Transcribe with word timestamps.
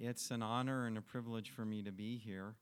it's 0.00 0.30
an 0.30 0.42
honor 0.42 0.86
and 0.86 0.98
a 0.98 1.02
privilege 1.02 1.50
for 1.50 1.64
me 1.64 1.82
to 1.82 1.92
be 1.92 2.18
here, 2.18 2.54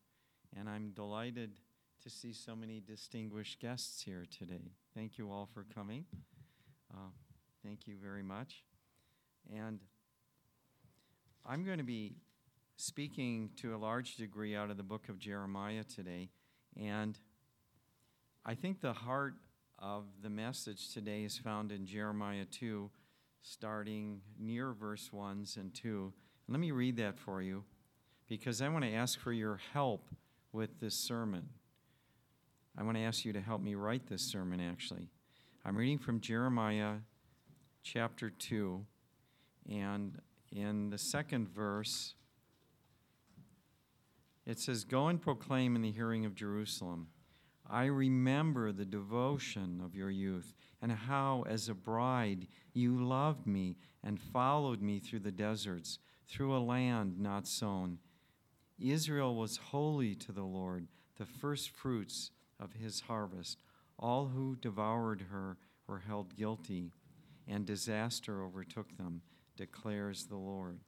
and 0.57 0.69
I'm 0.69 0.91
delighted 0.91 1.59
to 2.03 2.11
see 2.11 2.33
so 2.33 2.55
many 2.55 2.81
distinguished 2.81 3.61
guests 3.61 4.03
here 4.03 4.25
today. 4.39 4.73
Thank 4.95 5.19
you 5.19 5.31
all 5.33 5.49
for 5.53 5.65
coming. 5.75 6.05
Uh, 6.93 7.11
thank 7.65 7.87
you 7.87 7.97
very 8.01 8.23
much. 8.23 8.63
And 9.53 9.81
I'm 11.45 11.65
going 11.65 11.79
to 11.79 11.85
be 11.85 12.17
speaking 12.77 13.51
to 13.57 13.75
a 13.75 13.79
large 13.79 14.17
degree 14.17 14.55
out 14.55 14.71
of 14.71 14.77
the 14.77 14.83
book 14.83 15.09
of 15.09 15.19
Jeremiah 15.19 15.85
today. 15.85 16.29
And 16.81 17.19
I 18.45 18.55
think 18.55 18.81
the 18.81 18.93
heart 18.93 19.35
of 19.79 20.05
the 20.23 20.31
message 20.31 20.93
today 20.93 21.25
is 21.25 21.37
found 21.39 21.73
in 21.73 21.87
Jeremiah 21.87 22.45
2, 22.45 22.91
starting 23.43 24.21
near 24.39 24.73
verse 24.73 25.13
1 25.13 25.47
and 25.57 25.75
2. 25.75 26.13
Let 26.49 26.61
me 26.61 26.71
read 26.73 26.97
that 26.99 27.19
for 27.19 27.41
you 27.41 27.65
because 28.29 28.61
I 28.61 28.69
want 28.69 28.85
to 28.85 28.93
ask 28.93 29.19
for 29.19 29.33
your 29.33 29.61
help 29.73 30.09
with 30.53 30.81
this 30.81 30.95
sermon. 30.95 31.49
I 32.77 32.83
want 32.83 32.97
to 32.97 33.03
ask 33.03 33.25
you 33.25 33.33
to 33.33 33.41
help 33.41 33.63
me 33.63 33.75
write 33.75 34.09
this 34.09 34.23
sermon, 34.23 34.61
actually. 34.61 35.09
I'm 35.65 35.77
reading 35.77 35.99
from 35.99 36.21
Jeremiah 36.21 36.97
chapter 37.83 38.31
2, 38.31 38.85
and 39.71 40.21
in 40.53 40.91
the 40.91 40.99
second 40.99 41.49
verse, 41.49 42.15
it 44.45 44.59
says, 44.59 44.85
Go 44.85 45.09
and 45.09 45.21
proclaim 45.21 45.77
in 45.77 45.83
the 45.83 45.91
hearing 45.91 46.27
of 46.27 46.35
Jerusalem. 46.35 47.09
I 47.71 47.87
remember 47.87 48.73
the 48.73 48.85
devotion 48.85 49.81
of 49.83 49.95
your 49.95 50.11
youth, 50.11 50.53
and 50.83 50.93
how, 50.93 51.45
as 51.49 51.69
a 51.69 51.75
bride, 51.75 52.49
you 52.75 53.03
loved 53.03 53.47
me 53.47 53.77
and 54.03 54.21
followed 54.21 54.83
me 54.83 54.99
through 54.99 55.21
the 55.21 55.33
deserts, 55.33 55.99
through 56.29 56.57
a 56.57 56.59
land 56.59 57.19
not 57.19 57.47
sown. 57.47 57.99
Israel 58.79 59.35
was 59.35 59.57
holy 59.57 60.15
to 60.17 60.33
the 60.33 60.43
Lord, 60.43 60.89
the 61.17 61.27
first 61.27 61.71
fruits 61.71 62.31
of 62.59 62.73
his 62.73 63.01
harvest. 63.01 63.59
All 63.99 64.27
who 64.27 64.57
devoured 64.57 65.27
her 65.31 65.57
were 65.87 66.01
held 66.01 66.37
guilty, 66.37 66.93
and 67.47 67.65
disaster 67.65 68.43
overtook 68.43 68.97
them, 68.97 69.23
declares 69.57 70.27
the 70.27 70.37
Lord. 70.37 70.81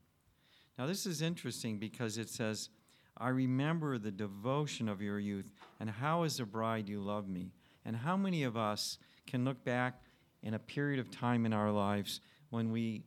Now, 0.78 0.86
this 0.86 1.06
is 1.06 1.22
interesting 1.22 1.78
because 1.78 2.18
it 2.18 2.28
says, 2.28 2.68
I 3.16 3.28
remember 3.28 3.96
the 3.96 4.10
devotion 4.10 4.88
of 4.88 5.00
your 5.00 5.18
youth, 5.18 5.50
and 5.80 5.88
how, 5.88 6.24
as 6.24 6.40
a 6.40 6.44
bride, 6.44 6.88
you 6.88 7.00
loved 7.00 7.28
me. 7.28 7.52
And 7.84 7.96
how 7.96 8.16
many 8.16 8.42
of 8.42 8.56
us 8.56 8.98
can 9.26 9.44
look 9.44 9.64
back 9.64 10.02
in 10.42 10.54
a 10.54 10.58
period 10.58 11.00
of 11.00 11.10
time 11.10 11.46
in 11.46 11.52
our 11.52 11.70
lives 11.70 12.20
when 12.50 12.70
we 12.70 13.04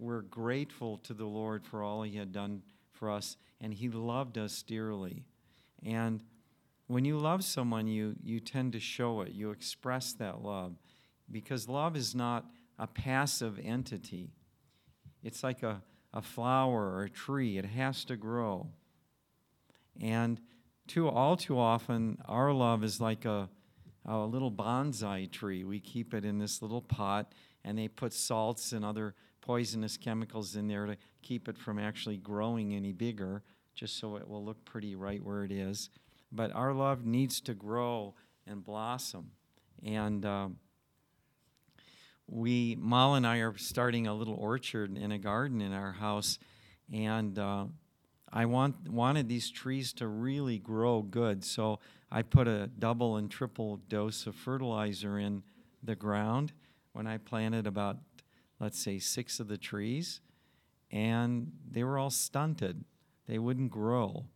were 0.00 0.22
grateful 0.22 0.96
to 0.98 1.14
the 1.14 1.26
Lord 1.26 1.64
for 1.64 1.82
all 1.82 2.02
He 2.02 2.16
had 2.16 2.32
done 2.32 2.62
for 2.92 3.10
us, 3.10 3.36
and 3.60 3.72
He 3.72 3.88
loved 3.88 4.38
us 4.38 4.62
dearly? 4.62 5.24
And 5.84 6.22
when 6.86 7.04
you 7.04 7.18
love 7.18 7.44
someone, 7.44 7.86
you, 7.86 8.16
you 8.22 8.40
tend 8.40 8.72
to 8.72 8.80
show 8.80 9.20
it, 9.20 9.32
you 9.32 9.50
express 9.50 10.12
that 10.14 10.42
love, 10.42 10.74
because 11.30 11.68
love 11.68 11.96
is 11.96 12.14
not 12.14 12.46
a 12.78 12.86
passive 12.86 13.60
entity. 13.62 14.32
It's 15.22 15.44
like 15.44 15.62
a, 15.62 15.82
a 16.12 16.22
flower 16.22 16.90
or 16.92 17.04
a 17.04 17.10
tree, 17.10 17.58
it 17.58 17.66
has 17.66 18.04
to 18.06 18.16
grow. 18.16 18.68
And 20.00 20.40
too, 20.88 21.08
all 21.08 21.36
too 21.36 21.58
often, 21.58 22.18
our 22.26 22.52
love 22.52 22.82
is 22.82 23.00
like 23.00 23.24
a, 23.24 23.48
a 24.04 24.18
little 24.18 24.50
bonsai 24.50 25.30
tree. 25.30 25.62
We 25.62 25.78
keep 25.78 26.14
it 26.14 26.24
in 26.24 26.38
this 26.38 26.62
little 26.62 26.82
pot, 26.82 27.32
and 27.64 27.78
they 27.78 27.86
put 27.86 28.12
salts 28.12 28.72
and 28.72 28.84
other 28.84 29.14
poisonous 29.40 29.96
chemicals 29.96 30.56
in 30.56 30.68
there 30.68 30.86
to 30.86 30.96
keep 31.22 31.48
it 31.48 31.58
from 31.58 31.78
actually 31.78 32.16
growing 32.16 32.74
any 32.74 32.92
bigger, 32.92 33.42
just 33.74 33.98
so 33.98 34.16
it 34.16 34.28
will 34.28 34.44
look 34.44 34.64
pretty 34.64 34.94
right 34.94 35.22
where 35.22 35.44
it 35.44 35.52
is. 35.52 35.90
But 36.32 36.54
our 36.54 36.72
love 36.72 37.04
needs 37.04 37.40
to 37.42 37.54
grow 37.54 38.14
and 38.46 38.64
blossom. 38.64 39.32
And 39.84 40.24
um, 40.24 40.56
we, 42.26 42.76
Mal 42.80 43.14
and 43.14 43.26
I 43.26 43.38
are 43.38 43.56
starting 43.56 44.06
a 44.06 44.14
little 44.14 44.34
orchard 44.34 44.96
in 44.96 45.12
a 45.12 45.18
garden 45.18 45.60
in 45.60 45.72
our 45.72 45.92
house, 45.92 46.38
and 46.92 47.38
uh, 47.38 47.64
I 48.32 48.46
want, 48.46 48.88
wanted 48.88 49.28
these 49.28 49.50
trees 49.50 49.92
to 49.94 50.06
really 50.06 50.58
grow 50.58 51.02
good, 51.02 51.44
so 51.44 51.80
I 52.10 52.22
put 52.22 52.46
a 52.46 52.68
double 52.68 53.16
and 53.16 53.30
triple 53.30 53.78
dose 53.88 54.26
of 54.26 54.36
fertilizer 54.36 55.18
in 55.18 55.42
the 55.82 55.96
ground 55.96 56.52
when 56.92 57.06
I 57.06 57.18
planted 57.18 57.66
about, 57.66 57.98
let's 58.60 58.78
say, 58.78 58.98
six 58.98 59.40
of 59.40 59.48
the 59.48 59.58
trees, 59.58 60.20
and 60.90 61.52
they 61.70 61.82
were 61.82 61.98
all 61.98 62.10
stunted. 62.10 62.84
They 63.26 63.38
wouldn't 63.38 63.70
grow. 63.70 64.26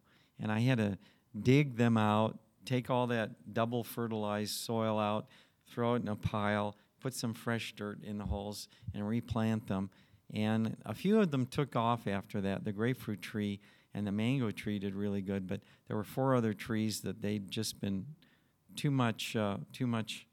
And 0.40 0.50
I 0.50 0.60
had 0.60 0.78
to 0.78 0.98
dig 1.38 1.76
them 1.76 1.96
out, 1.96 2.38
take 2.64 2.90
all 2.90 3.06
that 3.08 3.52
double 3.52 3.84
fertilized 3.84 4.54
soil 4.54 4.98
out, 4.98 5.26
throw 5.70 5.94
it 5.94 6.02
in 6.02 6.08
a 6.08 6.16
pile, 6.16 6.76
put 7.00 7.14
some 7.14 7.34
fresh 7.34 7.74
dirt 7.76 8.02
in 8.02 8.18
the 8.18 8.24
holes, 8.24 8.68
and 8.94 9.06
replant 9.06 9.66
them. 9.66 9.90
And 10.32 10.76
a 10.86 10.94
few 10.94 11.20
of 11.20 11.30
them 11.30 11.46
took 11.46 11.76
off 11.76 12.06
after 12.06 12.40
that. 12.40 12.64
The 12.64 12.72
grapefruit 12.72 13.20
tree 13.20 13.60
and 13.92 14.06
the 14.06 14.12
mango 14.12 14.50
tree 14.50 14.78
did 14.78 14.94
really 14.94 15.22
good. 15.22 15.46
But 15.46 15.60
there 15.86 15.96
were 15.96 16.04
four 16.04 16.34
other 16.34 16.52
trees 16.54 17.00
that 17.02 17.20
they'd 17.22 17.50
just 17.50 17.80
been 17.80 18.06
too 18.74 18.90
much 18.90 19.36
uh, 19.36 19.58
too 19.72 19.86
much 19.86 20.26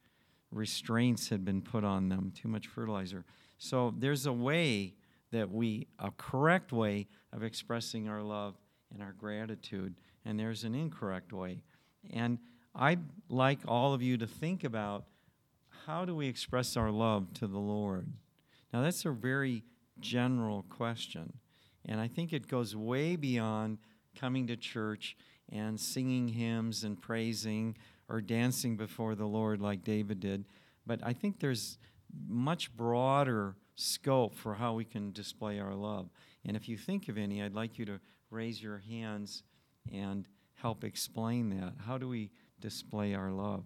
restraints 0.52 1.30
had 1.30 1.46
been 1.46 1.62
put 1.62 1.84
on 1.84 2.10
them, 2.10 2.34
too 2.36 2.48
much 2.48 2.68
fertilizer. 2.68 3.24
So 3.64 3.94
there's 3.96 4.26
a 4.26 4.34
way 4.34 4.96
that 5.32 5.52
we 5.52 5.86
a 6.00 6.10
correct 6.18 6.72
way 6.72 7.06
of 7.32 7.44
expressing 7.44 8.10
our 8.10 8.24
love 8.24 8.56
and 8.92 9.04
our 9.04 9.14
gratitude, 9.14 9.94
and 10.26 10.40
there's 10.40 10.64
an 10.64 10.74
incorrect 10.74 11.32
way. 11.32 11.62
And 12.12 12.40
I'd 12.74 13.04
like 13.30 13.60
all 13.68 13.94
of 13.94 14.02
you 14.02 14.18
to 14.18 14.26
think 14.26 14.64
about 14.64 15.06
how 15.86 16.06
do 16.06 16.16
we 16.16 16.28
express 16.28 16.76
our 16.76 16.90
love 16.90 17.36
to 17.36 17.46
the 17.46 17.60
Lord? 17.60 18.08
Now 18.74 18.82
that's 18.82 19.06
a 19.06 19.12
very 19.12 19.64
general 20.00 20.66
question. 20.68 21.32
And 21.86 22.02
I 22.02 22.08
think 22.08 22.34
it 22.34 22.48
goes 22.48 22.76
way 22.76 23.16
beyond 23.16 23.78
coming 24.20 24.48
to 24.48 24.56
church 24.56 25.16
and 25.52 25.80
singing 25.80 26.30
hymns 26.30 26.84
and 26.84 27.00
praising 27.00 27.78
or 28.10 28.22
dancing 28.22 28.76
before 28.76 29.14
the 29.14 29.28
Lord 29.28 29.62
like 29.62 29.84
David 29.84 30.20
did. 30.20 30.46
But 30.88 31.02
I 31.04 31.14
think 31.14 31.40
there's 31.40 31.78
much 32.28 32.76
broader 32.76 33.56
scope 33.76 34.36
for 34.36 34.54
how 34.56 34.74
we 34.74 34.86
can 34.86 35.12
display 35.12 35.60
our 35.60 35.74
love. 35.74 36.10
And 36.46 36.56
if 36.56 36.68
you 36.68 36.78
think 36.78 37.08
of 37.10 37.18
any, 37.18 37.42
I'd 37.42 37.54
like 37.54 37.78
you 37.78 37.86
to 37.86 38.00
raise 38.30 38.62
your 38.62 38.80
hands 38.80 39.44
and 39.92 40.28
help 40.56 40.84
explain 40.84 41.50
that. 41.50 41.74
How 41.86 41.98
do 41.98 42.08
we 42.08 42.32
display 42.60 43.14
our 43.14 43.32
love? 43.32 43.64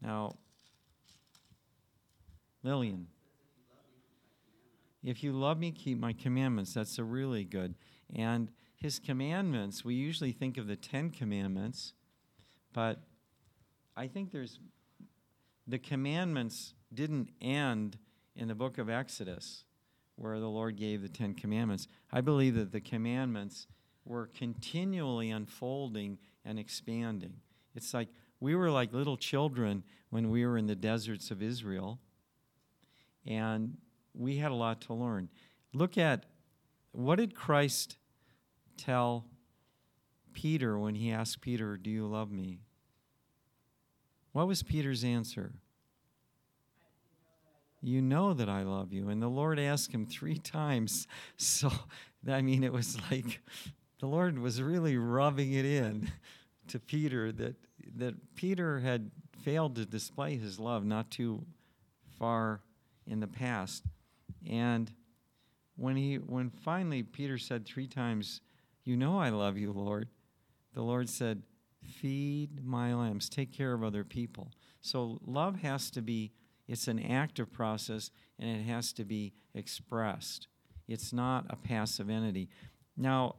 Now, 0.00 0.36
Lillian. 2.62 3.06
If 5.04 5.22
you 5.22 5.32
love 5.32 5.58
me, 5.58 5.70
keep 5.70 5.98
my 5.98 6.12
commandments. 6.12 6.74
That's 6.74 6.98
a 6.98 7.04
really 7.04 7.44
good. 7.44 7.74
And 8.14 8.50
his 8.74 8.98
commandments, 8.98 9.84
we 9.84 9.94
usually 9.94 10.32
think 10.32 10.58
of 10.58 10.66
the 10.66 10.76
Ten 10.76 11.10
Commandments, 11.10 11.92
but 12.72 13.02
I 13.96 14.08
think 14.08 14.32
there's 14.32 14.58
the 15.66 15.78
commandments 15.78 16.74
didn't 16.92 17.30
end 17.40 17.98
in 18.34 18.48
the 18.48 18.54
book 18.54 18.78
of 18.78 18.88
Exodus 18.88 19.64
where 20.16 20.40
the 20.40 20.48
Lord 20.48 20.76
gave 20.76 21.02
the 21.02 21.08
Ten 21.08 21.34
Commandments. 21.34 21.88
I 22.10 22.20
believe 22.20 22.54
that 22.54 22.72
the 22.72 22.80
commandments 22.80 23.66
were 24.04 24.30
continually 24.34 25.30
unfolding 25.30 26.18
and 26.44 26.58
expanding. 26.58 27.34
It's 27.74 27.92
like 27.92 28.08
we 28.40 28.54
were 28.54 28.70
like 28.70 28.92
little 28.92 29.16
children 29.16 29.84
when 30.10 30.30
we 30.30 30.46
were 30.46 30.56
in 30.56 30.66
the 30.66 30.74
deserts 30.74 31.30
of 31.30 31.42
Israel. 31.42 31.98
And 33.26 33.76
we 34.14 34.36
had 34.36 34.52
a 34.52 34.54
lot 34.54 34.80
to 34.82 34.94
learn. 34.94 35.28
Look 35.74 35.98
at 35.98 36.24
what 36.92 37.16
did 37.16 37.34
Christ 37.34 37.98
tell 38.76 39.26
Peter 40.32 40.78
when 40.78 40.94
he 40.94 41.10
asked 41.10 41.40
Peter, 41.40 41.76
Do 41.76 41.90
you 41.90 42.06
love 42.06 42.30
me? 42.30 42.60
What 44.32 44.46
was 44.46 44.62
Peter's 44.62 45.04
answer? 45.04 45.54
You 47.86 48.02
know 48.02 48.34
that 48.34 48.48
I 48.48 48.64
love 48.64 48.92
you. 48.92 49.10
And 49.10 49.22
the 49.22 49.28
Lord 49.28 49.60
asked 49.60 49.92
him 49.92 50.06
three 50.06 50.38
times. 50.38 51.06
So, 51.36 51.70
I 52.28 52.42
mean, 52.42 52.64
it 52.64 52.72
was 52.72 52.98
like 53.10 53.40
the 54.00 54.06
Lord 54.06 54.40
was 54.40 54.60
really 54.60 54.96
rubbing 54.96 55.52
it 55.52 55.64
in 55.64 56.10
to 56.68 56.80
Peter 56.80 57.30
that, 57.30 57.54
that 57.96 58.34
Peter 58.34 58.80
had 58.80 59.12
failed 59.44 59.76
to 59.76 59.86
display 59.86 60.36
his 60.36 60.58
love 60.58 60.84
not 60.84 61.12
too 61.12 61.46
far 62.18 62.62
in 63.06 63.20
the 63.20 63.28
past. 63.28 63.84
And 64.48 64.90
when 65.76 65.94
he 65.94 66.16
when 66.16 66.50
finally 66.50 67.04
Peter 67.04 67.38
said 67.38 67.66
three 67.66 67.86
times, 67.86 68.40
"You 68.84 68.96
know 68.96 69.18
I 69.18 69.28
love 69.28 69.56
you, 69.56 69.70
Lord." 69.70 70.08
The 70.72 70.82
Lord 70.82 71.08
said, 71.08 71.42
"Feed 71.84 72.64
my 72.64 72.94
lambs. 72.94 73.28
Take 73.28 73.52
care 73.52 73.74
of 73.74 73.84
other 73.84 74.02
people." 74.02 74.50
So 74.80 75.20
love 75.24 75.60
has 75.60 75.90
to 75.92 76.02
be 76.02 76.32
it's 76.68 76.88
an 76.88 76.98
active 76.98 77.52
process 77.52 78.10
and 78.38 78.48
it 78.48 78.64
has 78.64 78.92
to 78.94 79.04
be 79.04 79.32
expressed. 79.54 80.48
It's 80.88 81.12
not 81.12 81.46
a 81.50 81.56
passive 81.56 82.10
entity. 82.10 82.48
Now, 82.96 83.36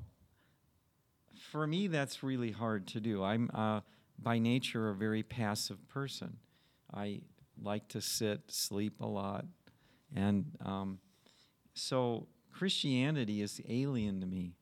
for 1.52 1.66
me, 1.66 1.88
that's 1.88 2.24
really 2.24 2.52
hard 2.52 2.88
to 2.88 3.00
do. 3.00 3.24
I'm 3.24 3.50
uh, 3.54 3.82
by 4.20 4.40
nature 4.40 4.90
a 4.90 4.96
very 4.96 5.24
passive 5.24 5.88
person. 5.88 6.38
I 6.94 7.22
like 7.62 7.88
to 7.90 8.02
sit, 8.02 8.42
sleep 8.48 9.02
a 9.02 9.06
lot, 9.06 9.46
and 10.16 10.46
um, 10.66 11.00
so 11.74 12.28
Christianity 12.52 13.42
is 13.42 13.62
alien 13.68 14.22
to 14.22 14.28
me 14.28 14.56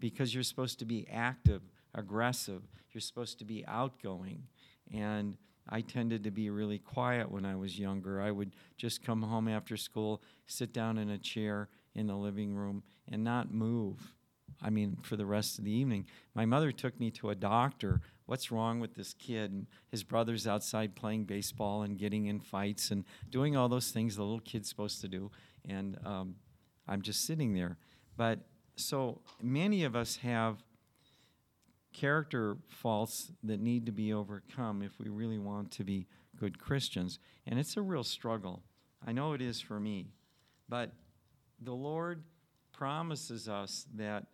because 0.00 0.34
you're 0.34 0.42
supposed 0.44 0.78
to 0.78 0.84
be 0.84 1.06
active, 1.12 1.62
aggressive. 1.94 2.62
You're 2.92 3.00
supposed 3.00 3.38
to 3.40 3.44
be 3.44 3.64
outgoing, 3.66 4.44
and 4.92 5.36
I 5.68 5.80
tended 5.82 6.24
to 6.24 6.30
be 6.30 6.50
really 6.50 6.78
quiet 6.78 7.30
when 7.30 7.44
I 7.44 7.56
was 7.56 7.78
younger. 7.78 8.20
I 8.20 8.30
would 8.30 8.54
just 8.76 9.02
come 9.02 9.22
home 9.22 9.48
after 9.48 9.76
school, 9.76 10.22
sit 10.46 10.72
down 10.72 10.98
in 10.98 11.10
a 11.10 11.18
chair 11.18 11.68
in 11.94 12.06
the 12.06 12.16
living 12.16 12.54
room, 12.54 12.82
and 13.10 13.22
not 13.24 13.52
move. 13.52 14.14
I 14.60 14.70
mean, 14.70 14.98
for 15.02 15.16
the 15.16 15.26
rest 15.26 15.58
of 15.58 15.64
the 15.64 15.72
evening. 15.72 16.06
My 16.34 16.44
mother 16.44 16.72
took 16.72 16.98
me 16.98 17.10
to 17.12 17.30
a 17.30 17.34
doctor. 17.34 18.00
What's 18.26 18.50
wrong 18.50 18.80
with 18.80 18.94
this 18.94 19.14
kid? 19.14 19.66
His 19.90 20.02
brother's 20.02 20.46
outside 20.46 20.96
playing 20.96 21.24
baseball 21.24 21.82
and 21.82 21.98
getting 21.98 22.26
in 22.26 22.40
fights 22.40 22.90
and 22.90 23.04
doing 23.30 23.56
all 23.56 23.68
those 23.68 23.90
things 23.90 24.16
the 24.16 24.22
little 24.22 24.40
kid's 24.40 24.68
supposed 24.68 25.00
to 25.02 25.08
do. 25.08 25.30
And 25.68 25.98
um, 26.04 26.36
I'm 26.88 27.02
just 27.02 27.24
sitting 27.24 27.54
there. 27.54 27.76
But 28.16 28.40
so 28.76 29.20
many 29.40 29.84
of 29.84 29.94
us 29.94 30.16
have 30.16 30.62
character 31.92 32.56
faults 32.68 33.32
that 33.42 33.60
need 33.60 33.86
to 33.86 33.92
be 33.92 34.12
overcome 34.12 34.82
if 34.82 34.98
we 34.98 35.08
really 35.08 35.38
want 35.38 35.70
to 35.72 35.84
be 35.84 36.06
good 36.38 36.58
Christians. 36.58 37.18
And 37.46 37.58
it's 37.58 37.76
a 37.76 37.82
real 37.82 38.04
struggle. 38.04 38.62
I 39.06 39.12
know 39.12 39.32
it 39.32 39.42
is 39.42 39.60
for 39.60 39.80
me. 39.80 40.12
But 40.68 40.92
the 41.60 41.74
Lord 41.74 42.22
promises 42.72 43.48
us 43.48 43.86
that 43.94 44.26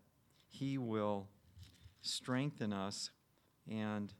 He 0.48 0.78
will 0.78 1.28
strengthen 2.02 2.72
us 2.72 3.10
and 3.70 4.12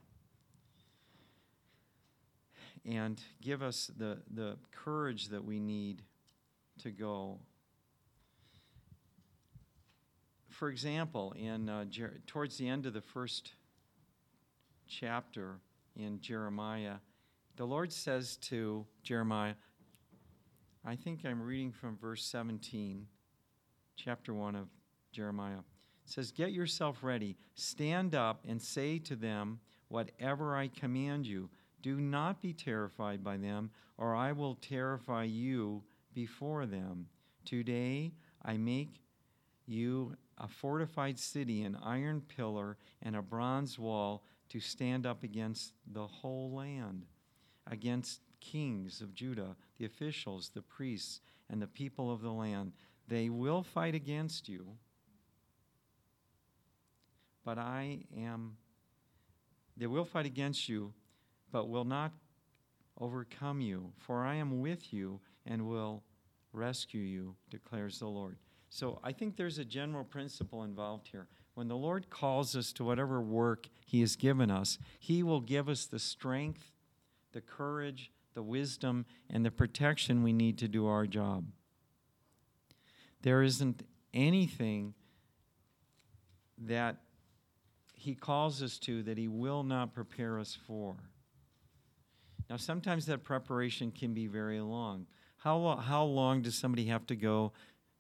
and 2.87 3.23
give 3.41 3.63
us 3.63 3.91
the, 3.97 4.19
the 4.31 4.57
courage 4.71 5.29
that 5.29 5.43
we 5.43 5.59
need 5.59 6.03
to 6.83 6.91
go 6.91 7.39
for 10.55 10.69
example, 10.69 11.35
in 11.37 11.69
uh, 11.69 11.85
Jer- 11.87 12.21
towards 12.27 12.57
the 12.57 12.69
end 12.69 12.87
of 12.87 12.93
the 12.93 13.01
first 13.01 13.53
chapter 14.87 15.59
in 15.97 16.21
Jeremiah, 16.21 16.97
the 17.57 17.65
Lord 17.65 17.93
says 17.93 18.37
to 18.39 18.87
Jeremiah, 19.03 19.55
I 20.85 20.97
think 20.97 21.21
I'm 21.25 21.43
reading 21.43 21.73
from 21.73 21.97
verse 21.97 22.25
17, 22.25 23.07
chapter 23.97 24.33
1 24.33 24.55
of 24.55 24.69
Jeremiah. 25.13 25.59
It 25.59 26.11
says, 26.11 26.31
Get 26.31 26.53
yourself 26.53 26.99
ready, 27.03 27.37
stand 27.55 28.15
up, 28.15 28.45
and 28.47 28.61
say 28.61 28.99
to 29.01 29.17
them 29.17 29.61
whatever 29.89 30.57
I 30.57 30.69
command 30.69 31.27
you. 31.27 31.51
Do 31.83 32.01
not 32.01 32.41
be 32.41 32.53
terrified 32.53 33.25
by 33.25 33.37
them, 33.39 33.71
or 33.99 34.15
I 34.15 34.33
will 34.33 34.55
terrify 34.57 35.25
you 35.25 35.83
before 36.13 36.67
them. 36.67 37.07
Today 37.45 38.13
I 38.43 38.57
make 38.57 39.01
you 39.67 40.17
a 40.39 40.49
fortified 40.49 41.19
city, 41.19 41.63
an 41.63 41.77
iron 41.83 42.21
pillar, 42.21 42.77
and 43.03 43.17
a 43.17 43.23
bronze 43.23 43.79
wall 43.79 44.25
to 44.49 44.61
stand 44.61 45.07
up 45.07 45.23
against 45.23 45.73
the 45.93 46.07
whole 46.07 46.53
land, 46.53 47.07
against 47.67 48.21
kings 48.41 49.01
of 49.01 49.15
Judah, 49.15 49.57
the 49.79 49.87
officials, 49.87 50.51
the 50.55 50.63
priests, 50.63 51.21
and 51.49 51.61
the 51.61 51.67
people 51.67 52.13
of 52.13 52.21
the 52.21 52.33
land. 52.33 52.73
They 53.09 53.29
will 53.29 53.63
fight 53.63 53.95
against 53.95 54.49
you, 54.49 54.77
but 57.45 57.59
I 57.59 58.01
am, 58.17 58.57
they 59.77 59.87
will 59.87 60.05
fight 60.05 60.27
against 60.27 60.69
you, 60.69 60.93
but 61.53 61.69
will 61.69 61.85
not 61.85 62.13
overcome 62.99 63.61
you, 63.61 63.93
for 63.99 64.25
I 64.25 64.37
am 64.37 64.61
with 64.61 64.93
you 64.93 65.21
and 65.47 65.69
will 65.69 66.03
rescue 66.53 67.01
you, 67.01 67.37
declares 67.51 67.99
the 67.99 68.07
Lord. 68.07 68.37
So 68.75 68.99
I 69.05 69.13
think 69.13 69.37
there's 69.37 69.59
a 69.59 69.65
general 69.65 70.03
principle 70.03 70.65
involved 70.65 71.07
here. 71.07 71.29
When 71.55 71.69
the 71.69 71.77
Lord 71.77 72.11
calls 72.11 72.57
us 72.57 72.73
to 72.73 72.83
whatever 72.83 73.21
work 73.21 73.69
He 73.87 74.01
has 74.01 74.17
given 74.17 74.51
us, 74.51 74.79
He 74.99 75.23
will 75.23 75.41
give 75.41 75.69
us 75.69 75.87
the 75.87 76.01
strength, 76.01 76.73
the 77.31 77.41
courage, 77.41 78.11
the 78.35 78.43
wisdom, 78.43 79.07
and 79.31 79.45
the 79.45 79.53
protection 79.53 80.25
we 80.25 80.33
need 80.33 80.59
to 80.59 80.67
do 80.67 80.89
our 80.89 81.07
job. 81.07 81.45
There 83.23 83.45
isn't 83.45 83.85
anything 84.13 84.95
that 86.59 86.97
He 87.93 88.17
calls 88.17 88.61
us 88.61 88.77
to 88.81 89.05
that 89.05 89.19
He 89.19 89.29
will 89.29 89.63
not 89.63 89.95
prepare 89.95 90.41
us 90.41 90.59
for. 90.67 90.97
Now, 92.51 92.57
sometimes 92.57 93.07
that 93.07 93.23
preparation 93.23 93.93
can 93.93 94.15
be 94.15 94.27
very 94.27 94.61
long. 94.61 95.07
How, 95.37 95.77
how 95.77 96.05
long 96.05 96.43
does 96.43 96.57
somebody 96.57 96.87
have 96.87 97.07
to 97.07 97.15
go 97.15 97.53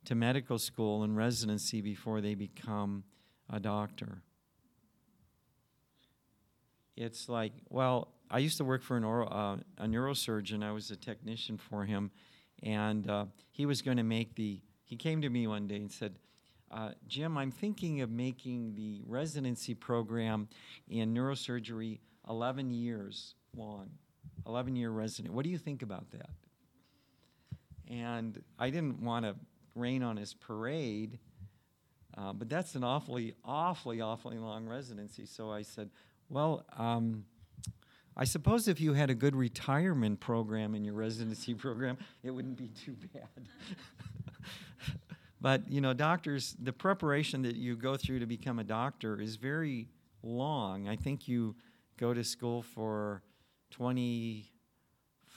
to 0.05 0.15
medical 0.15 0.59
school 0.59 1.03
and 1.03 1.17
residency 1.17 1.81
before 1.81 2.21
they 2.21 2.35
become 2.35 3.05
a 3.51 3.59
doctor. 3.59 4.23
It's 6.97 7.29
like, 7.29 7.53
well, 7.69 8.09
I 8.31 8.39
used 8.39 8.57
to 8.59 8.65
work 8.65 8.83
for 8.83 8.97
an 8.97 9.05
oral, 9.05 9.29
uh, 9.31 9.83
a 9.83 9.87
neurosurgeon. 9.87 10.63
I 10.63 10.73
was 10.73 10.91
a 10.91 10.97
technician 10.97 11.59
for 11.59 11.85
him, 11.85 12.11
and 12.63 13.09
uh, 13.09 13.27
he 13.51 13.67
was 13.67 13.83
going 13.83 13.97
to 13.97 14.03
make 14.03 14.35
the. 14.35 14.61
He 14.85 14.97
came 14.97 15.23
to 15.23 15.31
me 15.31 15.47
one 15.47 15.67
day 15.67 15.77
and 15.77 15.91
said, 15.91 16.15
uh, 16.71 16.91
"Jim, 17.09 17.37
I'm 17.37 17.51
thinking 17.51 18.01
of 18.01 18.11
making 18.11 18.75
the 18.75 19.03
residency 19.07 19.75
program 19.75 20.49
in 20.89 21.13
neurosurgery 21.13 21.99
11 22.29 22.71
years 22.71 23.35
long, 23.57 23.91
11 24.47 24.77
year 24.77 24.91
resident. 24.91 25.35
What 25.35 25.45
do 25.45 25.51
you 25.51 25.59
think 25.59 25.83
about 25.83 26.11
that?" 26.13 26.31
And 27.89 28.43
I 28.59 28.71
didn't 28.71 29.03
want 29.03 29.27
to 29.27 29.35
rain 29.75 30.03
on 30.03 30.17
his 30.17 30.35
parade. 30.35 31.19
Uh, 32.17 32.33
but 32.33 32.49
that's 32.49 32.75
an 32.75 32.85
awfully, 32.85 33.35
awfully, 33.45 34.01
awfully 34.01 34.39
long 34.39 34.67
residency. 34.67 35.27
So 35.27 35.51
I 35.51 35.63
said, 35.63 35.91
well, 36.29 36.65
um, 36.77 37.25
I 38.17 38.25
suppose 38.25 38.69
if 38.69 38.81
you 38.81 38.93
had 38.93 39.11
a 39.11 39.15
good 39.15 39.35
retirement 39.35 40.21
program 40.21 40.75
in 40.75 40.85
your 40.85 40.95
residency 40.95 41.55
program, 41.55 41.99
it 42.23 42.31
wouldn't 42.31 42.57
be 42.57 42.69
too 42.69 42.97
bad. 43.13 43.49
but, 45.41 45.69
you 45.69 45.81
know, 45.81 45.93
doctors, 45.93 46.57
the 46.63 46.73
preparation 46.73 47.43
that 47.43 47.57
you 47.57 47.77
go 47.77 47.97
through 47.97 48.21
to 48.21 48.27
become 48.27 48.61
a 48.61 48.65
doctor 48.65 49.21
is 49.21 49.37
very 49.37 49.89
long. 50.23 50.89
I 50.89 50.95
think 50.95 51.27
you 51.27 51.57
go 51.97 52.15
to 52.15 52.23
school 52.23 52.63
for 52.63 53.23
20, 53.73 54.53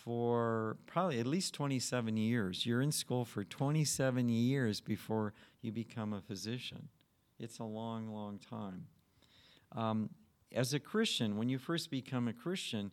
for 0.08 0.78
probably 0.86 1.20
at 1.20 1.28
least 1.28 1.54
27 1.54 2.16
years. 2.16 2.66
You're 2.66 2.82
in 2.82 2.94
school 2.94 3.26
for 3.26 3.44
27 3.44 4.30
years 4.30 4.80
before 4.80 5.34
you 5.62 5.74
become 5.74 6.14
a 6.14 6.22
physician. 6.22 6.88
It's 7.42 7.60
a 7.60 7.66
long, 7.66 8.08
long 8.14 8.40
time. 8.40 8.86
Um, 9.76 10.10
as 10.54 10.74
a 10.74 10.80
Christian, 10.80 11.36
when 11.36 11.50
you 11.50 11.58
first 11.58 11.92
become 11.92 12.30
a 12.30 12.34
Christian, 12.34 12.90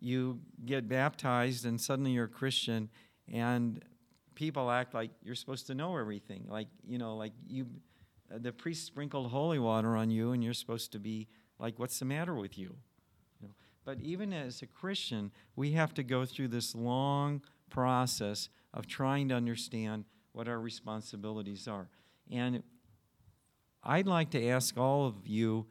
you 0.00 0.40
get 0.64 0.88
baptized 0.88 1.66
and 1.66 1.78
suddenly 1.78 2.12
you're 2.12 2.24
a 2.24 2.28
Christian, 2.28 2.88
and 3.30 3.84
people 4.34 4.70
act 4.70 4.94
like 4.94 5.10
you're 5.22 5.34
supposed 5.34 5.66
to 5.66 5.74
know 5.74 5.98
everything. 5.98 6.46
Like, 6.48 6.68
you 6.82 6.96
know, 6.96 7.14
like 7.14 7.32
you, 7.46 7.66
the 8.30 8.52
priest 8.52 8.86
sprinkled 8.86 9.30
holy 9.30 9.58
water 9.58 9.96
on 9.96 10.10
you, 10.10 10.32
and 10.32 10.42
you're 10.42 10.54
supposed 10.54 10.92
to 10.92 10.98
be 10.98 11.28
like, 11.58 11.78
what's 11.78 11.98
the 11.98 12.06
matter 12.06 12.34
with 12.34 12.56
you? 12.56 12.74
But 13.84 14.00
even 14.00 14.32
as 14.32 14.62
a 14.62 14.66
Christian, 14.66 15.30
we 15.56 15.72
have 15.72 15.92
to 15.94 16.02
go 16.02 16.24
through 16.24 16.48
this 16.48 16.74
long 16.74 17.42
process 17.70 18.48
of 18.72 18.86
trying 18.86 19.28
to 19.28 19.34
understand 19.34 20.04
what 20.32 20.48
our 20.48 20.60
responsibilities 20.60 21.68
are. 21.68 21.88
And 22.30 22.62
I'd 23.82 24.06
like 24.06 24.30
to 24.30 24.48
ask 24.48 24.78
all 24.78 25.06
of 25.06 25.26
you 25.26 25.66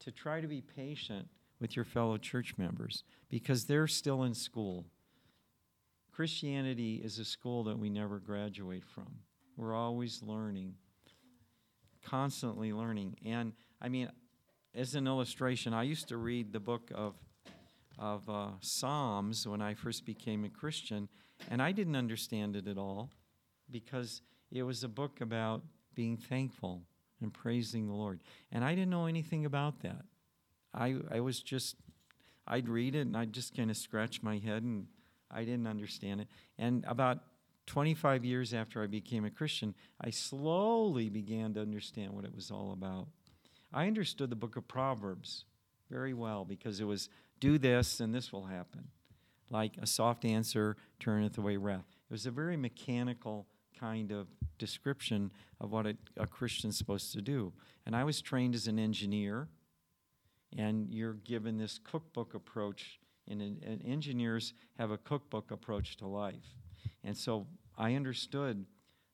to 0.00 0.10
try 0.10 0.40
to 0.40 0.46
be 0.46 0.60
patient 0.60 1.28
with 1.60 1.76
your 1.76 1.84
fellow 1.84 2.16
church 2.16 2.54
members 2.56 3.04
because 3.28 3.64
they're 3.64 3.88
still 3.88 4.22
in 4.22 4.34
school. 4.34 4.86
Christianity 6.12 7.00
is 7.02 7.18
a 7.18 7.24
school 7.24 7.64
that 7.64 7.78
we 7.78 7.90
never 7.90 8.18
graduate 8.18 8.84
from. 8.84 9.08
We're 9.56 9.74
always 9.74 10.22
learning, 10.22 10.74
constantly 12.04 12.72
learning. 12.72 13.16
And 13.24 13.52
I 13.80 13.88
mean, 13.88 14.10
as 14.74 14.94
an 14.94 15.06
illustration, 15.06 15.74
I 15.74 15.82
used 15.82 16.08
to 16.08 16.16
read 16.16 16.52
the 16.52 16.60
book 16.60 16.90
of 16.94 17.14
of 18.00 18.28
uh, 18.28 18.48
Psalms 18.60 19.46
when 19.46 19.60
I 19.60 19.74
first 19.74 20.06
became 20.06 20.44
a 20.44 20.48
Christian, 20.48 21.08
and 21.50 21.60
I 21.60 21.70
didn't 21.70 21.96
understand 21.96 22.56
it 22.56 22.66
at 22.66 22.78
all 22.78 23.10
because 23.70 24.22
it 24.50 24.62
was 24.62 24.82
a 24.82 24.88
book 24.88 25.20
about 25.20 25.62
being 25.94 26.16
thankful 26.16 26.82
and 27.20 27.32
praising 27.32 27.86
the 27.86 27.92
Lord. 27.92 28.20
And 28.50 28.64
I 28.64 28.74
didn't 28.74 28.90
know 28.90 29.06
anything 29.06 29.44
about 29.44 29.82
that. 29.82 30.02
I, 30.72 30.96
I 31.10 31.20
was 31.20 31.40
just, 31.40 31.76
I'd 32.46 32.68
read 32.68 32.94
it 32.94 33.02
and 33.02 33.16
I'd 33.16 33.32
just 33.32 33.54
kind 33.54 33.70
of 33.70 33.76
scratch 33.76 34.22
my 34.22 34.38
head 34.38 34.62
and 34.62 34.86
I 35.30 35.44
didn't 35.44 35.66
understand 35.66 36.22
it. 36.22 36.28
And 36.58 36.84
about 36.88 37.18
25 37.66 38.24
years 38.24 38.54
after 38.54 38.82
I 38.82 38.86
became 38.86 39.24
a 39.24 39.30
Christian, 39.30 39.74
I 40.00 40.10
slowly 40.10 41.10
began 41.10 41.54
to 41.54 41.60
understand 41.60 42.12
what 42.12 42.24
it 42.24 42.34
was 42.34 42.50
all 42.50 42.72
about. 42.72 43.08
I 43.72 43.86
understood 43.86 44.30
the 44.30 44.36
book 44.36 44.56
of 44.56 44.66
Proverbs 44.66 45.44
very 45.90 46.14
well 46.14 46.44
because 46.44 46.80
it 46.80 46.84
was 46.84 47.08
do 47.40 47.58
this 47.58 48.00
and 48.00 48.14
this 48.14 48.32
will 48.32 48.44
happen. 48.44 48.88
Like 49.50 49.72
a 49.80 49.86
soft 49.86 50.24
answer 50.24 50.76
turneth 51.00 51.36
away 51.38 51.56
wrath. 51.56 51.86
It 52.08 52.12
was 52.12 52.26
a 52.26 52.30
very 52.30 52.56
mechanical 52.56 53.46
kind 53.78 54.12
of 54.12 54.28
description 54.58 55.32
of 55.60 55.72
what 55.72 55.86
a, 55.86 55.96
a 56.16 56.26
Christian's 56.26 56.76
supposed 56.76 57.12
to 57.14 57.22
do. 57.22 57.52
And 57.86 57.96
I 57.96 58.04
was 58.04 58.20
trained 58.20 58.54
as 58.54 58.66
an 58.66 58.78
engineer, 58.78 59.48
and 60.56 60.88
you're 60.90 61.14
given 61.14 61.56
this 61.56 61.80
cookbook 61.82 62.34
approach, 62.34 63.00
and, 63.26 63.40
and 63.40 63.82
engineers 63.84 64.52
have 64.78 64.90
a 64.90 64.98
cookbook 64.98 65.50
approach 65.50 65.96
to 65.96 66.06
life. 66.06 66.56
And 67.02 67.16
so 67.16 67.46
I 67.76 67.94
understood 67.94 68.66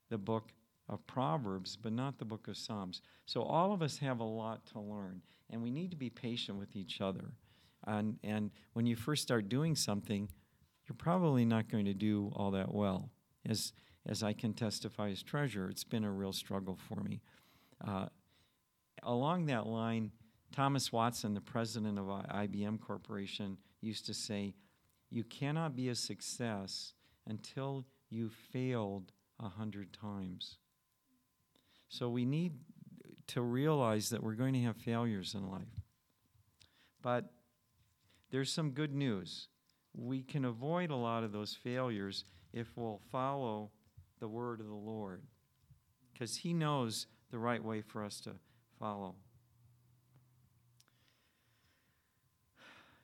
the 0.09 0.17
book 0.17 0.51
of 0.89 1.05
Proverbs, 1.07 1.77
but 1.81 1.93
not 1.93 2.19
the 2.19 2.25
book 2.25 2.47
of 2.47 2.57
Psalms. 2.57 3.01
So 3.25 3.41
all 3.41 3.73
of 3.73 3.81
us 3.81 3.97
have 3.99 4.19
a 4.19 4.23
lot 4.23 4.65
to 4.73 4.79
learn, 4.79 5.21
and 5.49 5.61
we 5.61 5.71
need 5.71 5.91
to 5.91 5.97
be 5.97 6.09
patient 6.09 6.57
with 6.57 6.75
each 6.75 7.01
other. 7.01 7.31
And, 7.87 8.19
and 8.23 8.51
when 8.73 8.85
you 8.85 8.95
first 8.95 9.23
start 9.23 9.49
doing 9.49 9.75
something, 9.75 10.29
you're 10.87 10.95
probably 10.97 11.45
not 11.45 11.69
going 11.69 11.85
to 11.85 11.93
do 11.93 12.31
all 12.35 12.51
that 12.51 12.73
well. 12.73 13.09
As, 13.47 13.73
as 14.05 14.23
I 14.23 14.33
can 14.33 14.53
testify 14.53 15.09
as 15.09 15.23
treasurer, 15.23 15.69
it's 15.69 15.83
been 15.83 16.03
a 16.03 16.11
real 16.11 16.33
struggle 16.33 16.77
for 16.87 17.01
me. 17.01 17.21
Uh, 17.85 18.07
along 19.03 19.45
that 19.45 19.65
line, 19.65 20.11
Thomas 20.51 20.91
Watson, 20.91 21.33
the 21.33 21.41
president 21.41 21.97
of 21.97 22.05
IBM 22.05 22.79
Corporation, 22.79 23.57
used 23.81 24.05
to 24.05 24.13
say, 24.13 24.53
You 25.09 25.23
cannot 25.23 25.75
be 25.75 25.89
a 25.89 25.95
success 25.95 26.93
until 27.25 27.85
you 28.09 28.29
failed 28.29 29.11
a 29.39 29.49
hundred 29.49 29.93
times. 29.93 30.57
So 31.89 32.09
we 32.09 32.25
need 32.25 32.53
to 33.27 33.41
realize 33.41 34.09
that 34.09 34.23
we're 34.23 34.33
going 34.33 34.53
to 34.53 34.61
have 34.61 34.77
failures 34.77 35.35
in 35.35 35.49
life. 35.49 35.67
But 37.01 37.31
there's 38.31 38.51
some 38.51 38.71
good 38.71 38.93
news. 38.93 39.47
We 39.93 40.21
can 40.21 40.45
avoid 40.45 40.91
a 40.91 40.95
lot 40.95 41.23
of 41.23 41.31
those 41.31 41.53
failures 41.53 42.25
if 42.53 42.67
we'll 42.75 43.01
follow 43.11 43.71
the 44.19 44.27
word 44.27 44.59
of 44.59 44.67
the 44.67 44.73
Lord, 44.73 45.21
because 46.13 46.37
He 46.37 46.53
knows 46.53 47.07
the 47.31 47.39
right 47.39 47.63
way 47.63 47.81
for 47.81 48.03
us 48.03 48.19
to 48.21 48.31
follow. 48.79 49.15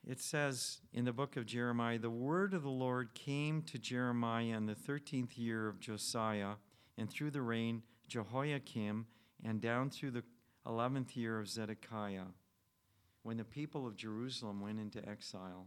It 0.06 0.20
says 0.20 0.80
in 0.92 1.06
the 1.06 1.14
book 1.14 1.38
of 1.38 1.46
Jeremiah, 1.46 1.98
the 1.98 2.10
word 2.10 2.54
of 2.54 2.64
the 2.64 2.70
Lord 2.70 3.14
came 3.14 3.62
to 3.64 3.80
Jeremiah 3.80 4.58
in 4.58 4.66
the 4.66 4.76
13th 4.76 5.38
year 5.38 5.68
of 5.70 5.80
Josiah, 5.80 6.56
and 6.98 7.10
through 7.10 7.32
the 7.32 7.42
reign 7.42 7.84
Jehoiakim, 8.08 9.06
and 9.46 9.62
down 9.62 9.90
through 9.90 10.12
the 10.12 10.24
11th 10.68 11.16
year 11.16 11.40
of 11.40 11.48
Zedekiah, 11.48 12.26
when 13.24 13.38
the 13.38 13.44
people 13.44 13.88
of 13.88 13.96
Jerusalem 13.96 14.62
went 14.62 14.80
into 14.80 15.08
exile. 15.08 15.66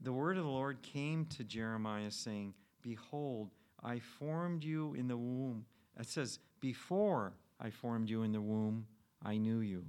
The 0.00 0.12
word 0.12 0.36
of 0.36 0.44
the 0.44 0.50
Lord 0.50 0.82
came 0.82 1.24
to 1.26 1.44
Jeremiah, 1.44 2.10
saying, 2.10 2.54
Behold, 2.82 3.50
I 3.82 4.00
formed 4.00 4.62
you 4.62 4.94
in 4.94 5.08
the 5.08 5.16
womb. 5.16 5.64
It 5.98 6.06
says, 6.06 6.40
Before 6.60 7.32
I 7.60 7.70
formed 7.70 8.10
you 8.10 8.22
in 8.24 8.32
the 8.32 8.40
womb, 8.40 8.86
I 9.24 9.38
knew 9.38 9.60
you. 9.60 9.84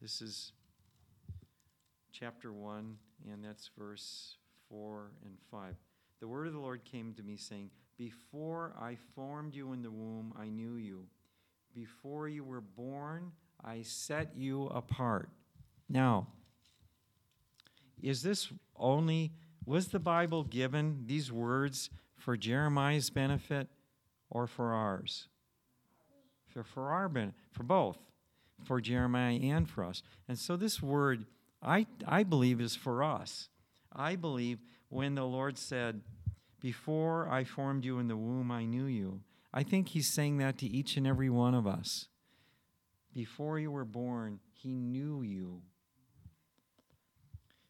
This 0.00 0.22
is 0.22 0.52
chapter 2.12 2.52
1, 2.52 2.96
and 3.30 3.44
that's 3.44 3.70
verse 3.76 4.36
4 4.70 5.10
and 5.24 5.34
5. 5.50 5.74
The 6.20 6.28
word 6.28 6.46
of 6.46 6.52
the 6.52 6.60
Lord 6.60 6.84
came 6.84 7.12
to 7.14 7.22
me, 7.22 7.36
saying, 7.36 7.70
Before 7.96 8.74
I 8.80 8.96
formed 9.14 9.54
you 9.54 9.72
in 9.72 9.82
the 9.82 9.90
womb, 9.90 10.32
I 10.38 10.48
knew 10.48 10.76
you. 10.76 11.04
Before 11.74 12.28
you 12.28 12.44
were 12.44 12.60
born, 12.60 13.32
I 13.64 13.82
set 13.82 14.36
you 14.36 14.66
apart. 14.66 15.28
Now, 15.88 16.28
is 18.02 18.22
this 18.22 18.48
only, 18.76 19.32
was 19.64 19.88
the 19.88 19.98
Bible 19.98 20.44
given 20.44 21.04
these 21.06 21.32
words 21.32 21.90
for 22.16 22.36
Jeremiah's 22.36 23.10
benefit 23.10 23.68
or 24.30 24.46
for 24.46 24.72
ours? 24.72 25.28
For, 26.46 26.62
for 26.62 26.90
our 26.90 27.08
benefit, 27.08 27.34
for 27.50 27.62
both, 27.62 27.98
for 28.64 28.80
Jeremiah 28.80 29.38
and 29.42 29.68
for 29.68 29.84
us. 29.84 30.02
And 30.28 30.38
so 30.38 30.56
this 30.56 30.82
word, 30.82 31.26
I, 31.62 31.86
I 32.06 32.22
believe, 32.22 32.60
is 32.60 32.76
for 32.76 33.02
us. 33.02 33.48
I 33.92 34.16
believe 34.16 34.58
when 34.88 35.14
the 35.14 35.24
Lord 35.24 35.58
said, 35.58 36.00
Before 36.60 37.28
I 37.28 37.44
formed 37.44 37.84
you 37.84 37.98
in 37.98 38.08
the 38.08 38.16
womb, 38.16 38.50
I 38.50 38.64
knew 38.64 38.86
you. 38.86 39.20
I 39.52 39.62
think 39.62 39.88
He's 39.88 40.08
saying 40.08 40.38
that 40.38 40.58
to 40.58 40.66
each 40.66 40.96
and 40.96 41.06
every 41.06 41.30
one 41.30 41.54
of 41.54 41.66
us. 41.66 42.08
Before 43.12 43.58
you 43.58 43.70
were 43.70 43.84
born, 43.84 44.40
He 44.52 44.74
knew 44.74 45.22
you. 45.22 45.62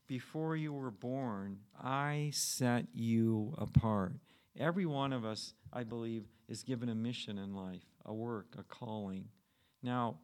Before 0.07 0.57
you 0.57 0.73
were 0.73 0.91
born, 0.91 1.59
I 1.79 2.31
set 2.33 2.87
you 2.95 3.55
apart. 3.59 4.15
Every 4.59 4.87
one 4.87 5.13
of 5.13 5.25
us, 5.25 5.55
I 5.73 5.85
believe, 5.85 6.25
is 6.49 6.63
given 6.63 6.89
a 6.89 6.95
mission 6.95 7.39
in 7.39 7.55
life, 7.55 7.85
a 8.05 8.15
work, 8.15 8.47
a 8.59 8.63
calling. 8.63 9.27
Now, 9.83 10.17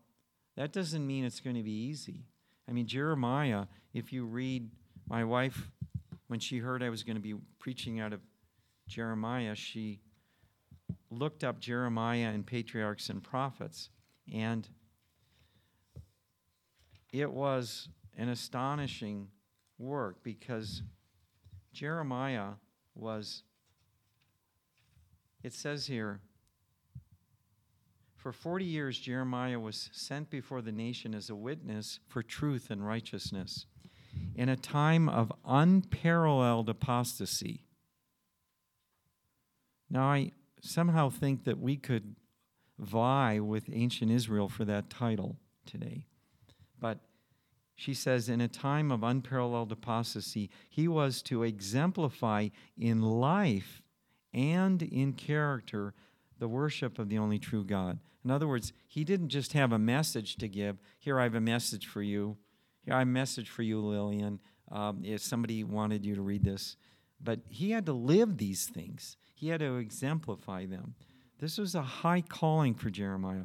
that 0.57 0.73
doesn't 0.73 1.07
mean 1.07 1.25
it's 1.25 1.41
going 1.41 1.57
to 1.57 1.63
be 1.63 1.71
easy. 1.71 2.25
I 2.69 2.73
mean, 2.73 2.87
Jeremiah, 2.87 3.67
if 3.93 4.13
you 4.13 4.25
read, 4.25 4.71
my 5.07 5.23
wife, 5.23 5.71
when 6.29 6.41
she 6.41 6.59
heard 6.59 6.83
I 6.83 6.89
was 6.89 7.03
going 7.03 7.17
to 7.17 7.23
be 7.23 7.35
preaching 7.59 8.01
out 8.01 8.13
of 8.13 8.21
Jeremiah, 8.89 9.55
she 9.55 10.01
looked 11.11 11.45
up 11.45 11.61
Jeremiah 11.61 12.31
and 12.33 12.47
patriarchs 12.47 13.11
and 13.11 13.23
prophets, 13.23 13.91
and 14.33 14.69
it 17.15 17.33
was 17.33 17.89
an 18.19 18.29
astonishing 18.29 19.29
work 19.79 20.17
because 20.25 20.83
Jeremiah 21.73 22.55
was, 22.97 23.45
it 25.45 25.53
says 25.53 25.87
here, 25.87 26.21
for 28.17 28.33
40 28.33 28.65
years, 28.65 28.99
Jeremiah 28.99 29.61
was 29.61 29.91
sent 29.93 30.29
before 30.29 30.61
the 30.61 30.73
nation 30.73 31.15
as 31.15 31.31
a 31.31 31.37
witness 31.37 32.01
for 32.09 32.23
truth 32.23 32.69
and 32.69 32.85
righteousness. 32.85 33.67
In 34.35 34.49
a 34.49 34.57
time 34.57 35.09
of 35.09 35.31
unparalleled 35.45 36.69
apostasy. 36.69 37.67
Now, 39.89 40.07
I 40.07 40.33
somehow 40.61 41.11
think 41.11 41.45
that 41.45 41.61
we 41.61 41.77
could 41.77 42.17
vie 42.79 43.39
with 43.39 43.67
ancient 43.73 44.11
Israel 44.11 44.49
for 44.49 44.65
that 44.65 44.91
title 44.91 45.37
today. 45.65 46.07
But 46.81 46.99
she 47.75 47.95
says, 47.95 48.29
in 48.29 48.41
a 48.41 48.49
time 48.49 48.93
of 48.93 49.03
unparalleled 49.03 49.73
apostasy, 49.73 50.51
he 50.69 50.87
was 50.87 51.23
to 51.23 51.43
exemplify 51.43 52.49
in 52.77 53.03
life 53.03 53.83
and 54.33 54.83
in 54.83 55.13
character 55.13 55.95
the 56.39 56.49
worship 56.49 56.99
of 56.99 57.09
the 57.09 57.19
only 57.19 57.39
true 57.39 57.65
God. 57.65 57.99
In 58.25 58.31
other 58.31 58.49
words, 58.49 58.73
he 58.87 59.05
didn't 59.05 59.29
just 59.29 59.53
have 59.53 59.73
a 59.73 59.79
message 59.79 60.37
to 60.37 60.49
give. 60.49 60.79
Here, 60.99 61.21
I 61.21 61.25
have 61.25 61.35
a 61.35 61.41
message 61.41 61.87
for 61.87 62.03
you. 62.03 62.37
Here, 62.85 62.95
I 62.95 63.01
have 63.01 63.09
a 63.09 63.11
message 63.11 63.49
for 63.49 63.63
you, 63.63 63.81
Lillian. 63.81 64.41
Um, 64.71 65.03
if 65.05 65.21
somebody 65.21 65.63
wanted 65.63 66.05
you 66.05 66.15
to 66.15 66.23
read 66.23 66.45
this. 66.45 66.77
But 67.23 67.41
he 67.49 67.71
had 67.71 67.87
to 67.87 67.93
live 67.93 68.39
these 68.39 68.67
things, 68.67 69.17
he 69.35 69.49
had 69.49 69.61
to 69.61 69.77
exemplify 69.77 70.67
them. 70.67 70.95
This 71.39 71.59
was 71.59 71.75
a 71.75 71.83
high 71.83 72.23
calling 72.23 72.75
for 72.75 72.91
Jeremiah. 72.91 73.45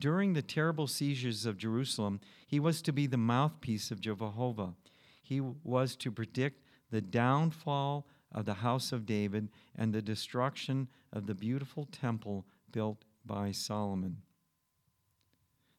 During 0.00 0.32
the 0.32 0.42
terrible 0.42 0.86
seizures 0.86 1.44
of 1.44 1.58
Jerusalem, 1.58 2.20
he 2.46 2.58
was 2.58 2.80
to 2.82 2.92
be 2.92 3.06
the 3.06 3.18
mouthpiece 3.18 3.90
of 3.90 4.00
Jehovah. 4.00 4.74
He 5.22 5.40
was 5.40 5.94
to 5.96 6.10
predict 6.10 6.62
the 6.90 7.02
downfall 7.02 8.06
of 8.32 8.46
the 8.46 8.54
house 8.54 8.92
of 8.92 9.04
David 9.04 9.48
and 9.76 9.92
the 9.92 10.00
destruction 10.00 10.88
of 11.12 11.26
the 11.26 11.34
beautiful 11.34 11.86
temple 11.92 12.46
built 12.72 13.04
by 13.26 13.52
Solomon. 13.52 14.22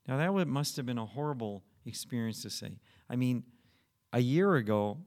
Now, 0.07 0.17
that 0.17 0.47
must 0.47 0.77
have 0.77 0.85
been 0.85 0.97
a 0.99 1.05
horrible 1.05 1.63
experience 1.85 2.43
to 2.43 2.49
say. 2.49 2.79
I 3.09 3.15
mean, 3.15 3.43
a 4.13 4.19
year 4.19 4.55
ago, 4.55 4.97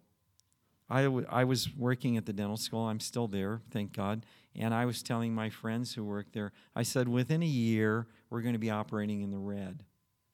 I, 0.89 1.05
w- 1.05 1.27
I 1.31 1.45
was 1.45 1.75
working 1.75 2.17
at 2.17 2.27
the 2.27 2.33
dental 2.33 2.57
school. 2.57 2.87
I'm 2.87 3.01
still 3.01 3.27
there, 3.27 3.63
thank 3.71 3.93
God. 3.93 4.27
And 4.55 4.73
I 4.75 4.85
was 4.85 5.03
telling 5.03 5.35
my 5.35 5.51
friends 5.51 5.95
who 5.95 6.05
work 6.05 6.33
there, 6.33 6.53
I 6.77 6.83
said, 6.83 7.09
within 7.09 7.43
a 7.43 7.47
year, 7.47 8.07
we're 8.31 8.43
going 8.43 8.53
to 8.53 8.59
be 8.59 8.71
operating 8.71 9.23
in 9.23 9.31
the 9.31 9.39
red 9.39 9.83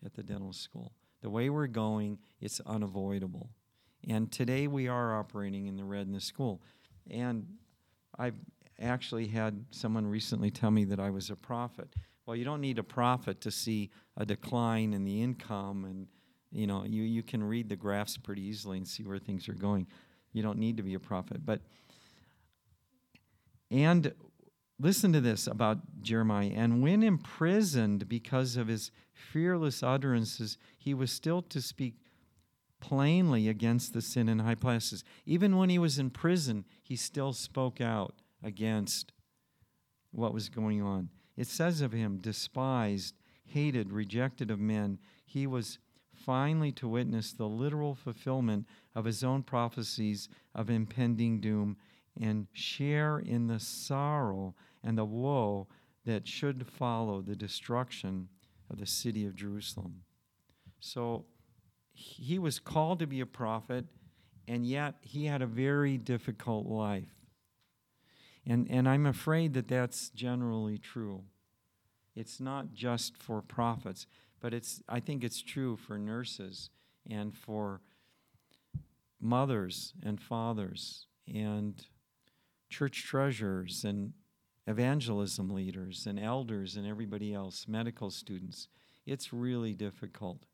at 0.04 0.14
the 0.14 0.22
dental 0.22 0.52
school. 0.52 0.92
The 1.22 1.30
way 1.30 1.50
we're 1.50 1.66
going, 1.66 2.18
it's 2.40 2.60
unavoidable. 2.60 3.50
And 4.08 4.30
today 4.32 4.66
we 4.66 4.88
are 4.88 5.18
operating 5.18 5.66
in 5.66 5.76
the 5.76 5.84
red 5.84 6.06
in 6.06 6.12
the 6.12 6.20
school. 6.20 6.62
And 7.10 7.46
I've 8.18 8.34
actually 8.80 9.28
had 9.28 9.64
someone 9.70 10.06
recently 10.06 10.50
tell 10.50 10.70
me 10.70 10.84
that 10.86 11.00
I 11.00 11.10
was 11.10 11.30
a 11.30 11.36
prophet. 11.36 11.94
Well, 12.26 12.36
you 12.36 12.44
don't 12.44 12.60
need 12.60 12.78
a 12.78 12.84
prophet 12.84 13.40
to 13.42 13.50
see 13.50 13.90
a 14.16 14.24
decline 14.24 14.92
in 14.92 15.04
the 15.04 15.22
income, 15.22 15.84
and 15.84 16.06
you 16.52 16.66
know 16.66 16.84
you, 16.84 17.02
you 17.02 17.22
can 17.22 17.42
read 17.42 17.68
the 17.68 17.76
graphs 17.76 18.16
pretty 18.16 18.42
easily 18.42 18.78
and 18.78 18.86
see 18.86 19.02
where 19.02 19.18
things 19.18 19.48
are 19.48 19.54
going. 19.54 19.86
You 20.32 20.42
don't 20.42 20.58
need 20.58 20.76
to 20.76 20.82
be 20.82 20.94
a 20.94 21.00
prophet. 21.00 21.44
But 21.44 21.60
And 23.70 24.12
listen 24.78 25.12
to 25.12 25.20
this 25.20 25.46
about 25.46 26.02
Jeremiah. 26.02 26.52
And 26.54 26.82
when 26.82 27.02
imprisoned 27.02 28.08
because 28.08 28.56
of 28.56 28.68
his 28.68 28.90
fearless 29.12 29.82
utterances, 29.82 30.58
he 30.78 30.94
was 30.94 31.12
still 31.12 31.42
to 31.42 31.60
speak 31.60 31.94
plainly 32.80 33.48
against 33.48 33.92
the 33.92 34.00
sin 34.00 34.28
in 34.28 34.40
high 34.40 34.54
places. 34.54 35.04
Even 35.26 35.56
when 35.56 35.68
he 35.68 35.78
was 35.78 35.98
in 35.98 36.10
prison, 36.10 36.64
he 36.82 36.96
still 36.96 37.32
spoke 37.32 37.80
out 37.80 38.14
against 38.42 39.12
what 40.10 40.34
was 40.34 40.48
going 40.48 40.82
on. 40.82 41.10
It 41.36 41.46
says 41.46 41.80
of 41.82 41.92
him, 41.92 42.18
despised, 42.18 43.14
hated, 43.44 43.92
rejected 43.92 44.50
of 44.50 44.58
men, 44.58 44.98
he 45.24 45.46
was 45.46 45.78
finally 46.24 46.72
to 46.72 46.88
witness 46.88 47.32
the 47.32 47.48
literal 47.48 47.94
fulfillment 47.94 48.66
of 48.94 49.04
his 49.04 49.24
own 49.24 49.42
prophecies 49.42 50.28
of 50.54 50.70
impending 50.70 51.40
doom 51.40 51.76
and 52.20 52.46
share 52.52 53.18
in 53.18 53.46
the 53.46 53.58
sorrow 53.58 54.54
and 54.82 54.98
the 54.98 55.04
woe 55.04 55.66
that 56.04 56.26
should 56.26 56.66
follow 56.66 57.20
the 57.20 57.36
destruction 57.36 58.28
of 58.70 58.78
the 58.78 58.86
city 58.86 59.24
of 59.26 59.34
Jerusalem. 59.34 60.02
So 60.80 61.24
he 61.92 62.38
was 62.38 62.58
called 62.58 62.98
to 63.00 63.06
be 63.06 63.20
a 63.20 63.26
prophet, 63.26 63.84
and 64.48 64.66
yet 64.66 64.94
he 65.02 65.26
had 65.26 65.42
a 65.42 65.46
very 65.46 65.98
difficult 65.98 66.66
life. 66.66 67.14
And, 68.46 68.66
and 68.70 68.88
I'm 68.88 69.06
afraid 69.06 69.52
that 69.54 69.68
that's 69.68 70.08
generally 70.10 70.78
true. 70.78 71.24
It's 72.16 72.40
not 72.40 72.72
just 72.72 73.16
for 73.16 73.42
prophets, 73.42 74.06
but 74.40 74.54
it's, 74.54 74.82
I 74.88 75.00
think 75.00 75.24
it's 75.24 75.42
true 75.42 75.76
for 75.76 75.98
nurses 75.98 76.70
and 77.08 77.34
for 77.34 77.80
mothers 79.20 79.92
and 80.02 80.20
fathers 80.20 81.06
and 81.32 81.86
church 82.68 83.04
treasurers 83.04 83.84
and 83.84 84.12
evangelism 84.66 85.50
leaders 85.50 86.06
and 86.06 86.18
elders 86.18 86.76
and 86.76 86.86
everybody 86.86 87.34
else, 87.34 87.66
medical 87.68 88.10
students. 88.10 88.68
It's 89.06 89.32
really 89.32 89.74
difficult. 89.74 90.44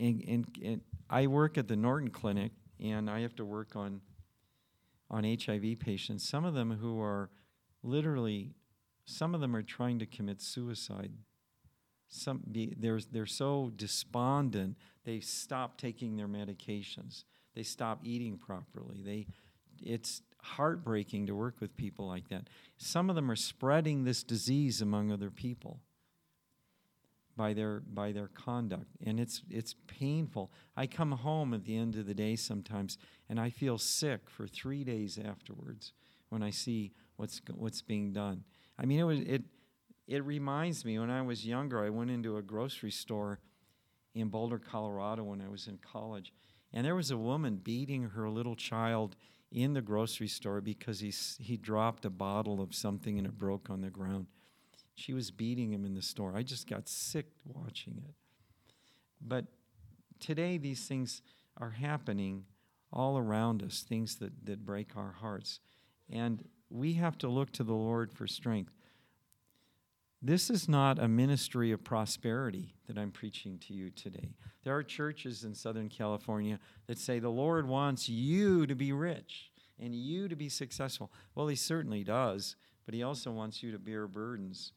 And, 0.00 0.22
and, 0.26 0.46
and, 0.64 0.80
I 1.08 1.26
work 1.26 1.58
at 1.58 1.68
the 1.68 1.76
Norton 1.76 2.08
Clinic, 2.08 2.52
and 2.82 3.10
I 3.10 3.20
have 3.20 3.36
to 3.36 3.44
work 3.44 3.76
on 3.76 4.00
on 5.12 5.24
HIV 5.24 5.78
patients. 5.78 6.26
Some 6.26 6.46
of 6.46 6.54
them 6.54 6.78
who 6.80 7.00
are 7.00 7.28
literally, 7.82 8.54
some 9.12 9.34
of 9.34 9.40
them 9.40 9.54
are 9.54 9.62
trying 9.62 9.98
to 9.98 10.06
commit 10.06 10.40
suicide. 10.40 11.12
Some 12.08 12.42
be, 12.50 12.74
they're 12.78 13.00
they're 13.10 13.26
so 13.26 13.72
despondent 13.74 14.76
they 15.04 15.20
stop 15.20 15.78
taking 15.78 16.16
their 16.16 16.28
medications. 16.28 17.24
They 17.54 17.62
stop 17.62 18.00
eating 18.04 18.38
properly. 18.38 19.02
They 19.04 19.26
it's 19.80 20.22
heartbreaking 20.42 21.26
to 21.26 21.34
work 21.34 21.60
with 21.60 21.76
people 21.76 22.06
like 22.06 22.28
that. 22.28 22.48
Some 22.76 23.08
of 23.10 23.16
them 23.16 23.30
are 23.30 23.36
spreading 23.36 24.04
this 24.04 24.22
disease 24.22 24.80
among 24.80 25.10
other 25.10 25.30
people 25.30 25.80
by 27.36 27.52
their 27.54 27.80
by 27.80 28.12
their 28.12 28.28
conduct 28.28 28.88
and 29.04 29.18
it's 29.18 29.42
it's 29.48 29.74
painful 29.86 30.52
i 30.76 30.86
come 30.86 31.12
home 31.12 31.54
at 31.54 31.64
the 31.64 31.76
end 31.76 31.96
of 31.96 32.06
the 32.06 32.14
day 32.14 32.36
sometimes 32.36 32.98
and 33.28 33.40
i 33.40 33.48
feel 33.48 33.78
sick 33.78 34.28
for 34.28 34.46
3 34.46 34.84
days 34.84 35.18
afterwards 35.18 35.92
when 36.28 36.42
i 36.42 36.50
see 36.50 36.92
what's 37.16 37.40
what's 37.54 37.80
being 37.80 38.12
done 38.12 38.44
i 38.78 38.86
mean 38.86 38.98
it 38.98 39.04
was 39.04 39.20
it 39.20 39.42
it 40.06 40.24
reminds 40.24 40.84
me 40.84 40.98
when 40.98 41.10
i 41.10 41.22
was 41.22 41.46
younger 41.46 41.84
i 41.84 41.88
went 41.88 42.10
into 42.10 42.36
a 42.36 42.42
grocery 42.42 42.90
store 42.90 43.38
in 44.14 44.28
boulder 44.28 44.58
colorado 44.58 45.22
when 45.24 45.40
i 45.40 45.48
was 45.48 45.66
in 45.66 45.78
college 45.78 46.32
and 46.72 46.86
there 46.86 46.94
was 46.94 47.10
a 47.10 47.16
woman 47.16 47.56
beating 47.56 48.10
her 48.10 48.28
little 48.28 48.56
child 48.56 49.16
in 49.50 49.74
the 49.74 49.82
grocery 49.82 50.28
store 50.28 50.60
because 50.60 51.00
he 51.00 51.12
he 51.42 51.56
dropped 51.56 52.04
a 52.04 52.10
bottle 52.10 52.60
of 52.60 52.74
something 52.74 53.18
and 53.18 53.26
it 53.26 53.38
broke 53.38 53.68
on 53.70 53.80
the 53.80 53.90
ground 53.90 54.26
she 54.94 55.14
was 55.14 55.30
beating 55.30 55.72
him 55.72 55.84
in 55.84 55.94
the 55.94 56.02
store. 56.02 56.36
I 56.36 56.42
just 56.42 56.68
got 56.68 56.88
sick 56.88 57.26
watching 57.44 58.02
it. 58.04 58.14
But 59.20 59.46
today, 60.20 60.58
these 60.58 60.86
things 60.86 61.22
are 61.56 61.70
happening 61.70 62.44
all 62.92 63.16
around 63.16 63.62
us, 63.62 63.84
things 63.88 64.16
that, 64.16 64.44
that 64.44 64.66
break 64.66 64.96
our 64.96 65.12
hearts. 65.12 65.60
And 66.10 66.44
we 66.72 66.94
have 66.94 67.18
to 67.18 67.28
look 67.28 67.52
to 67.52 67.64
the 67.64 67.74
Lord 67.74 68.12
for 68.12 68.26
strength. 68.26 68.72
This 70.20 70.50
is 70.50 70.68
not 70.68 70.98
a 70.98 71.08
ministry 71.08 71.72
of 71.72 71.82
prosperity 71.82 72.74
that 72.86 72.96
I'm 72.96 73.10
preaching 73.10 73.58
to 73.66 73.74
you 73.74 73.90
today. 73.90 74.34
There 74.62 74.76
are 74.76 74.82
churches 74.84 75.44
in 75.44 75.54
Southern 75.54 75.88
California 75.88 76.60
that 76.86 76.98
say 76.98 77.18
the 77.18 77.28
Lord 77.28 77.66
wants 77.66 78.08
you 78.08 78.66
to 78.66 78.74
be 78.74 78.92
rich 78.92 79.50
and 79.80 79.94
you 79.94 80.28
to 80.28 80.36
be 80.36 80.48
successful. 80.48 81.10
Well, 81.34 81.48
He 81.48 81.56
certainly 81.56 82.04
does, 82.04 82.54
but 82.84 82.94
He 82.94 83.02
also 83.02 83.32
wants 83.32 83.62
you 83.62 83.72
to 83.72 83.78
bear 83.78 84.06
burdens 84.06 84.72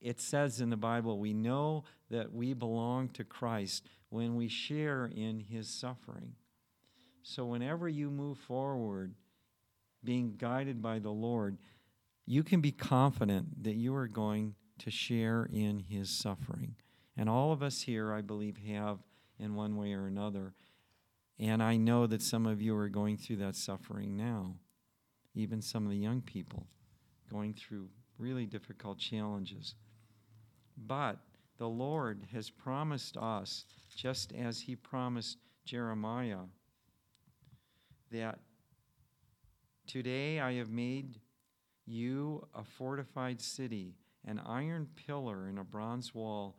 it 0.00 0.20
says 0.20 0.60
in 0.60 0.70
the 0.70 0.76
Bible, 0.76 1.18
we 1.18 1.32
know 1.32 1.84
that 2.10 2.32
we 2.32 2.54
belong 2.54 3.08
to 3.10 3.24
Christ 3.24 3.88
when 4.10 4.36
we 4.36 4.48
share 4.48 5.06
in 5.06 5.40
his 5.40 5.68
suffering. 5.68 6.34
So, 7.22 7.44
whenever 7.44 7.88
you 7.88 8.10
move 8.10 8.38
forward, 8.38 9.14
being 10.06 10.36
guided 10.38 10.80
by 10.80 10.98
the 10.98 11.10
Lord, 11.10 11.58
you 12.24 12.42
can 12.42 12.62
be 12.62 12.72
confident 12.72 13.62
that 13.64 13.74
you 13.74 13.94
are 13.94 14.08
going 14.08 14.54
to 14.78 14.90
share 14.90 15.48
in 15.52 15.80
his 15.80 16.08
suffering. 16.08 16.76
And 17.16 17.28
all 17.28 17.52
of 17.52 17.62
us 17.62 17.82
here, 17.82 18.12
I 18.12 18.22
believe, 18.22 18.56
have 18.68 19.00
in 19.38 19.54
one 19.54 19.76
way 19.76 19.92
or 19.92 20.06
another. 20.06 20.54
And 21.38 21.62
I 21.62 21.76
know 21.76 22.06
that 22.06 22.22
some 22.22 22.46
of 22.46 22.62
you 22.62 22.74
are 22.76 22.88
going 22.88 23.18
through 23.18 23.36
that 23.36 23.56
suffering 23.56 24.16
now, 24.16 24.54
even 25.34 25.60
some 25.60 25.84
of 25.84 25.90
the 25.90 25.98
young 25.98 26.22
people 26.22 26.66
going 27.30 27.52
through 27.52 27.88
really 28.18 28.46
difficult 28.46 28.98
challenges. 28.98 29.74
But 30.76 31.18
the 31.58 31.68
Lord 31.68 32.26
has 32.32 32.48
promised 32.50 33.16
us, 33.16 33.64
just 33.94 34.32
as 34.32 34.60
He 34.60 34.76
promised 34.76 35.38
Jeremiah, 35.64 36.44
that 38.10 38.38
today 39.86 40.40
I 40.40 40.54
have 40.54 40.70
made 40.70 41.20
you 41.86 42.46
a 42.54 42.64
fortified 42.64 43.40
city, 43.40 43.94
an 44.24 44.40
iron 44.44 44.88
pillar 45.06 45.46
and 45.46 45.58
a 45.58 45.64
bronze 45.64 46.14
wall 46.14 46.56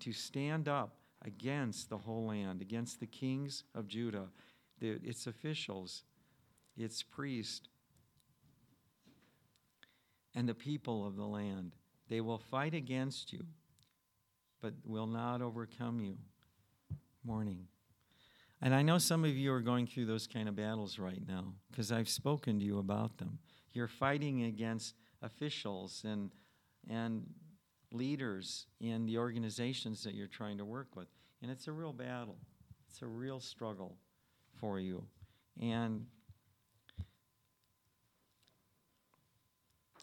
to 0.00 0.12
stand 0.12 0.68
up 0.68 0.96
against 1.24 1.88
the 1.88 1.98
whole 1.98 2.26
land, 2.26 2.60
against 2.60 3.00
the 3.00 3.06
kings 3.06 3.64
of 3.74 3.88
Judah, 3.88 4.28
the, 4.80 5.00
its 5.02 5.26
officials, 5.26 6.04
its 6.76 7.02
priests, 7.02 7.68
and 10.34 10.48
the 10.48 10.54
people 10.54 11.06
of 11.06 11.16
the 11.16 11.26
land. 11.26 11.72
They 12.08 12.20
will 12.20 12.38
fight 12.38 12.74
against 12.74 13.32
you, 13.32 13.44
but 14.60 14.74
will 14.84 15.06
not 15.06 15.40
overcome 15.40 16.00
you. 16.00 16.16
Morning. 17.24 17.66
And 18.62 18.74
I 18.74 18.82
know 18.82 18.98
some 18.98 19.24
of 19.24 19.36
you 19.36 19.52
are 19.52 19.60
going 19.60 19.86
through 19.86 20.06
those 20.06 20.26
kind 20.26 20.48
of 20.48 20.56
battles 20.56 20.98
right 20.98 21.20
now 21.26 21.54
because 21.70 21.92
I've 21.92 22.08
spoken 22.08 22.58
to 22.60 22.64
you 22.64 22.78
about 22.78 23.18
them. 23.18 23.38
You're 23.72 23.88
fighting 23.88 24.44
against 24.44 24.94
officials 25.22 26.02
and, 26.04 26.30
and 26.88 27.26
leaders 27.92 28.66
in 28.80 29.06
the 29.06 29.18
organizations 29.18 30.02
that 30.04 30.14
you're 30.14 30.28
trying 30.28 30.58
to 30.58 30.64
work 30.64 30.96
with. 30.96 31.08
And 31.42 31.50
it's 31.50 31.68
a 31.68 31.72
real 31.72 31.92
battle, 31.92 32.38
it's 32.88 33.02
a 33.02 33.06
real 33.06 33.40
struggle 33.40 33.96
for 34.58 34.80
you. 34.80 35.04
And 35.60 36.06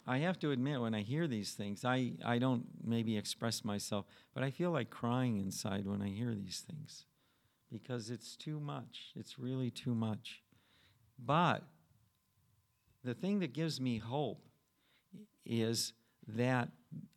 I 0.06 0.18
have 0.20 0.40
to 0.40 0.52
admit, 0.52 0.82
when 0.82 0.96
I 0.96 1.02
hear 1.02 1.28
these 1.28 1.54
things, 1.54 1.86
I, 1.86 2.14
I 2.26 2.40
don't 2.40 2.66
maybe 2.84 3.18
express 3.18 3.64
myself, 3.64 4.06
but 4.34 4.44
I 4.44 4.50
feel 4.50 4.72
like 4.72 4.90
crying 4.90 5.38
inside 5.38 5.86
when 5.86 6.02
I 6.02 6.10
hear 6.10 6.34
these 6.34 6.64
things 6.68 7.06
because 7.72 8.10
it's 8.10 8.36
too 8.36 8.60
much. 8.60 9.12
It's 9.16 9.40
really 9.40 9.72
too 9.72 9.96
much. 9.96 10.42
But 11.24 11.64
the 13.04 13.14
thing 13.14 13.40
that 13.40 13.54
gives 13.54 13.80
me 13.80 13.98
hope 13.98 14.46
is 15.46 15.94
that 16.28 16.70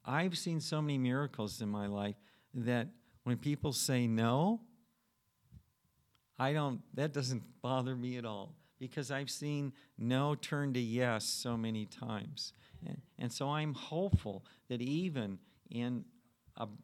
I've 0.05 0.39
seen 0.39 0.61
so 0.61 0.81
many 0.81 0.99
miracles 0.99 1.61
in 1.61 1.69
my 1.69 1.87
life 1.87 2.17
that 2.55 2.89
when 3.25 3.37
people 3.37 3.73
say 3.73 4.07
no, 4.07 4.61
I 6.39 6.53
don't, 6.53 6.81
that 6.95 7.13
doesn't 7.13 7.43
bother 7.63 7.97
me 7.97 8.17
at 8.17 8.25
all 8.25 8.55
because 8.79 9.11
I've 9.11 9.31
seen 9.31 9.73
no 9.99 10.35
turn 10.35 10.75
to 10.75 10.81
yes 10.81 11.25
so 11.25 11.57
many 11.57 11.87
times. 11.87 12.53
And, 12.87 13.01
and 13.19 13.33
so 13.33 13.51
I'm 13.51 13.75
hopeful 13.75 14.45
that 14.69 14.81
even 14.81 15.39
in 15.71 16.05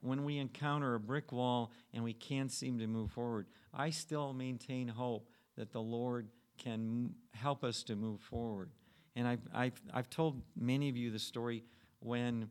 when 0.00 0.24
we 0.24 0.38
encounter 0.38 0.94
a 0.94 1.00
brick 1.00 1.32
wall 1.32 1.72
and 1.94 2.02
we 2.02 2.12
can't 2.12 2.50
seem 2.50 2.78
to 2.78 2.86
move 2.86 3.10
forward, 3.12 3.46
I 3.72 3.90
still 3.90 4.32
maintain 4.32 4.88
hope 4.88 5.28
that 5.56 5.72
the 5.72 5.80
Lord 5.80 6.28
can 6.58 7.14
help 7.32 7.64
us 7.64 7.82
to 7.84 7.96
move 7.96 8.20
forward. 8.20 8.70
And 9.16 9.26
I've, 9.26 9.46
I've, 9.54 9.80
I've 9.92 10.10
told 10.10 10.42
many 10.56 10.88
of 10.88 10.96
you 10.96 11.10
the 11.10 11.18
story 11.18 11.64
when 12.00 12.50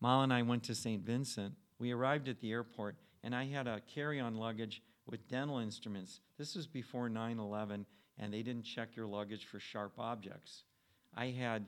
Mal 0.00 0.22
and 0.22 0.32
I 0.32 0.42
went 0.42 0.64
to 0.64 0.74
St. 0.74 1.02
Vincent. 1.02 1.54
We 1.78 1.92
arrived 1.92 2.28
at 2.28 2.40
the 2.40 2.52
airport, 2.52 2.96
and 3.22 3.34
I 3.34 3.46
had 3.46 3.66
a 3.66 3.80
carry 3.92 4.20
on 4.20 4.36
luggage 4.36 4.82
with 5.06 5.28
dental 5.28 5.58
instruments. 5.58 6.20
This 6.38 6.54
was 6.54 6.66
before 6.66 7.08
9 7.08 7.38
11, 7.38 7.86
and 8.18 8.32
they 8.32 8.42
didn't 8.42 8.64
check 8.64 8.96
your 8.96 9.06
luggage 9.06 9.46
for 9.46 9.58
sharp 9.58 9.92
objects. 9.98 10.64
I 11.16 11.26
had 11.26 11.66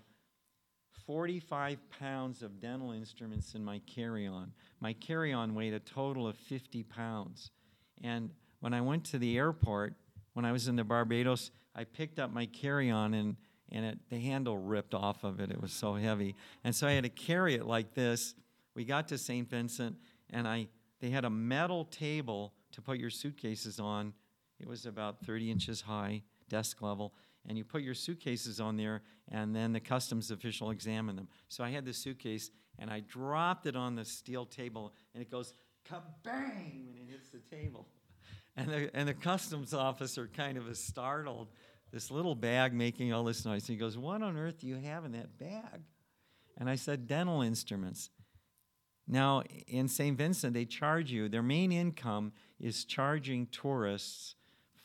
45 1.06 1.78
pounds 1.98 2.42
of 2.42 2.60
dental 2.60 2.92
instruments 2.92 3.54
in 3.54 3.64
my 3.64 3.80
carry 3.86 4.26
on. 4.26 4.52
My 4.80 4.92
carry 4.92 5.32
on 5.32 5.54
weighed 5.54 5.74
a 5.74 5.80
total 5.80 6.26
of 6.26 6.36
50 6.36 6.82
pounds. 6.84 7.50
And 8.02 8.30
when 8.60 8.74
I 8.74 8.80
went 8.80 9.04
to 9.06 9.18
the 9.18 9.36
airport, 9.36 9.94
when 10.34 10.44
I 10.44 10.52
was 10.52 10.68
in 10.68 10.76
the 10.76 10.84
Barbados, 10.84 11.50
I 11.74 11.84
picked 11.84 12.18
up 12.18 12.32
my 12.32 12.46
carry 12.46 12.90
on 12.90 13.14
and, 13.14 13.36
and 13.70 13.84
it, 13.84 13.98
the 14.08 14.18
handle 14.18 14.58
ripped 14.58 14.94
off 14.94 15.24
of 15.24 15.40
it. 15.40 15.50
It 15.50 15.60
was 15.60 15.72
so 15.72 15.94
heavy. 15.94 16.34
And 16.64 16.74
so 16.74 16.86
I 16.86 16.92
had 16.92 17.04
to 17.04 17.10
carry 17.10 17.54
it 17.54 17.66
like 17.66 17.94
this. 17.94 18.34
We 18.74 18.84
got 18.84 19.08
to 19.08 19.18
St. 19.18 19.48
Vincent, 19.48 19.96
and 20.30 20.46
I, 20.46 20.68
they 21.00 21.10
had 21.10 21.24
a 21.24 21.30
metal 21.30 21.84
table 21.86 22.52
to 22.72 22.82
put 22.82 22.98
your 22.98 23.10
suitcases 23.10 23.80
on. 23.80 24.12
It 24.60 24.68
was 24.68 24.84
about 24.84 25.24
30 25.24 25.50
inches 25.50 25.80
high, 25.82 26.22
desk 26.48 26.82
level 26.82 27.14
and 27.46 27.56
you 27.56 27.64
put 27.64 27.82
your 27.82 27.94
suitcases 27.94 28.60
on 28.60 28.76
there, 28.76 29.02
and 29.30 29.54
then 29.54 29.72
the 29.72 29.80
customs 29.80 30.30
official 30.30 30.70
examined 30.70 31.18
them. 31.18 31.28
So 31.48 31.64
I 31.64 31.70
had 31.70 31.84
the 31.84 31.92
suitcase, 31.92 32.50
and 32.78 32.90
I 32.90 33.00
dropped 33.00 33.66
it 33.66 33.76
on 33.76 33.94
the 33.94 34.04
steel 34.04 34.46
table, 34.46 34.94
and 35.14 35.22
it 35.22 35.30
goes 35.30 35.54
kabang 35.88 36.88
when 36.88 36.98
it 36.98 37.10
hits 37.10 37.28
the 37.28 37.40
table. 37.54 37.88
And 38.58 38.70
the, 38.70 38.90
and 38.96 39.06
the 39.06 39.12
customs 39.12 39.74
officer 39.74 40.30
kind 40.34 40.56
of 40.56 40.66
is 40.66 40.78
startled. 40.78 41.48
This 41.92 42.10
little 42.10 42.34
bag 42.34 42.72
making 42.72 43.12
all 43.12 43.22
this 43.22 43.44
noise. 43.44 43.66
He 43.66 43.76
goes, 43.76 43.98
What 43.98 44.22
on 44.22 44.38
earth 44.38 44.60
do 44.60 44.66
you 44.66 44.76
have 44.76 45.04
in 45.04 45.12
that 45.12 45.36
bag? 45.36 45.82
And 46.56 46.70
I 46.70 46.76
said, 46.76 47.06
Dental 47.06 47.42
instruments. 47.42 48.08
Now, 49.06 49.42
in 49.68 49.88
St. 49.88 50.16
Vincent, 50.16 50.54
they 50.54 50.64
charge 50.64 51.12
you, 51.12 51.28
their 51.28 51.42
main 51.42 51.70
income 51.70 52.32
is 52.58 52.86
charging 52.86 53.46
tourists 53.48 54.36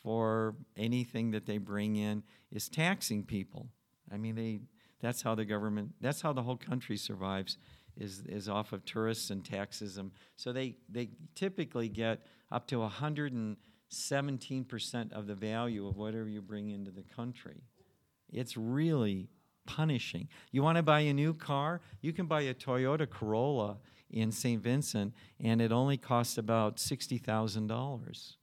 for 0.02 0.54
anything 0.76 1.30
that 1.30 1.46
they 1.46 1.58
bring 1.58 1.96
in 1.96 2.22
is 2.50 2.68
taxing 2.68 3.24
people. 3.24 3.68
I 4.12 4.16
mean, 4.16 4.34
they, 4.34 4.60
that's 5.00 5.22
how 5.22 5.34
the 5.34 5.44
government, 5.44 5.92
that's 6.00 6.20
how 6.20 6.32
the 6.32 6.42
whole 6.42 6.56
country 6.56 6.96
survives, 6.96 7.56
is, 7.96 8.22
is 8.26 8.48
off 8.48 8.72
of 8.72 8.84
tourists 8.84 9.30
and 9.30 9.44
taxism. 9.44 10.12
So 10.36 10.52
they, 10.52 10.76
they 10.88 11.10
typically 11.34 11.88
get 11.88 12.26
up 12.50 12.66
to 12.68 12.76
117% 12.76 15.12
of 15.12 15.26
the 15.26 15.34
value 15.34 15.86
of 15.86 15.96
whatever 15.96 16.28
you 16.28 16.42
bring 16.42 16.70
into 16.70 16.90
the 16.90 17.02
country. 17.02 17.62
It's 18.32 18.56
really 18.56 19.28
punishing. 19.66 20.28
You 20.50 20.62
want 20.62 20.76
to 20.76 20.82
buy 20.82 21.00
a 21.00 21.12
new 21.12 21.34
car? 21.34 21.80
You 22.00 22.12
can 22.12 22.26
buy 22.26 22.42
a 22.42 22.54
Toyota 22.54 23.08
Corolla 23.08 23.78
in 24.10 24.32
St. 24.32 24.62
Vincent, 24.62 25.14
and 25.40 25.60
it 25.60 25.72
only 25.72 25.96
costs 25.96 26.38
about 26.38 26.76
$60,000. 26.76 28.34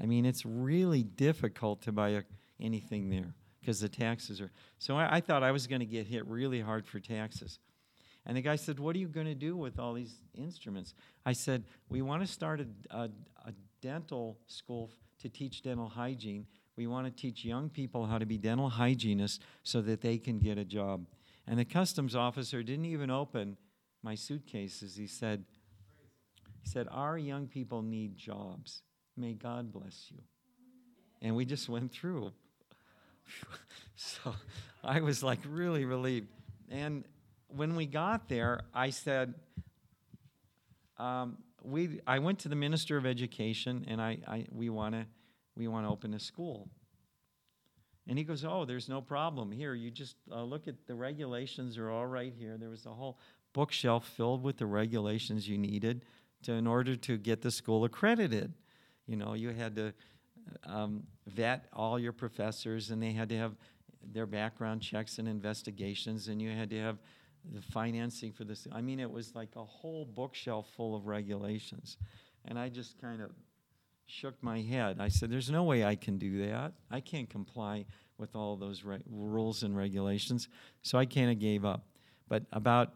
I 0.00 0.06
mean, 0.06 0.26
it's 0.26 0.44
really 0.44 1.02
difficult 1.02 1.82
to 1.82 1.92
buy 1.92 2.10
a, 2.10 2.22
anything 2.60 3.08
there 3.08 3.34
because 3.60 3.80
the 3.80 3.88
taxes 3.88 4.40
are. 4.40 4.50
So 4.78 4.96
I, 4.96 5.16
I 5.16 5.20
thought 5.20 5.42
I 5.42 5.50
was 5.50 5.66
going 5.66 5.80
to 5.80 5.86
get 5.86 6.06
hit 6.06 6.26
really 6.26 6.60
hard 6.60 6.86
for 6.86 7.00
taxes. 7.00 7.58
And 8.26 8.36
the 8.36 8.42
guy 8.42 8.56
said, 8.56 8.78
What 8.78 8.96
are 8.96 8.98
you 8.98 9.08
going 9.08 9.26
to 9.26 9.34
do 9.34 9.56
with 9.56 9.78
all 9.78 9.94
these 9.94 10.16
instruments? 10.34 10.94
I 11.24 11.32
said, 11.32 11.64
We 11.88 12.02
want 12.02 12.22
to 12.22 12.26
start 12.26 12.60
a, 12.60 12.66
a, 12.90 13.10
a 13.46 13.52
dental 13.80 14.38
school 14.46 14.90
to 15.20 15.28
teach 15.28 15.62
dental 15.62 15.88
hygiene. 15.88 16.46
We 16.76 16.86
want 16.86 17.06
to 17.06 17.12
teach 17.12 17.44
young 17.44 17.70
people 17.70 18.04
how 18.04 18.18
to 18.18 18.26
be 18.26 18.36
dental 18.36 18.68
hygienists 18.68 19.40
so 19.62 19.80
that 19.82 20.02
they 20.02 20.18
can 20.18 20.38
get 20.38 20.58
a 20.58 20.64
job. 20.64 21.06
And 21.46 21.58
the 21.58 21.64
customs 21.64 22.14
officer 22.14 22.62
didn't 22.62 22.86
even 22.86 23.10
open 23.10 23.56
my 24.02 24.14
suitcases. 24.14 24.96
He 24.96 25.06
said, 25.06 25.44
he 26.62 26.68
said, 26.68 26.88
Our 26.90 27.16
young 27.16 27.46
people 27.46 27.82
need 27.82 28.16
jobs. 28.16 28.82
May 29.16 29.32
God 29.32 29.72
bless 29.72 30.06
you. 30.10 30.18
And 31.22 31.34
we 31.34 31.44
just 31.44 31.68
went 31.68 31.92
through. 31.92 32.32
so 33.96 34.34
I 34.84 35.00
was 35.00 35.22
like 35.22 35.40
really 35.48 35.84
relieved. 35.84 36.28
And 36.70 37.04
when 37.48 37.76
we 37.76 37.86
got 37.86 38.28
there, 38.28 38.60
I 38.74 38.90
said, 38.90 39.34
um, 40.98 41.38
we, 41.62 42.00
I 42.06 42.18
went 42.18 42.40
to 42.40 42.48
the 42.48 42.56
minister 42.56 42.96
of 42.96 43.06
education 43.06 43.86
and 43.88 44.00
I, 44.00 44.18
I 44.26 44.46
we 44.52 44.70
want 44.70 44.94
to 44.94 45.06
we 45.56 45.68
want 45.68 45.86
to 45.86 45.90
open 45.90 46.14
a 46.14 46.20
school. 46.20 46.68
And 48.08 48.16
he 48.16 48.24
goes, 48.24 48.44
Oh, 48.44 48.64
there's 48.64 48.88
no 48.88 49.00
problem. 49.00 49.50
Here, 49.50 49.74
you 49.74 49.90
just 49.90 50.16
uh, 50.30 50.42
look 50.42 50.68
at 50.68 50.86
the 50.86 50.94
regulations 50.94 51.76
are 51.78 51.90
all 51.90 52.06
right 52.06 52.32
here. 52.38 52.56
There 52.58 52.70
was 52.70 52.86
a 52.86 52.90
whole 52.90 53.18
bookshelf 53.52 54.06
filled 54.16 54.42
with 54.42 54.58
the 54.58 54.66
regulations 54.66 55.48
you 55.48 55.58
needed 55.58 56.04
to, 56.42 56.52
in 56.52 56.66
order 56.66 56.94
to 56.94 57.16
get 57.16 57.42
the 57.42 57.50
school 57.50 57.84
accredited. 57.84 58.52
You 59.06 59.16
know, 59.16 59.34
you 59.34 59.50
had 59.50 59.76
to 59.76 59.94
um, 60.64 61.04
vet 61.26 61.66
all 61.72 61.98
your 61.98 62.12
professors, 62.12 62.90
and 62.90 63.02
they 63.02 63.12
had 63.12 63.28
to 63.30 63.38
have 63.38 63.56
their 64.12 64.26
background 64.26 64.82
checks 64.82 65.18
and 65.18 65.28
investigations, 65.28 66.28
and 66.28 66.40
you 66.40 66.50
had 66.50 66.70
to 66.70 66.78
have 66.78 66.98
the 67.52 67.62
financing 67.62 68.32
for 68.32 68.44
this. 68.44 68.66
I 68.72 68.80
mean, 68.80 69.00
it 69.00 69.10
was 69.10 69.34
like 69.34 69.50
a 69.56 69.64
whole 69.64 70.04
bookshelf 70.04 70.68
full 70.76 70.96
of 70.96 71.06
regulations. 71.06 71.96
And 72.44 72.58
I 72.58 72.68
just 72.68 73.00
kind 73.00 73.22
of 73.22 73.30
shook 74.06 74.34
my 74.42 74.60
head. 74.60 74.98
I 75.00 75.08
said, 75.08 75.30
There's 75.30 75.50
no 75.50 75.64
way 75.64 75.84
I 75.84 75.96
can 75.96 76.18
do 76.18 76.46
that. 76.46 76.72
I 76.90 77.00
can't 77.00 77.28
comply 77.28 77.86
with 78.18 78.34
all 78.34 78.56
those 78.56 78.84
re- 78.84 79.02
rules 79.10 79.62
and 79.62 79.76
regulations. 79.76 80.48
So 80.82 80.98
I 80.98 81.06
kind 81.06 81.30
of 81.30 81.38
gave 81.38 81.64
up. 81.64 81.86
But 82.28 82.44
about 82.52 82.92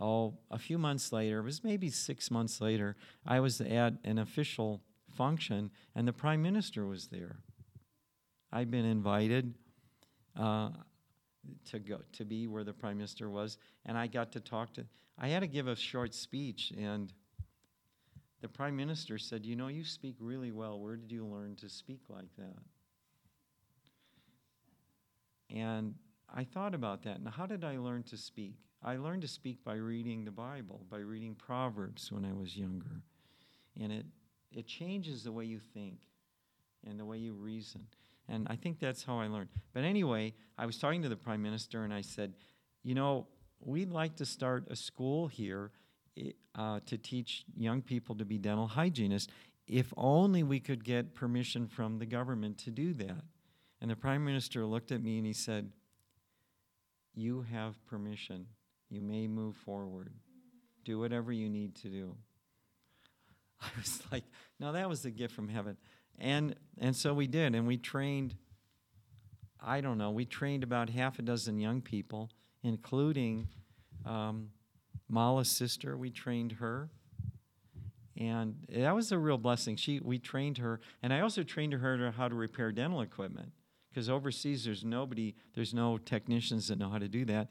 oh, 0.00 0.34
a 0.50 0.58
few 0.58 0.78
months 0.78 1.12
later, 1.12 1.38
it 1.38 1.44
was 1.44 1.62
maybe 1.62 1.88
six 1.88 2.30
months 2.30 2.60
later, 2.60 2.96
I 3.24 3.40
was 3.40 3.60
at 3.60 3.94
an 4.02 4.18
official 4.18 4.82
function, 5.16 5.70
and 5.94 6.06
the 6.06 6.12
prime 6.12 6.42
minister 6.42 6.86
was 6.86 7.08
there. 7.08 7.36
I'd 8.52 8.70
been 8.70 8.84
invited 8.84 9.54
uh, 10.38 10.70
to 11.70 11.78
go 11.78 12.00
to 12.12 12.24
be 12.24 12.46
where 12.46 12.64
the 12.64 12.72
prime 12.72 12.98
minister 12.98 13.28
was, 13.30 13.58
and 13.86 13.98
I 13.98 14.06
got 14.06 14.32
to 14.32 14.40
talk 14.40 14.72
to. 14.74 14.86
I 15.18 15.28
had 15.28 15.40
to 15.40 15.46
give 15.46 15.68
a 15.68 15.76
short 15.76 16.14
speech, 16.14 16.72
and 16.78 17.12
the 18.40 18.48
prime 18.48 18.76
minister 18.76 19.18
said, 19.18 19.44
"You 19.44 19.56
know, 19.56 19.68
you 19.68 19.84
speak 19.84 20.16
really 20.20 20.52
well. 20.52 20.78
Where 20.78 20.96
did 20.96 21.10
you 21.10 21.24
learn 21.24 21.56
to 21.56 21.68
speak 21.68 22.02
like 22.08 22.34
that?" 22.36 22.62
And 25.50 25.94
I 26.32 26.44
thought 26.44 26.74
about 26.74 27.02
that. 27.04 27.18
And 27.18 27.28
how 27.28 27.46
did 27.46 27.64
I 27.64 27.78
learn 27.78 28.02
to 28.04 28.16
speak? 28.16 28.56
I 28.82 28.96
learned 28.96 29.22
to 29.22 29.28
speak 29.28 29.64
by 29.64 29.74
reading 29.74 30.24
the 30.24 30.30
Bible, 30.30 30.84
by 30.90 30.98
reading 30.98 31.34
Proverbs 31.34 32.10
when 32.12 32.24
I 32.24 32.32
was 32.32 32.56
younger. 32.56 33.02
And 33.80 33.92
it 33.92 34.06
it 34.54 34.66
changes 34.66 35.24
the 35.24 35.32
way 35.32 35.44
you 35.44 35.58
think 35.58 35.98
and 36.86 36.98
the 36.98 37.04
way 37.04 37.18
you 37.18 37.34
reason. 37.34 37.86
And 38.28 38.46
I 38.48 38.56
think 38.56 38.78
that's 38.78 39.04
how 39.04 39.18
I 39.18 39.26
learned. 39.26 39.48
But 39.72 39.84
anyway, 39.84 40.34
I 40.56 40.66
was 40.66 40.78
talking 40.78 41.02
to 41.02 41.08
the 41.08 41.16
prime 41.16 41.42
minister 41.42 41.84
and 41.84 41.92
I 41.92 42.00
said, 42.00 42.34
you 42.82 42.94
know, 42.94 43.26
we'd 43.60 43.90
like 43.90 44.16
to 44.16 44.26
start 44.26 44.64
a 44.70 44.76
school 44.76 45.26
here 45.26 45.72
uh, 46.54 46.80
to 46.86 46.96
teach 46.96 47.44
young 47.56 47.82
people 47.82 48.14
to 48.16 48.24
be 48.24 48.38
dental 48.38 48.66
hygienists 48.66 49.32
if 49.66 49.92
only 49.96 50.42
we 50.42 50.60
could 50.60 50.84
get 50.84 51.14
permission 51.14 51.66
from 51.66 51.98
the 51.98 52.06
government 52.06 52.58
to 52.58 52.70
do 52.70 52.92
that. 52.94 53.24
And 53.80 53.90
the 53.90 53.96
prime 53.96 54.24
minister 54.24 54.64
looked 54.64 54.92
at 54.92 55.02
me 55.02 55.18
and 55.18 55.26
he 55.26 55.32
said, 55.32 55.70
You 57.14 57.44
have 57.50 57.84
permission. 57.86 58.46
You 58.90 59.00
may 59.00 59.26
move 59.26 59.56
forward. 59.56 60.10
Do 60.84 60.98
whatever 60.98 61.32
you 61.32 61.48
need 61.48 61.74
to 61.76 61.88
do. 61.88 62.16
I 63.60 63.68
was 63.76 64.02
like, 64.12 64.24
no, 64.60 64.72
that 64.72 64.88
was 64.88 65.04
a 65.04 65.10
gift 65.10 65.34
from 65.34 65.48
heaven. 65.48 65.76
And, 66.18 66.54
and 66.78 66.94
so 66.94 67.12
we 67.12 67.26
did, 67.26 67.54
and 67.54 67.66
we 67.66 67.76
trained, 67.76 68.34
I 69.60 69.80
don't 69.80 69.98
know, 69.98 70.10
we 70.10 70.24
trained 70.24 70.62
about 70.62 70.90
half 70.90 71.18
a 71.18 71.22
dozen 71.22 71.58
young 71.58 71.80
people, 71.80 72.30
including 72.62 73.48
um, 74.06 74.50
Mala's 75.08 75.50
sister. 75.50 75.96
We 75.96 76.10
trained 76.10 76.52
her. 76.52 76.90
And 78.16 78.56
that 78.68 78.94
was 78.94 79.10
a 79.10 79.18
real 79.18 79.38
blessing. 79.38 79.74
She, 79.74 79.98
we 80.00 80.18
trained 80.18 80.58
her, 80.58 80.80
and 81.02 81.12
I 81.12 81.20
also 81.20 81.42
trained 81.42 81.72
her 81.72 82.14
how 82.16 82.28
to 82.28 82.34
repair 82.34 82.70
dental 82.70 83.00
equipment 83.00 83.50
because 83.90 84.08
overseas 84.08 84.64
there's 84.64 84.84
nobody, 84.84 85.34
there's 85.54 85.74
no 85.74 85.98
technicians 85.98 86.68
that 86.68 86.78
know 86.78 86.90
how 86.90 86.98
to 86.98 87.08
do 87.08 87.24
that. 87.24 87.48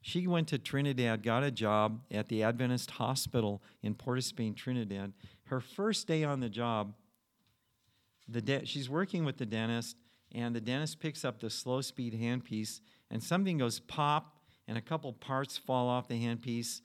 She 0.00 0.28
went 0.28 0.46
to 0.48 0.58
Trinidad, 0.58 1.24
got 1.24 1.42
a 1.42 1.50
job 1.50 2.02
at 2.12 2.28
the 2.28 2.44
Adventist 2.44 2.92
Hospital 2.92 3.60
in 3.82 3.94
Port 3.94 4.18
of 4.18 4.24
Spain, 4.24 4.54
Trinidad, 4.54 5.12
her 5.46 5.60
first 5.60 6.06
day 6.06 6.24
on 6.24 6.40
the 6.40 6.48
job, 6.48 6.94
the 8.28 8.40
de- 8.40 8.66
she's 8.66 8.88
working 8.88 9.24
with 9.24 9.36
the 9.36 9.46
dentist, 9.46 9.96
and 10.32 10.54
the 10.54 10.60
dentist 10.60 11.00
picks 11.00 11.24
up 11.24 11.40
the 11.40 11.50
slow 11.50 11.80
speed 11.80 12.14
handpiece, 12.14 12.80
and 13.10 13.22
something 13.22 13.58
goes 13.58 13.80
pop, 13.80 14.36
and 14.66 14.76
a 14.76 14.80
couple 14.80 15.12
parts 15.12 15.56
fall 15.56 15.88
off 15.88 16.08
the 16.08 16.20
handpiece, 16.20 16.80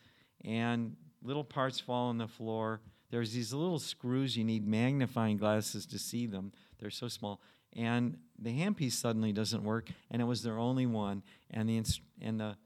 and 0.46 0.96
little 1.24 1.44
parts 1.44 1.80
fall 1.80 2.10
on 2.10 2.18
the 2.18 2.28
floor. 2.28 2.82
There's 3.10 3.34
these 3.34 3.54
little 3.54 3.80
screws, 3.80 4.38
you 4.38 4.44
need 4.44 4.68
magnifying 4.68 5.38
glasses 5.38 5.86
to 5.88 6.00
see 6.00 6.28
them. 6.28 6.54
They're 6.80 6.90
so 6.90 7.08
small. 7.08 7.42
And 7.74 8.18
the 8.38 8.52
handpiece 8.52 8.94
suddenly 8.94 9.32
doesn't 9.32 9.64
work, 9.64 9.90
and 10.10 10.22
it 10.22 10.26
was 10.26 10.44
their 10.44 10.58
only 10.58 10.86
one. 10.86 11.24
And 11.50 11.68
the, 11.68 11.78
inst- 11.78 12.02
and 12.22 12.40
the 12.40 12.58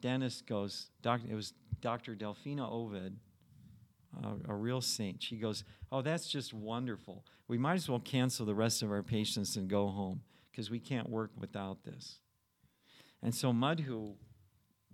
dentist 0.00 0.46
goes, 0.46 0.90
Doctor, 1.02 1.28
it 1.30 1.34
was 1.34 1.52
Dr. 1.80 2.14
Delphina 2.14 2.70
Ovid, 2.70 3.16
a, 4.48 4.54
real 4.54 4.80
saint. 4.80 5.22
She 5.22 5.36
goes, 5.36 5.64
Oh, 5.90 6.02
that's 6.02 6.28
just 6.28 6.52
wonderful. 6.52 7.24
We 7.48 7.58
might 7.58 7.74
as 7.74 7.88
well 7.88 8.00
cancel 8.00 8.46
the 8.46 8.54
rest 8.54 8.82
of 8.82 8.90
our 8.90 9.02
patients 9.02 9.56
and 9.56 9.68
go 9.68 9.88
home 9.88 10.22
because 10.50 10.70
we 10.70 10.78
can't 10.78 11.08
work 11.08 11.30
without 11.38 11.84
this. 11.84 12.18
And 13.22 13.34
so 13.34 13.52
Madhu 13.52 14.14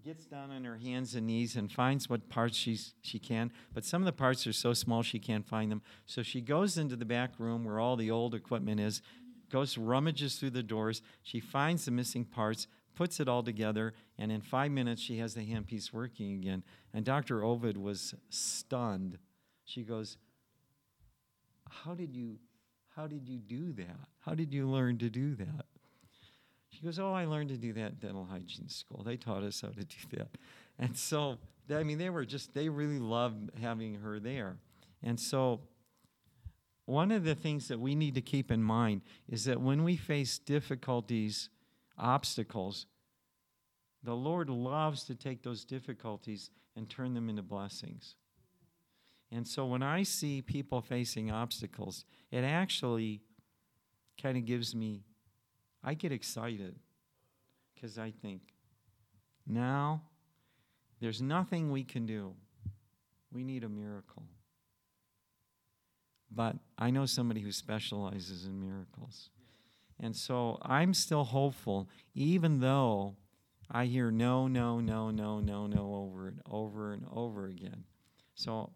gets 0.02 0.24
down 0.24 0.50
on 0.50 0.64
her 0.64 0.78
hands 0.78 1.14
and 1.14 1.26
knees 1.26 1.56
and 1.56 1.70
finds 1.70 2.08
what 2.08 2.28
parts 2.28 2.56
she's, 2.56 2.94
she 3.02 3.18
can, 3.18 3.52
but 3.74 3.84
some 3.84 4.00
of 4.00 4.06
the 4.06 4.12
parts 4.12 4.46
are 4.46 4.52
so 4.52 4.72
small 4.72 5.02
she 5.02 5.18
can't 5.18 5.46
find 5.46 5.70
them. 5.70 5.82
So 6.06 6.22
she 6.22 6.40
goes 6.40 6.78
into 6.78 6.96
the 6.96 7.04
back 7.04 7.32
room 7.38 7.64
where 7.64 7.78
all 7.78 7.96
the 7.96 8.10
old 8.10 8.34
equipment 8.34 8.80
is, 8.80 9.02
goes, 9.50 9.76
rummages 9.76 10.36
through 10.36 10.50
the 10.50 10.62
doors. 10.62 11.02
She 11.22 11.40
finds 11.40 11.84
the 11.84 11.90
missing 11.90 12.24
parts, 12.24 12.66
puts 12.94 13.20
it 13.20 13.28
all 13.28 13.42
together, 13.42 13.94
and 14.18 14.30
in 14.30 14.40
five 14.40 14.70
minutes 14.70 15.00
she 15.00 15.18
has 15.18 15.34
the 15.34 15.40
handpiece 15.40 15.92
working 15.92 16.34
again. 16.34 16.62
And 16.92 17.04
Dr. 17.04 17.44
Ovid 17.44 17.76
was 17.76 18.14
stunned. 18.28 19.18
She 19.64 19.82
goes, 19.82 20.16
How 21.68 21.94
did 21.94 22.14
you 22.14 22.38
how 22.96 23.06
did 23.06 23.28
you 23.28 23.38
do 23.38 23.72
that? 23.72 24.08
How 24.20 24.34
did 24.34 24.52
you 24.52 24.68
learn 24.68 24.98
to 24.98 25.08
do 25.08 25.34
that? 25.36 25.64
She 26.68 26.82
goes, 26.82 26.98
Oh, 26.98 27.12
I 27.12 27.24
learned 27.24 27.50
to 27.50 27.56
do 27.56 27.72
that 27.74 27.92
in 27.92 27.94
dental 28.00 28.26
hygiene 28.30 28.68
school. 28.68 29.02
They 29.04 29.16
taught 29.16 29.42
us 29.42 29.60
how 29.60 29.68
to 29.68 29.84
do 29.84 30.16
that. 30.16 30.28
And 30.78 30.96
so, 30.96 31.38
I 31.72 31.82
mean, 31.82 31.98
they 31.98 32.10
were 32.10 32.24
just, 32.24 32.54
they 32.54 32.68
really 32.68 32.98
loved 32.98 33.50
having 33.60 33.94
her 33.96 34.18
there. 34.18 34.56
And 35.02 35.18
so, 35.18 35.60
one 36.86 37.12
of 37.12 37.22
the 37.22 37.34
things 37.34 37.68
that 37.68 37.78
we 37.78 37.94
need 37.94 38.14
to 38.16 38.20
keep 38.20 38.50
in 38.50 38.62
mind 38.62 39.02
is 39.28 39.44
that 39.44 39.60
when 39.60 39.84
we 39.84 39.96
face 39.96 40.38
difficulties, 40.38 41.48
obstacles, 42.00 42.86
the 44.02 44.14
Lord 44.14 44.48
loves 44.48 45.04
to 45.04 45.14
take 45.14 45.42
those 45.42 45.64
difficulties 45.64 46.50
and 46.74 46.88
turn 46.88 47.14
them 47.14 47.28
into 47.28 47.42
blessings. 47.42 48.16
And 49.30 49.46
so 49.46 49.66
when 49.66 49.82
I 49.82 50.02
see 50.02 50.42
people 50.42 50.80
facing 50.80 51.30
obstacles, 51.30 52.04
it 52.30 52.42
actually 52.42 53.20
kind 54.20 54.36
of 54.36 54.44
gives 54.44 54.74
me, 54.74 55.04
I 55.84 55.94
get 55.94 56.12
excited 56.12 56.76
because 57.74 57.98
I 57.98 58.10
think, 58.10 58.42
now 59.46 60.02
there's 61.00 61.22
nothing 61.22 61.70
we 61.70 61.84
can 61.84 62.06
do. 62.06 62.34
We 63.32 63.44
need 63.44 63.64
a 63.64 63.68
miracle. 63.68 64.24
But 66.30 66.56
I 66.78 66.90
know 66.90 67.06
somebody 67.06 67.40
who 67.40 67.52
specializes 67.52 68.46
in 68.46 68.60
miracles. 68.60 69.30
And 70.00 70.16
so 70.16 70.58
I'm 70.62 70.94
still 70.94 71.24
hopeful, 71.24 71.88
even 72.14 72.60
though 72.60 73.16
I 73.70 73.84
hear 73.84 74.10
no, 74.10 74.48
no, 74.48 74.80
no, 74.80 75.10
no, 75.10 75.40
no, 75.40 75.66
no 75.66 75.94
over 75.94 76.28
and 76.28 76.40
over 76.50 76.92
and 76.92 77.06
over 77.12 77.46
again. 77.46 77.84
So 78.34 78.70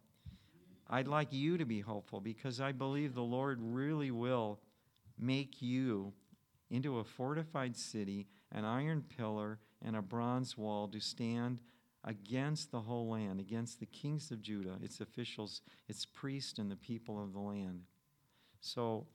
I'd 0.89 1.09
like 1.09 1.33
you 1.33 1.57
to 1.57 1.65
be 1.65 1.81
hopeful 1.81 2.21
because 2.21 2.61
I 2.61 2.73
believe 2.73 3.15
the 3.15 3.23
Lord 3.23 3.59
really 3.61 4.11
will 4.11 4.61
make 5.19 5.63
you 5.63 6.13
into 6.71 6.99
a 6.99 7.05
fortified 7.05 7.77
city, 7.77 8.27
an 8.53 8.65
iron 8.65 9.03
pillar, 9.17 9.59
and 9.83 9.97
a 9.97 10.03
bronze 10.03 10.57
wall 10.59 10.89
to 10.89 11.01
stand 11.01 11.61
against 12.05 12.71
the 12.71 12.81
whole 12.81 13.09
land, 13.09 13.41
against 13.41 13.81
the 13.81 13.87
kings 13.87 14.31
of 14.31 14.43
Judah, 14.43 14.77
its 14.83 15.01
officials, 15.01 15.63
its 15.89 16.05
priests, 16.05 16.59
and 16.59 16.71
the 16.71 16.77
people 16.77 17.23
of 17.23 17.33
the 17.33 17.41
land. 17.41 17.81
So, 18.61 19.07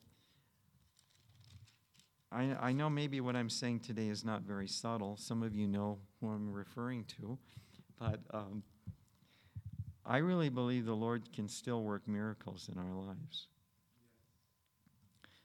I, 2.31 2.55
I 2.59 2.71
know 2.73 2.89
maybe 2.89 3.21
what 3.21 3.35
I'm 3.35 3.49
saying 3.49 3.79
today 3.79 4.07
is 4.07 4.23
not 4.23 4.43
very 4.43 4.67
subtle. 4.67 5.17
Some 5.17 5.41
of 5.41 5.55
you 5.55 5.67
know 5.67 5.99
who 6.19 6.29
I'm 6.29 6.51
referring 6.51 7.05
to, 7.19 7.37
but 7.99 8.19
um, 8.31 8.63
I 10.05 10.17
really 10.17 10.49
believe 10.49 10.85
the 10.85 10.93
Lord 10.93 11.33
can 11.33 11.47
still 11.47 11.83
work 11.83 12.07
miracles 12.07 12.69
in 12.71 12.79
our 12.79 12.93
lives. 12.93 13.47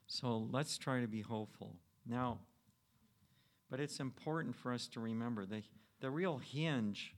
So 0.07 0.47
let's 0.51 0.77
try 0.77 1.01
to 1.01 1.07
be 1.07 1.21
hopeful. 1.21 1.75
Now, 2.07 2.39
but 3.69 3.79
it's 3.79 3.99
important 3.99 4.55
for 4.55 4.71
us 4.71 4.87
to 4.89 4.99
remember 4.99 5.45
the, 5.45 5.63
the 5.99 6.11
real 6.11 6.37
hinge 6.37 7.15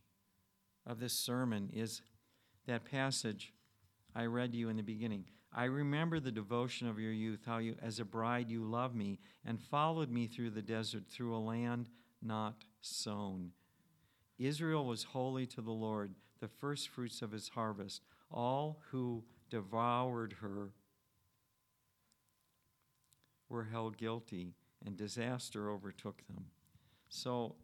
of 0.86 1.00
this 1.00 1.14
sermon 1.14 1.70
is 1.74 2.02
that 2.68 2.86
passage 2.86 3.54
I 4.16 4.26
read 4.26 4.54
to 4.54 4.58
you 4.58 4.70
in 4.70 4.78
the 4.78 4.84
beginning. 4.84 5.26
I 5.54 5.66
remember 5.66 6.20
the 6.20 6.32
devotion 6.32 6.88
of 6.88 7.00
your 7.00 7.12
youth, 7.12 7.42
how 7.46 7.58
you, 7.58 7.76
as 7.82 8.00
a 8.00 8.06
bride, 8.06 8.50
you 8.50 8.64
loved 8.64 8.96
me 8.96 9.20
and 9.46 9.62
followed 9.62 10.12
me 10.12 10.28
through 10.28 10.52
the 10.52 10.62
desert, 10.62 11.04
through 11.10 11.36
a 11.36 11.40
land 11.40 11.90
not 12.22 12.66
sown. 12.82 13.52
Israel 14.38 14.86
was 14.86 15.04
holy 15.04 15.46
to 15.48 15.62
the 15.62 15.72
Lord 15.72 16.14
the 16.40 16.48
first 16.48 16.90
fruits 16.90 17.22
of 17.22 17.32
his 17.32 17.50
harvest. 17.50 18.02
All 18.30 18.82
who 18.92 19.24
devoured 19.50 20.36
her 20.42 20.72
were 23.50 23.64
held 23.64 23.98
guilty, 23.98 24.54
and 24.86 24.98
disaster 24.98 25.72
overtook 25.72 26.22
them. 26.28 26.46
So, 27.10 27.56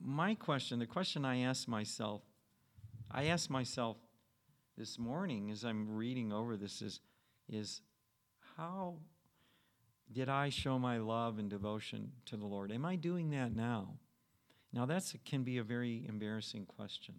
my 0.00 0.34
question, 0.34 0.78
the 0.78 0.86
question 0.86 1.24
I 1.24 1.38
ask 1.38 1.66
myself, 1.66 2.22
I 3.10 3.24
ask 3.24 3.48
myself 3.48 3.96
this 4.76 4.98
morning 4.98 5.50
as 5.50 5.64
I'm 5.64 5.96
reading 5.96 6.32
over 6.32 6.56
this 6.56 6.82
is, 6.82 7.00
is 7.48 7.80
how 8.56 8.96
did 10.12 10.28
I 10.28 10.50
show 10.50 10.78
my 10.78 10.98
love 10.98 11.38
and 11.38 11.48
devotion 11.48 12.12
to 12.26 12.36
the 12.36 12.46
Lord? 12.46 12.70
Am 12.70 12.84
I 12.84 12.96
doing 12.96 13.30
that 13.30 13.54
now? 13.54 13.94
Now, 14.72 14.84
that 14.86 15.10
can 15.24 15.42
be 15.42 15.58
a 15.58 15.62
very 15.62 16.04
embarrassing 16.06 16.66
question 16.66 17.14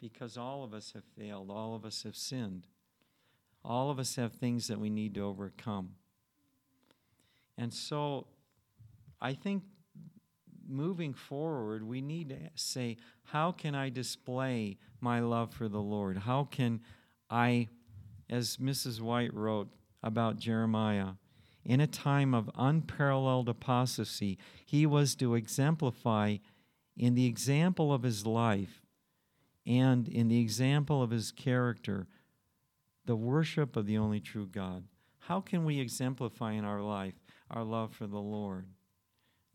because 0.00 0.36
all 0.36 0.62
of 0.62 0.74
us 0.74 0.92
have 0.92 1.04
failed, 1.18 1.50
all 1.50 1.74
of 1.74 1.84
us 1.84 2.02
have 2.02 2.14
sinned, 2.14 2.66
all 3.64 3.90
of 3.90 3.98
us 3.98 4.16
have 4.16 4.32
things 4.32 4.68
that 4.68 4.78
we 4.78 4.90
need 4.90 5.14
to 5.14 5.22
overcome. 5.22 5.90
And 7.56 7.72
so, 7.72 8.26
I 9.20 9.32
think 9.32 9.62
moving 10.68 11.14
forward, 11.14 11.82
we 11.82 12.00
need 12.00 12.28
to 12.28 12.36
say, 12.54 12.96
how 13.24 13.52
can 13.52 13.74
I 13.74 13.88
display 13.88 14.78
my 15.00 15.20
love 15.20 15.52
for 15.52 15.68
the 15.68 15.80
Lord? 15.80 16.18
How 16.18 16.44
can 16.44 16.80
I, 17.30 17.68
as 18.28 18.58
Mrs. 18.58 19.00
White 19.00 19.32
wrote 19.34 19.68
about 20.02 20.38
Jeremiah, 20.38 21.12
in 21.64 21.80
a 21.80 21.86
time 21.86 22.34
of 22.34 22.50
unparalleled 22.56 23.48
apostasy, 23.48 24.38
he 24.64 24.86
was 24.86 25.14
to 25.16 25.34
exemplify 25.34 26.38
in 26.96 27.14
the 27.14 27.26
example 27.26 27.92
of 27.92 28.02
his 28.02 28.26
life 28.26 28.82
and 29.66 30.08
in 30.08 30.28
the 30.28 30.40
example 30.40 31.02
of 31.02 31.10
his 31.10 31.30
character 31.30 32.06
the 33.04 33.16
worship 33.16 33.76
of 33.76 33.86
the 33.86 33.98
only 33.98 34.20
true 34.20 34.46
God. 34.46 34.84
How 35.18 35.40
can 35.40 35.64
we 35.64 35.80
exemplify 35.80 36.52
in 36.52 36.64
our 36.64 36.82
life 36.82 37.14
our 37.50 37.64
love 37.64 37.94
for 37.94 38.06
the 38.06 38.18
Lord? 38.18 38.66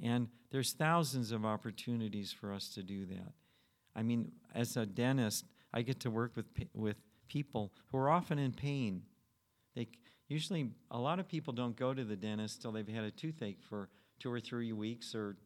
And 0.03 0.27
there's 0.51 0.73
thousands 0.73 1.31
of 1.31 1.45
opportunities 1.45 2.31
for 2.31 2.53
us 2.53 2.67
to 2.75 2.83
do 2.83 3.05
that. 3.05 3.31
I 3.95 4.03
mean, 4.03 4.33
as 4.53 4.75
a 4.75 4.85
dentist, 4.85 5.45
I 5.73 5.81
get 5.81 6.01
to 6.01 6.11
work 6.11 6.35
with 6.35 6.45
with 6.73 6.97
people 7.27 7.71
who 7.91 7.97
are 7.97 8.09
often 8.09 8.37
in 8.37 8.51
pain. 8.51 9.03
They 9.75 9.87
usually 10.27 10.71
a 10.91 10.99
lot 10.99 11.19
of 11.19 11.27
people 11.27 11.53
don't 11.53 11.75
go 11.75 11.93
to 11.93 12.03
the 12.03 12.17
dentist 12.17 12.61
till 12.61 12.73
they've 12.73 12.87
had 12.87 13.05
a 13.05 13.11
toothache 13.11 13.61
for 13.61 13.89
two 14.19 14.31
or 14.31 14.39
three 14.39 14.73
weeks 14.73 15.15
or 15.15 15.37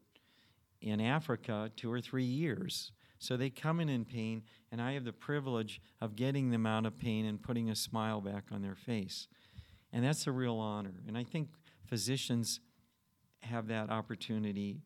in 0.81 0.99
Africa 0.99 1.71
two 1.75 1.91
or 1.91 2.01
three 2.01 2.25
years. 2.25 2.91
So 3.19 3.35
they 3.35 3.49
come 3.49 3.79
in 3.79 3.89
in 3.89 4.05
pain, 4.05 4.43
and 4.71 4.81
I 4.81 4.93
have 4.93 5.03
the 5.03 5.13
privilege 5.13 5.81
of 6.01 6.15
getting 6.15 6.51
them 6.51 6.65
out 6.65 6.85
of 6.85 6.97
pain 6.99 7.25
and 7.25 7.41
putting 7.41 7.69
a 7.69 7.75
smile 7.75 8.21
back 8.21 8.45
on 8.51 8.61
their 8.61 8.75
face. 8.75 9.27
And 9.91 10.03
that's 10.03 10.27
a 10.27 10.31
real 10.31 10.57
honor. 10.57 10.93
And 11.07 11.17
I 11.17 11.23
think 11.23 11.49
physicians 11.87 12.59
have 13.41 13.67
that 13.67 13.89
opportunity 13.89 14.81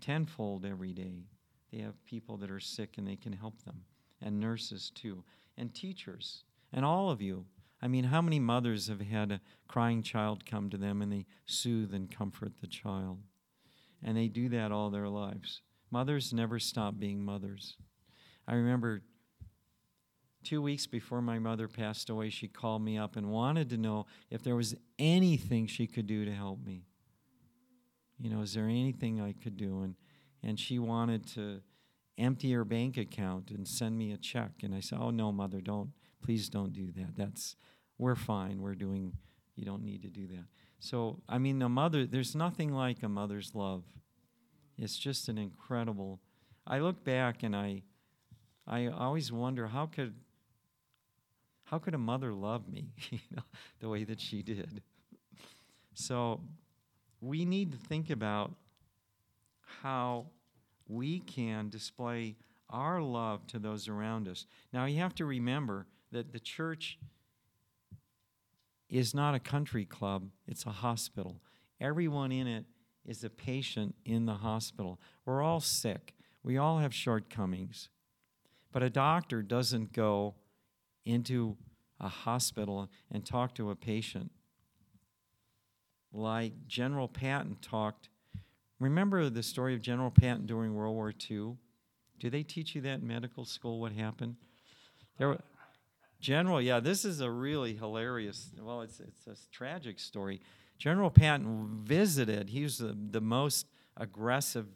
tenfold 0.00 0.64
every 0.64 0.92
day. 0.92 1.24
They 1.72 1.78
have 1.78 2.04
people 2.04 2.36
that 2.38 2.50
are 2.50 2.60
sick 2.60 2.98
and 2.98 3.06
they 3.06 3.16
can 3.16 3.32
help 3.32 3.62
them, 3.64 3.82
and 4.20 4.40
nurses 4.40 4.90
too, 4.94 5.24
and 5.56 5.74
teachers, 5.74 6.44
and 6.72 6.84
all 6.84 7.10
of 7.10 7.20
you. 7.20 7.46
I 7.82 7.88
mean, 7.88 8.04
how 8.04 8.22
many 8.22 8.38
mothers 8.38 8.88
have 8.88 9.00
had 9.00 9.32
a 9.32 9.40
crying 9.68 10.02
child 10.02 10.46
come 10.46 10.70
to 10.70 10.76
them 10.76 11.02
and 11.02 11.12
they 11.12 11.26
soothe 11.46 11.92
and 11.92 12.10
comfort 12.10 12.60
the 12.60 12.66
child? 12.66 13.18
and 14.04 14.16
they 14.16 14.28
do 14.28 14.48
that 14.50 14.70
all 14.70 14.90
their 14.90 15.08
lives. 15.08 15.62
Mothers 15.90 16.32
never 16.32 16.58
stop 16.58 16.98
being 16.98 17.24
mothers. 17.24 17.76
I 18.46 18.54
remember 18.54 19.02
two 20.42 20.60
weeks 20.60 20.86
before 20.86 21.22
my 21.22 21.38
mother 21.38 21.66
passed 21.66 22.10
away, 22.10 22.28
she 22.28 22.46
called 22.46 22.82
me 22.82 22.98
up 22.98 23.16
and 23.16 23.30
wanted 23.30 23.70
to 23.70 23.78
know 23.78 24.06
if 24.30 24.42
there 24.42 24.54
was 24.54 24.74
anything 24.98 25.66
she 25.66 25.86
could 25.86 26.06
do 26.06 26.26
to 26.26 26.32
help 26.32 26.62
me. 26.62 26.82
You 28.24 28.30
know, 28.30 28.40
is 28.40 28.54
there 28.54 28.64
anything 28.64 29.20
I 29.20 29.32
could 29.32 29.58
do? 29.58 29.82
And, 29.82 29.96
and 30.42 30.58
she 30.58 30.78
wanted 30.78 31.26
to 31.34 31.60
empty 32.16 32.52
her 32.52 32.64
bank 32.64 32.96
account 32.96 33.50
and 33.50 33.68
send 33.68 33.98
me 33.98 34.12
a 34.12 34.16
check. 34.16 34.50
And 34.62 34.74
I 34.74 34.80
said, 34.80 34.98
Oh, 34.98 35.10
no, 35.10 35.30
mother, 35.30 35.60
don't, 35.60 35.90
please 36.24 36.48
don't 36.48 36.72
do 36.72 36.90
that. 36.92 37.16
That's, 37.18 37.54
we're 37.98 38.14
fine. 38.14 38.62
We're 38.62 38.76
doing, 38.76 39.12
you 39.56 39.66
don't 39.66 39.84
need 39.84 40.00
to 40.04 40.08
do 40.08 40.26
that. 40.28 40.46
So, 40.78 41.20
I 41.28 41.36
mean, 41.36 41.60
a 41.60 41.68
mother, 41.68 42.06
there's 42.06 42.34
nothing 42.34 42.72
like 42.72 43.02
a 43.02 43.10
mother's 43.10 43.54
love. 43.54 43.84
It's 44.78 44.96
just 44.96 45.28
an 45.28 45.36
incredible. 45.36 46.18
I 46.66 46.78
look 46.78 47.04
back 47.04 47.42
and 47.42 47.54
I, 47.54 47.82
I 48.66 48.86
always 48.86 49.32
wonder 49.32 49.66
how 49.66 49.84
could, 49.84 50.14
how 51.64 51.78
could 51.78 51.92
a 51.92 51.98
mother 51.98 52.32
love 52.32 52.70
me, 52.70 52.86
you 53.10 53.18
know, 53.36 53.42
the 53.80 53.90
way 53.90 54.04
that 54.04 54.18
she 54.18 54.42
did. 54.42 54.80
So, 55.92 56.40
we 57.24 57.44
need 57.44 57.72
to 57.72 57.78
think 57.78 58.10
about 58.10 58.52
how 59.82 60.26
we 60.86 61.20
can 61.20 61.70
display 61.70 62.36
our 62.68 63.00
love 63.00 63.46
to 63.46 63.58
those 63.58 63.88
around 63.88 64.28
us. 64.28 64.46
Now, 64.72 64.84
you 64.84 64.98
have 64.98 65.14
to 65.16 65.24
remember 65.24 65.86
that 66.12 66.32
the 66.32 66.38
church 66.38 66.98
is 68.90 69.14
not 69.14 69.34
a 69.34 69.40
country 69.40 69.84
club, 69.84 70.28
it's 70.46 70.66
a 70.66 70.70
hospital. 70.70 71.40
Everyone 71.80 72.30
in 72.30 72.46
it 72.46 72.66
is 73.06 73.24
a 73.24 73.30
patient 73.30 73.94
in 74.04 74.26
the 74.26 74.34
hospital. 74.34 75.00
We're 75.24 75.42
all 75.42 75.60
sick, 75.60 76.14
we 76.42 76.58
all 76.58 76.78
have 76.78 76.94
shortcomings. 76.94 77.88
But 78.70 78.82
a 78.82 78.90
doctor 78.90 79.42
doesn't 79.42 79.92
go 79.92 80.34
into 81.04 81.56
a 82.00 82.08
hospital 82.08 82.90
and 83.10 83.24
talk 83.24 83.54
to 83.54 83.70
a 83.70 83.76
patient 83.76 84.30
like 86.14 86.52
General 86.66 87.08
Patton 87.08 87.58
talked. 87.60 88.08
Remember 88.78 89.28
the 89.28 89.42
story 89.42 89.74
of 89.74 89.82
General 89.82 90.10
Patton 90.10 90.46
during 90.46 90.74
World 90.74 90.94
War 90.94 91.12
II? 91.30 91.56
Do 92.18 92.30
they 92.30 92.42
teach 92.42 92.74
you 92.74 92.80
that 92.82 93.00
in 93.00 93.06
medical 93.06 93.44
school? 93.44 93.80
What 93.80 93.92
happened? 93.92 94.36
There, 95.18 95.38
General, 96.20 96.62
yeah, 96.62 96.80
this 96.80 97.04
is 97.04 97.20
a 97.20 97.30
really 97.30 97.74
hilarious. 97.74 98.50
Well, 98.58 98.80
it's 98.82 99.00
it's 99.00 99.26
a 99.26 99.36
tragic 99.50 99.98
story. 99.98 100.40
General 100.78 101.10
Patton 101.10 101.82
visited. 101.84 102.48
He 102.48 102.62
was 102.62 102.78
the, 102.78 102.96
the 103.10 103.20
most 103.20 103.66
aggressive 103.96 104.66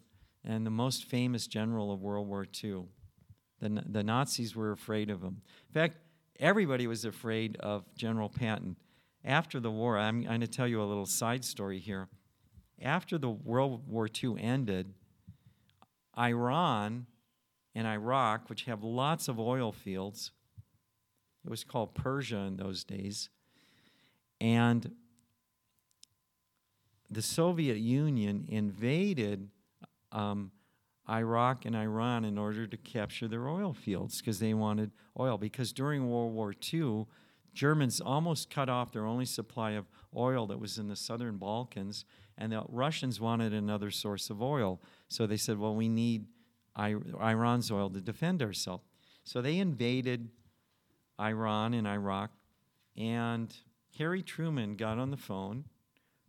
and 0.43 0.65
the 0.65 0.71
most 0.71 1.05
famous 1.05 1.47
general 1.47 1.91
of 1.91 2.01
World 2.01 2.27
War 2.27 2.45
II. 2.63 2.83
The, 3.61 3.83
the 3.85 4.03
Nazis 4.03 4.55
were 4.55 4.71
afraid 4.71 5.09
of 5.09 5.21
him. 5.21 5.41
In 5.67 5.73
fact, 5.73 5.97
everybody 6.39 6.87
was 6.87 7.03
afraid 7.03 7.57
of 7.57 7.83
General 7.95 8.29
Patton. 8.29 8.77
After 9.23 9.59
the 9.59 9.71
war, 9.71 9.97
I'm 9.97 10.23
going 10.23 10.41
to 10.41 10.47
tell 10.47 10.67
you 10.67 10.81
a 10.81 10.85
little 10.85 11.05
side 11.05 11.43
story 11.43 11.79
here. 11.79 12.07
After 12.81 13.17
the 13.17 13.29
World 13.29 13.87
War 13.87 14.07
II 14.07 14.35
ended, 14.39 14.93
Iran 16.17 17.05
and 17.75 17.85
Iraq, 17.85 18.49
which 18.49 18.63
have 18.63 18.83
lots 18.83 19.27
of 19.27 19.39
oil 19.39 19.71
fields, 19.71 20.31
it 21.45 21.49
was 21.49 21.63
called 21.63 21.93
Persia 21.93 22.37
in 22.37 22.57
those 22.57 22.83
days, 22.83 23.29
and 24.39 24.91
the 27.09 27.21
Soviet 27.21 27.77
Union 27.77 28.45
invaded 28.47 29.49
um, 30.11 30.51
Iraq 31.09 31.65
and 31.65 31.75
Iran 31.75 32.23
in 32.23 32.37
order 32.37 32.67
to 32.67 32.77
capture 32.77 33.27
their 33.27 33.47
oil 33.47 33.73
fields 33.73 34.19
because 34.19 34.39
they 34.39 34.53
wanted 34.53 34.91
oil. 35.19 35.37
Because 35.37 35.73
during 35.73 36.09
World 36.09 36.33
War 36.33 36.53
II, 36.73 37.07
Germans 37.53 37.99
almost 37.99 38.49
cut 38.49 38.69
off 38.69 38.91
their 38.91 39.05
only 39.05 39.25
supply 39.25 39.71
of 39.71 39.89
oil 40.15 40.47
that 40.47 40.59
was 40.59 40.77
in 40.77 40.87
the 40.87 40.95
southern 40.95 41.37
Balkans, 41.37 42.05
and 42.37 42.51
the 42.51 42.63
Russians 42.69 43.19
wanted 43.19 43.53
another 43.53 43.91
source 43.91 44.29
of 44.29 44.41
oil. 44.41 44.81
So 45.07 45.27
they 45.27 45.37
said, 45.37 45.59
well, 45.59 45.75
we 45.75 45.89
need 45.89 46.25
Iran's 46.77 47.71
oil 47.71 47.89
to 47.89 48.01
defend 48.01 48.41
ourselves. 48.41 48.83
So 49.23 49.41
they 49.41 49.57
invaded 49.57 50.29
Iran 51.19 51.73
and 51.73 51.87
Iraq, 51.87 52.31
and 52.95 53.53
Harry 53.97 54.23
Truman 54.23 54.75
got 54.75 54.97
on 54.97 55.11
the 55.11 55.17
phone, 55.17 55.65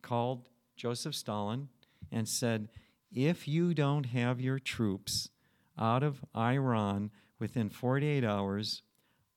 called 0.03 0.49
Joseph 0.77 1.15
Stalin, 1.15 1.69
and 2.11 2.29
said, 2.29 2.69
if 3.13 3.47
you 3.47 3.75
don't 3.75 4.07
have 4.07 4.41
your 4.41 4.59
troops 4.59 5.31
out 5.79 6.03
of 6.03 6.25
Iran 6.37 7.11
within 7.39 7.71
48 7.71 8.25
hours, 8.25 8.83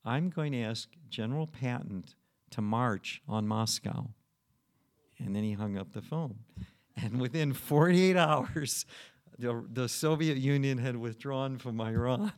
I'm 0.06 0.30
going 0.30 0.52
to 0.52 0.62
ask 0.62 0.90
General 1.10 1.48
Patton 1.48 2.06
to 2.52 2.62
march 2.62 3.22
on 3.28 3.48
Moscow. 3.48 4.10
And 5.18 5.36
then 5.36 5.44
he 5.44 5.54
hung 5.54 5.78
up 5.78 5.94
the 5.94 6.02
phone. 6.02 6.40
And 6.96 7.20
within 7.20 7.54
48 7.54 8.18
hours, 8.18 8.86
the, 9.40 9.64
the 9.72 9.88
Soviet 9.88 10.38
Union 10.38 10.78
had 10.78 10.98
withdrawn 10.98 11.58
from 11.58 11.80
Iran. 11.80 12.32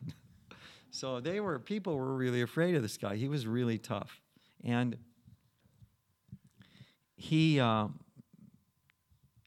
so 0.90 1.20
they 1.20 1.40
were, 1.40 1.58
people 1.58 1.96
were 1.96 2.14
really 2.14 2.42
afraid 2.42 2.74
of 2.74 2.82
this 2.82 2.96
guy. 2.96 3.16
He 3.16 3.28
was 3.28 3.46
really 3.46 3.78
tough. 3.78 4.20
And 4.64 4.96
he, 7.16 7.58
uh, 7.58 7.88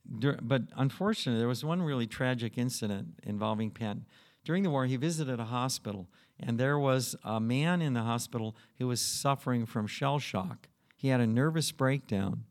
but 0.05 0.63
unfortunately, 0.75 1.39
there 1.39 1.47
was 1.47 1.63
one 1.63 1.82
really 1.82 2.08
tragic 2.08 2.58
incident 2.58 3.19
involving 3.23 3.71
Patton. 3.71 4.05
During 4.43 4.63
the 4.63 4.69
war, 4.69 4.86
he 4.86 4.97
visited 4.97 5.39
a 5.39 5.45
hospital 5.45 6.08
and 6.39 6.60
there 6.60 6.80
was 6.80 7.15
a 7.23 7.39
man 7.39 7.82
in 7.82 7.93
the 7.93 8.04
hospital 8.04 8.56
who 8.78 8.88
was 8.88 9.02
suffering 9.02 9.65
from 9.65 9.88
shell 9.88 10.19
shock. 10.19 10.67
He 10.95 11.10
had 11.10 11.21
a 11.21 11.28
nervous 11.28 11.71
breakdown. 11.71 12.45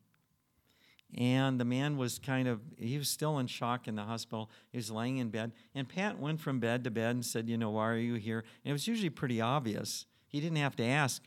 And 1.17 1.59
the 1.59 1.65
man 1.65 1.97
was 1.97 2.19
kind 2.19 2.47
of, 2.47 2.61
he 2.77 2.99
was 2.99 3.09
still 3.09 3.39
in 3.39 3.47
shock 3.47 3.89
in 3.89 3.95
the 3.95 4.03
hospital. 4.03 4.51
He 4.71 4.77
was 4.77 4.91
laying 4.91 5.17
in 5.17 5.31
bed. 5.31 5.53
And 5.75 5.89
Pat 5.89 6.19
went 6.19 6.41
from 6.41 6.61
bed 6.61 6.85
to 6.85 6.91
bed 6.91 7.13
and 7.13 7.25
said, 7.25 7.49
You 7.49 7.57
know, 7.57 7.71
why 7.71 7.89
are 7.89 7.97
you 7.97 8.15
here? 8.15 8.45
And 8.63 8.71
it 8.71 8.73
was 8.73 8.87
usually 8.87 9.09
pretty 9.09 9.41
obvious. 9.41 10.05
He 10.27 10.39
didn't 10.39 10.59
have 10.59 10.77
to 10.77 10.85
ask. 10.85 11.23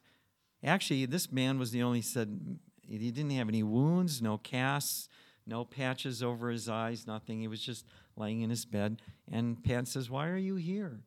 Actually, 0.63 1.08
this 1.08 1.32
man 1.32 1.58
was 1.58 1.71
the 1.71 1.82
only 1.82 2.02
said, 2.02 2.60
he 2.88 3.12
didn't 3.12 3.32
have 3.32 3.50
any 3.50 3.63
wounds, 3.63 4.21
no 4.21 4.38
casts, 4.38 5.08
no 5.47 5.65
patches 5.65 6.21
over 6.21 6.50
his 6.50 6.69
eyes, 6.69 7.08
nothing. 7.08 7.39
He 7.39 7.47
was 7.47 7.62
just 7.62 7.86
laying 8.15 8.41
in 8.41 8.50
his 8.50 8.65
bed. 8.65 9.02
And 9.32 9.63
Pat 9.63 9.88
says, 9.88 10.10
Why 10.10 10.28
are 10.28 10.38
you 10.38 10.56
here? 10.56 11.00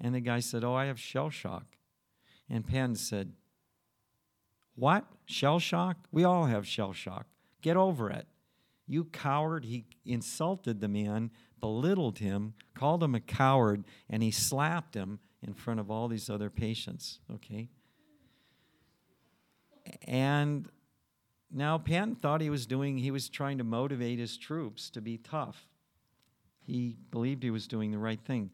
And 0.00 0.14
the 0.14 0.20
guy 0.20 0.40
said, 0.40 0.64
Oh, 0.64 0.74
I 0.74 0.86
have 0.86 0.98
shell 0.98 1.30
shock. 1.30 1.76
And 2.48 2.66
Penn 2.66 2.94
said, 2.94 3.32
What? 4.74 5.04
Shell 5.26 5.58
shock? 5.58 5.96
We 6.10 6.24
all 6.24 6.46
have 6.46 6.66
shell 6.66 6.92
shock. 6.92 7.26
Get 7.60 7.76
over 7.76 8.10
it. 8.10 8.26
You 8.86 9.04
coward. 9.04 9.64
He 9.64 9.84
insulted 10.04 10.80
the 10.80 10.88
man, 10.88 11.30
belittled 11.60 12.18
him, 12.18 12.54
called 12.74 13.02
him 13.02 13.14
a 13.14 13.20
coward, 13.20 13.84
and 14.08 14.22
he 14.22 14.30
slapped 14.30 14.94
him 14.94 15.20
in 15.46 15.54
front 15.54 15.80
of 15.80 15.90
all 15.90 16.08
these 16.08 16.28
other 16.28 16.50
patients. 16.50 17.20
Okay? 17.32 17.68
And 20.06 20.68
now 21.52 21.78
Patton 21.78 22.16
thought 22.16 22.40
he 22.40 22.50
was 22.50 22.66
doing, 22.66 22.98
he 22.98 23.10
was 23.10 23.28
trying 23.28 23.58
to 23.58 23.64
motivate 23.64 24.18
his 24.18 24.36
troops 24.36 24.90
to 24.90 25.00
be 25.00 25.18
tough. 25.18 25.68
He 26.64 26.96
believed 27.10 27.42
he 27.42 27.50
was 27.50 27.66
doing 27.66 27.90
the 27.90 27.98
right 27.98 28.20
thing. 28.24 28.50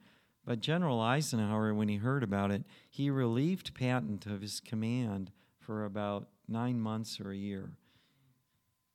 But 0.47 0.61
General 0.61 1.01
Eisenhower, 1.01 1.75
when 1.75 1.89
he 1.89 1.97
heard 1.97 2.23
about 2.23 2.53
it, 2.53 2.63
he 2.89 3.11
relieved 3.11 3.75
Patton 3.75 4.21
of 4.27 4.41
his 4.41 4.61
command 4.61 5.33
for 5.59 5.85
about 5.85 6.29
nine 6.47 6.81
months 6.81 7.21
or 7.21 7.33
a 7.33 7.37
year. 7.37 7.73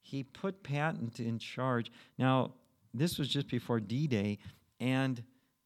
He 0.02 0.24
put 0.24 0.64
Patton 0.64 1.12
in 1.20 1.40
charge. 1.40 1.92
Now, 2.18 2.54
this 2.94 3.20
was 3.20 3.28
just 3.28 3.50
before 3.50 3.82
D 3.82 4.08
Day, 4.08 4.40
and 4.80 5.22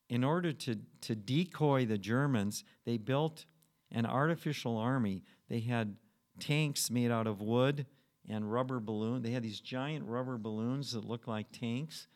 in 0.09 0.23
order 0.23 0.51
to, 0.51 0.79
to 1.01 1.15
decoy 1.15 1.85
the 1.85 1.97
Germans, 1.97 2.63
they 2.85 2.97
built 2.97 3.45
an 3.91 4.05
artificial 4.05 4.77
army. 4.77 5.23
They 5.49 5.59
had 5.59 5.95
tanks 6.39 6.89
made 6.89 7.11
out 7.11 7.27
of 7.27 7.41
wood 7.41 7.85
and 8.27 8.51
rubber 8.51 8.79
balloon. 8.79 9.21
They 9.21 9.31
had 9.31 9.43
these 9.43 9.59
giant 9.59 10.05
rubber 10.05 10.37
balloons 10.37 10.93
that 10.93 11.05
looked 11.05 11.27
like 11.27 11.51
tanks, 11.51 12.07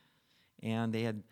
and 0.62 0.92
they 0.92 1.04
had 1.04 1.24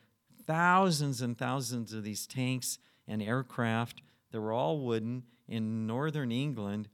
thousands 0.47 1.21
and 1.21 1.37
thousands 1.37 1.93
of 1.93 2.03
these 2.03 2.25
tanks 2.25 2.79
and 3.07 3.21
aircraft 3.21 4.01
that 4.31 4.41
were 4.41 4.53
all 4.53 4.79
wooden 4.79 5.23
in 5.47 5.85
northern 5.85 6.31
England. 6.31 6.89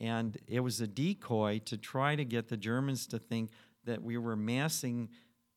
And 0.00 0.36
it 0.46 0.60
was 0.60 0.80
a 0.80 0.86
decoy 0.86 1.60
to 1.66 1.76
try 1.76 2.16
to 2.16 2.24
get 2.24 2.48
the 2.48 2.56
Germans 2.56 3.06
to 3.08 3.18
think 3.18 3.50
that 3.84 4.02
we 4.02 4.18
were 4.18 4.36
massing 4.36 5.08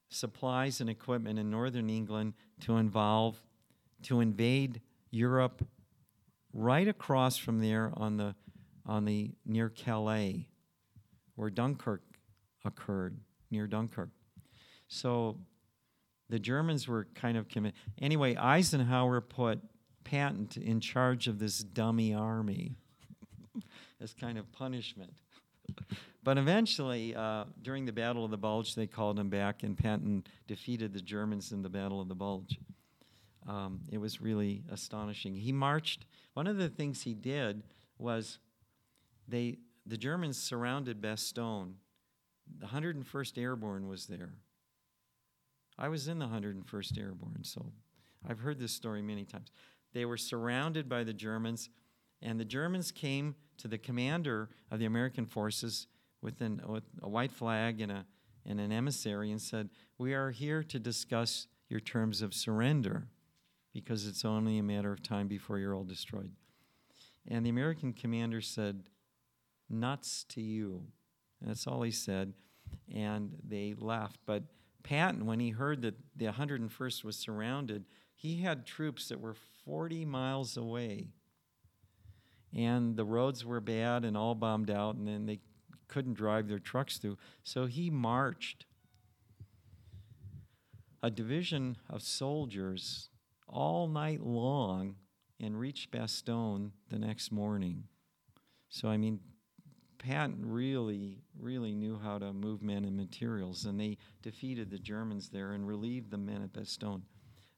supplies 0.10 0.82
and 0.82 0.89
equipment 0.89 1.39
in 1.39 1.49
northern 1.49 1.89
England 1.89 2.34
to 2.62 2.78
involve, 2.78 3.41
to 4.04 4.19
invade 4.19 4.82
Europe 5.12 5.65
right 6.54 6.88
across 6.88 7.38
from 7.38 7.60
there 7.60 7.91
on 7.95 8.17
the, 8.17 8.36
on 8.86 9.06
the 9.06 9.32
near 9.45 9.69
Calais, 9.69 10.47
where 11.36 11.49
Dunkirk 11.49 12.02
occurred, 12.65 13.17
near 13.52 13.67
Dunkirk. 13.67 14.10
So 14.88 15.38
the 16.30 16.39
Germans 16.39 16.88
were 16.88 17.07
kind 17.15 17.38
of 17.38 17.47
committed. 17.47 17.77
Anyway, 18.01 18.36
Eisenhower 18.36 19.21
put 19.21 19.59
Patton 20.03 20.49
in 20.61 20.80
charge 20.80 21.27
of 21.27 21.39
this 21.39 21.59
dummy 21.59 22.13
army 22.13 22.75
as 24.01 24.13
kind 24.13 24.38
of 24.38 24.51
punishment. 24.51 25.13
but 26.23 26.38
eventually, 26.38 27.15
uh, 27.15 27.45
during 27.61 27.86
the 27.86 27.91
Battle 27.91 28.25
of 28.25 28.32
the 28.32 28.38
Bulge, 28.38 28.75
they 28.75 28.88
called 28.88 29.19
him 29.19 29.30
back, 29.30 29.63
and 29.63 29.77
Patton 29.77 30.23
defeated 30.47 30.93
the 30.93 31.01
Germans 31.01 31.51
in 31.51 31.61
the 31.61 31.69
Battle 31.69 32.01
of 32.01 32.07
the 32.07 32.15
Bulge. 32.15 32.59
Um, 33.47 33.82
it 33.91 33.97
was 33.97 34.21
really 34.21 34.63
astonishing. 34.71 35.36
He 35.36 35.51
marched. 35.51 36.05
One 36.34 36.47
of 36.47 36.57
the 36.57 36.69
things 36.69 37.01
he 37.01 37.13
did 37.13 37.63
was 37.97 38.39
they 39.27 39.57
the 39.86 39.97
Germans 39.97 40.38
surrounded 40.38 41.01
Bastogne. 41.01 41.73
The 42.59 42.67
101st 42.67 43.38
Airborne 43.38 43.88
was 43.88 44.05
there. 44.05 44.34
I 45.80 45.88
was 45.88 46.09
in 46.09 46.19
the 46.19 46.25
101st 46.25 46.99
Airborne, 46.99 47.43
so 47.43 47.71
I've 48.27 48.39
heard 48.39 48.59
this 48.59 48.73
story 48.73 49.01
many 49.01 49.23
times. 49.23 49.49
They 49.93 50.03
were 50.03 50.17
surrounded 50.17 50.89
by 50.89 51.05
the 51.05 51.13
Germans, 51.13 51.69
and 52.21 52.38
the 52.38 52.45
Germans 52.45 52.91
came 52.91 53.36
to 53.59 53.69
the 53.69 53.77
commander 53.77 54.49
of 54.69 54.80
the 54.80 54.86
American 54.86 55.25
forces 55.25 55.88
with, 56.21 56.41
an, 56.41 56.61
with 56.67 56.84
a 57.01 57.07
white 57.07 57.32
flag 57.32 57.80
and 57.80 57.93
a, 57.93 58.05
and 58.45 58.59
an 58.59 58.73
emissary 58.73 59.32
and 59.32 59.41
said, 59.41 59.69
We 59.97 60.13
are 60.13 60.32
here 60.32 60.63
to 60.63 60.80
discuss 60.80 61.47
your 61.69 61.80
terms 61.80 62.21
of 62.21 62.34
surrender 62.34 63.07
because 63.73 64.05
it's 64.05 64.25
only 64.25 64.57
a 64.57 64.63
matter 64.63 64.91
of 64.91 65.01
time 65.01 65.30
before 65.30 65.59
you're 65.59 65.75
all 65.75 65.86
destroyed. 65.86 66.32
And 67.25 67.45
the 67.45 67.51
American 67.51 67.93
commander 67.93 68.41
said, 68.41 68.84
Nuts 69.69 70.25
to 70.30 70.41
you. 70.41 70.84
And 71.39 71.49
that's 71.49 71.67
all 71.67 71.84
he 71.84 71.91
said. 71.91 72.34
And 72.93 73.38
they 73.47 73.75
left. 73.77 74.19
But 74.25 74.43
Patton, 74.84 75.25
when 75.25 75.39
he 75.39 75.49
heard 75.49 75.82
that 75.82 75.95
the 76.15 76.25
101st 76.27 77.03
was 77.03 77.15
surrounded, 77.15 77.86
he 78.15 78.41
had 78.41 78.65
troops 78.65 79.09
that 79.09 79.19
were 79.19 79.36
40 79.65 80.05
miles 80.05 80.57
away. 80.57 81.07
And 82.55 82.95
the 82.95 83.05
roads 83.05 83.45
were 83.45 83.61
bad 83.61 84.03
and 84.03 84.17
all 84.17 84.36
bombed 84.36 84.71
out, 84.71 84.95
and 84.95 85.07
then 85.07 85.25
they 85.25 85.39
couldn't 85.88 86.15
drive 86.15 86.47
their 86.47 86.59
trucks 86.59 86.97
through. 86.97 87.17
So 87.43 87.65
he 87.65 87.89
marched 87.89 88.65
a 91.01 91.09
division 91.09 91.77
of 91.89 92.01
soldiers 92.01 93.09
all 93.47 93.88
night 93.88 94.21
long 94.21 94.95
and 95.39 95.59
reached 95.59 95.91
Bastogne 95.91 96.71
the 96.89 96.99
next 96.99 97.32
morning. 97.32 97.86
So, 98.69 98.89
I 98.89 98.97
mean, 98.97 99.19
Patton 100.00 100.41
really, 100.41 101.22
really 101.39 101.76
knew 101.76 102.00
how 102.02 102.18
to 102.18 102.34
move 102.34 102.64
men 102.64 102.86
and 102.86 102.95
materials, 102.97 103.66
and 103.66 103.80
they 103.80 103.97
defeated 104.22 104.72
the 104.72 104.80
Germans 104.80 105.30
there 105.30 105.52
and 105.52 105.68
relieved 105.68 106.10
the 106.10 106.18
men 106.18 106.41
at 106.41 106.54
Bastogne. 106.54 107.04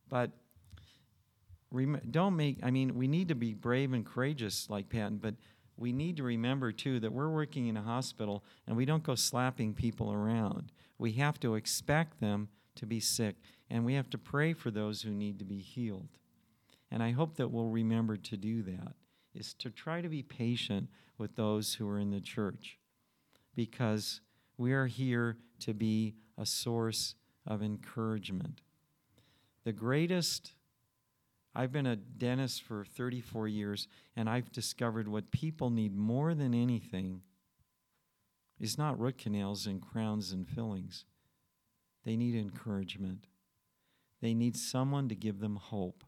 But 0.10 0.32
rem- 1.72 2.02
don't 2.10 2.36
make, 2.36 2.60
I 2.64 2.72
mean, 2.72 2.96
we 2.96 3.08
need 3.08 3.30
to 3.30 3.36
be 3.36 3.54
brave 3.54 3.94
and 3.94 4.06
courageous 4.06 4.70
like 4.70 4.90
Patton, 4.90 5.18
but 5.18 5.36
we 5.78 5.94
need 5.94 6.18
to 6.18 6.24
remember 6.24 6.72
too 6.72 7.00
that 7.00 7.14
we're 7.14 7.30
working 7.30 7.68
in 7.68 7.78
a 7.78 7.82
hospital 7.82 8.44
and 8.68 8.76
we 8.76 8.86
don't 8.86 9.04
go 9.04 9.16
slapping 9.16 9.74
people 9.74 10.12
around. 10.12 10.72
We 10.98 11.14
have 11.14 11.40
to 11.40 11.56
expect 11.56 12.20
them 12.20 12.50
to 12.76 12.86
be 12.86 13.00
sick 13.00 13.36
and 13.70 13.86
we 13.86 13.94
have 13.94 14.10
to 14.12 14.18
pray 14.18 14.54
for 14.54 14.70
those 14.70 15.02
who 15.02 15.12
need 15.12 15.40
to 15.40 15.46
be 15.46 15.60
healed. 15.60 16.10
And 16.92 17.02
I 17.02 17.12
hope 17.12 17.38
that 17.38 17.50
we'll 17.50 17.70
remember 17.70 18.18
to 18.18 18.38
do 18.38 18.62
that 18.64 18.94
is 19.34 19.54
to 19.56 19.70
try 19.70 20.02
to 20.02 20.10
be 20.10 20.24
patient 20.24 20.90
with 21.18 21.36
those 21.36 21.76
who 21.76 21.88
are 21.88 22.00
in 22.00 22.12
the 22.12 22.20
church 22.20 22.78
because 23.56 24.22
we 24.58 24.74
are 24.74 24.88
here 24.88 25.38
to 25.60 25.74
be 25.74 26.16
a 26.38 26.46
source 26.46 27.16
of 27.46 27.62
encouragement. 27.62 28.62
The 29.64 29.74
greatest 29.74 30.54
I've 31.54 31.72
been 31.72 31.86
a 31.86 31.98
dentist 31.98 32.64
for 32.64 32.86
34 32.86 33.48
years, 33.48 33.88
and 34.16 34.30
I've 34.30 34.52
discovered 34.52 35.08
what 35.08 35.32
people 35.32 35.70
need 35.70 35.96
more 35.96 36.34
than 36.34 36.54
anything 36.54 37.22
is 38.60 38.78
not 38.78 39.00
root 39.00 39.18
canals 39.18 39.66
and 39.66 39.82
crowns 39.82 40.32
and 40.32 40.48
fillings. 40.48 41.04
They 42.06 42.16
need 42.16 42.36
encouragement. 42.36 43.28
They 44.22 44.34
need 44.34 44.56
someone 44.56 45.10
to 45.10 45.16
give 45.16 45.40
them 45.40 45.58
hope. 45.58 46.04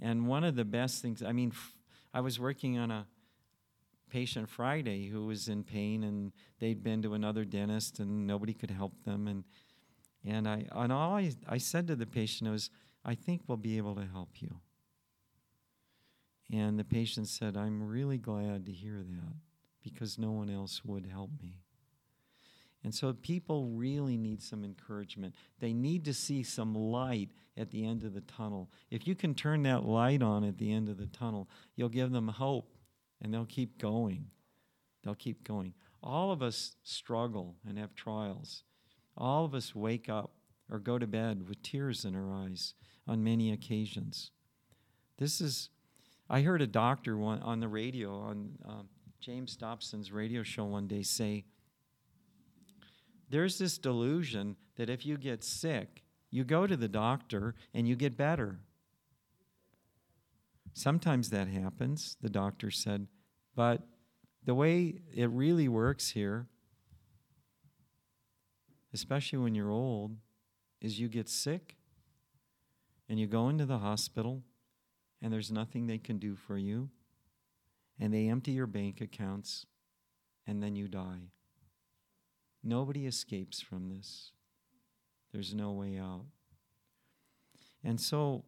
And 0.00 0.26
one 0.26 0.44
of 0.44 0.56
the 0.56 0.64
best 0.64 1.02
things, 1.02 1.22
I 1.22 1.32
mean, 1.32 1.52
I 2.14 2.20
was 2.20 2.40
working 2.40 2.78
on 2.78 2.90
a 2.90 3.06
patient 4.10 4.48
Friday 4.48 5.08
who 5.08 5.26
was 5.26 5.48
in 5.48 5.62
pain, 5.62 6.02
and 6.04 6.32
they'd 6.58 6.82
been 6.82 7.02
to 7.02 7.14
another 7.14 7.44
dentist, 7.44 7.98
and 8.00 8.26
nobody 8.26 8.54
could 8.54 8.70
help 8.70 9.04
them. 9.04 9.28
And, 9.28 9.44
and, 10.24 10.48
I, 10.48 10.66
and 10.72 10.92
all 10.92 11.16
I, 11.16 11.32
I 11.48 11.58
said 11.58 11.86
to 11.88 11.96
the 11.96 12.06
patient 12.06 12.50
was, 12.50 12.70
I 13.04 13.14
think 13.14 13.42
we'll 13.46 13.56
be 13.56 13.76
able 13.76 13.94
to 13.94 14.04
help 14.04 14.40
you. 14.40 14.56
And 16.52 16.78
the 16.78 16.84
patient 16.84 17.28
said, 17.28 17.56
I'm 17.56 17.86
really 17.86 18.18
glad 18.18 18.66
to 18.66 18.72
hear 18.72 18.98
that 18.98 19.34
because 19.82 20.18
no 20.18 20.32
one 20.32 20.50
else 20.50 20.84
would 20.84 21.06
help 21.06 21.30
me. 21.40 21.60
And 22.82 22.94
so 22.94 23.12
people 23.12 23.66
really 23.66 24.16
need 24.16 24.42
some 24.42 24.64
encouragement. 24.64 25.34
They 25.58 25.72
need 25.72 26.04
to 26.06 26.14
see 26.14 26.42
some 26.42 26.74
light 26.74 27.28
at 27.56 27.70
the 27.70 27.84
end 27.84 28.04
of 28.04 28.14
the 28.14 28.22
tunnel. 28.22 28.70
If 28.90 29.06
you 29.06 29.14
can 29.14 29.34
turn 29.34 29.62
that 29.64 29.84
light 29.84 30.22
on 30.22 30.44
at 30.44 30.56
the 30.56 30.72
end 30.72 30.88
of 30.88 30.96
the 30.96 31.06
tunnel, 31.06 31.48
you'll 31.76 31.90
give 31.90 32.10
them 32.10 32.28
hope 32.28 32.74
and 33.20 33.34
they'll 33.34 33.44
keep 33.44 33.78
going. 33.78 34.28
They'll 35.04 35.14
keep 35.14 35.46
going. 35.46 35.74
All 36.02 36.32
of 36.32 36.42
us 36.42 36.76
struggle 36.82 37.56
and 37.68 37.78
have 37.78 37.94
trials. 37.94 38.64
All 39.16 39.44
of 39.44 39.54
us 39.54 39.74
wake 39.74 40.08
up 40.08 40.32
or 40.70 40.78
go 40.78 40.98
to 40.98 41.06
bed 41.06 41.46
with 41.46 41.62
tears 41.62 42.06
in 42.06 42.16
our 42.16 42.32
eyes 42.32 42.72
on 43.06 43.22
many 43.22 43.52
occasions. 43.52 44.30
This 45.18 45.42
is, 45.42 45.68
I 46.30 46.40
heard 46.40 46.62
a 46.62 46.66
doctor 46.66 47.20
on 47.22 47.60
the 47.60 47.68
radio, 47.68 48.14
on 48.14 48.52
uh, 48.66 48.82
James 49.20 49.56
Dobson's 49.56 50.12
radio 50.12 50.42
show 50.42 50.64
one 50.64 50.86
day 50.86 51.02
say, 51.02 51.44
there's 53.30 53.58
this 53.58 53.78
delusion 53.78 54.56
that 54.76 54.90
if 54.90 55.06
you 55.06 55.16
get 55.16 55.42
sick, 55.44 56.02
you 56.30 56.44
go 56.44 56.66
to 56.66 56.76
the 56.76 56.88
doctor 56.88 57.54
and 57.72 57.88
you 57.88 57.96
get 57.96 58.16
better. 58.16 58.58
Sometimes 60.72 61.30
that 61.30 61.48
happens, 61.48 62.16
the 62.20 62.28
doctor 62.28 62.70
said, 62.70 63.06
but 63.54 63.82
the 64.44 64.54
way 64.54 65.00
it 65.14 65.30
really 65.30 65.68
works 65.68 66.10
here, 66.10 66.46
especially 68.92 69.38
when 69.38 69.54
you're 69.54 69.70
old, 69.70 70.16
is 70.80 70.98
you 70.98 71.08
get 71.08 71.28
sick 71.28 71.76
and 73.08 73.18
you 73.18 73.26
go 73.26 73.48
into 73.48 73.66
the 73.66 73.78
hospital 73.78 74.42
and 75.20 75.32
there's 75.32 75.50
nothing 75.50 75.86
they 75.86 75.98
can 75.98 76.18
do 76.18 76.34
for 76.34 76.56
you 76.56 76.88
and 77.98 78.14
they 78.14 78.28
empty 78.28 78.52
your 78.52 78.66
bank 78.66 79.00
accounts 79.00 79.66
and 80.46 80.62
then 80.62 80.74
you 80.74 80.88
die. 80.88 81.30
Nobody 82.62 83.06
escapes 83.06 83.60
from 83.60 83.88
this. 83.88 84.32
There's 85.32 85.54
no 85.54 85.72
way 85.72 85.98
out. 85.98 86.24
And 87.82 88.00
so 88.00 88.44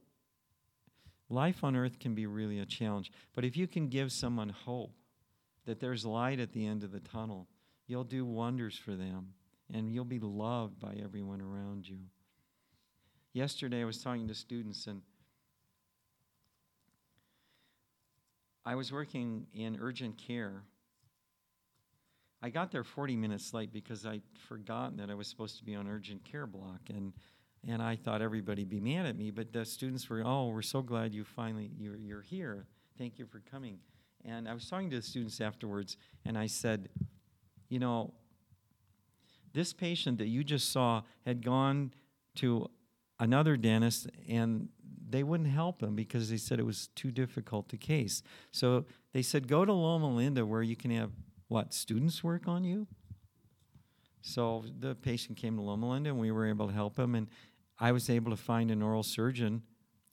life 1.30 1.64
on 1.64 1.76
earth 1.76 1.98
can 1.98 2.14
be 2.14 2.26
really 2.26 2.58
a 2.58 2.66
challenge. 2.66 3.10
But 3.34 3.44
if 3.44 3.56
you 3.56 3.66
can 3.66 3.88
give 3.88 4.12
someone 4.12 4.50
hope 4.50 4.94
that 5.64 5.80
there's 5.80 6.04
light 6.04 6.40
at 6.40 6.52
the 6.52 6.66
end 6.66 6.84
of 6.84 6.92
the 6.92 7.00
tunnel, 7.00 7.48
you'll 7.86 8.04
do 8.04 8.24
wonders 8.24 8.76
for 8.76 8.94
them 8.94 9.34
and 9.72 9.92
you'll 9.92 10.04
be 10.04 10.18
loved 10.18 10.78
by 10.78 10.94
everyone 11.02 11.40
around 11.40 11.88
you. 11.88 11.98
Yesterday, 13.32 13.80
I 13.80 13.84
was 13.84 14.02
talking 14.02 14.28
to 14.28 14.34
students, 14.34 14.86
and 14.86 15.00
I 18.64 18.74
was 18.74 18.92
working 18.92 19.46
in 19.54 19.78
urgent 19.80 20.18
care. 20.18 20.64
I 22.42 22.50
got 22.50 22.72
there 22.72 22.82
40 22.82 23.16
minutes 23.16 23.54
late 23.54 23.72
because 23.72 24.04
I'd 24.04 24.22
forgotten 24.48 24.96
that 24.96 25.10
I 25.10 25.14
was 25.14 25.28
supposed 25.28 25.58
to 25.58 25.64
be 25.64 25.74
on 25.76 25.86
urgent 25.86 26.24
care 26.24 26.46
block, 26.46 26.80
and 26.88 27.12
and 27.68 27.80
I 27.80 27.94
thought 27.94 28.22
everybody'd 28.22 28.68
be 28.68 28.80
mad 28.80 29.06
at 29.06 29.16
me. 29.16 29.30
But 29.30 29.52
the 29.52 29.64
students 29.64 30.10
were, 30.10 30.22
oh, 30.24 30.48
we're 30.48 30.62
so 30.62 30.82
glad 30.82 31.14
you 31.14 31.22
finally 31.22 31.70
you're, 31.78 31.96
you're 31.96 32.22
here. 32.22 32.66
Thank 32.98 33.20
you 33.20 33.26
for 33.26 33.40
coming. 33.50 33.78
And 34.24 34.48
I 34.48 34.54
was 34.54 34.68
talking 34.68 34.90
to 34.90 34.96
the 34.96 35.02
students 35.02 35.40
afterwards, 35.40 35.96
and 36.24 36.36
I 36.36 36.46
said, 36.46 36.88
you 37.68 37.78
know, 37.78 38.12
this 39.52 39.72
patient 39.72 40.18
that 40.18 40.26
you 40.26 40.42
just 40.42 40.72
saw 40.72 41.02
had 41.24 41.44
gone 41.44 41.92
to 42.36 42.68
another 43.20 43.56
dentist 43.56 44.08
and 44.28 44.68
they 45.08 45.22
wouldn't 45.22 45.50
help 45.50 45.82
him 45.82 45.94
because 45.94 46.30
they 46.30 46.36
said 46.38 46.58
it 46.58 46.66
was 46.66 46.88
too 46.94 47.10
difficult 47.10 47.68
to 47.68 47.76
case. 47.76 48.22
So 48.50 48.86
they 49.12 49.22
said, 49.22 49.46
go 49.46 49.64
to 49.64 49.72
Loma 49.72 50.08
Linda 50.08 50.46
where 50.46 50.62
you 50.62 50.74
can 50.74 50.90
have 50.90 51.10
what, 51.52 51.74
students 51.74 52.24
work 52.24 52.48
on 52.48 52.64
you? 52.64 52.86
So 54.22 54.64
the 54.80 54.94
patient 54.94 55.36
came 55.36 55.56
to 55.56 55.62
Loma 55.62 55.90
Linda 55.90 56.08
and 56.08 56.18
we 56.18 56.30
were 56.30 56.46
able 56.46 56.68
to 56.68 56.72
help 56.72 56.98
him. 56.98 57.14
And 57.14 57.28
I 57.78 57.92
was 57.92 58.08
able 58.08 58.30
to 58.30 58.38
find 58.38 58.70
an 58.70 58.82
oral 58.82 59.02
surgeon 59.02 59.62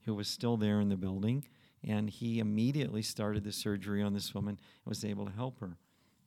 who 0.05 0.13
was 0.13 0.27
still 0.27 0.57
there 0.57 0.81
in 0.81 0.89
the 0.89 0.97
building. 0.97 1.45
And 1.81 2.09
he 2.09 2.39
immediately 2.39 3.01
started 3.01 3.45
the 3.45 3.53
surgery 3.53 4.03
on 4.03 4.13
this 4.13 4.35
woman 4.35 4.59
and 4.59 4.89
was 4.89 5.05
able 5.05 5.25
to 5.25 5.31
help 5.31 5.61
her. 5.61 5.77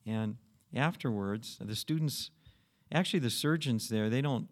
And 0.07 0.37
afterwards, 0.75 1.59
the 1.61 1.77
students, 1.77 2.31
actually, 2.91 3.21
the 3.21 3.29
surgeons 3.29 3.91
there, 3.91 4.09
they 4.09 4.23
don't 4.23 4.49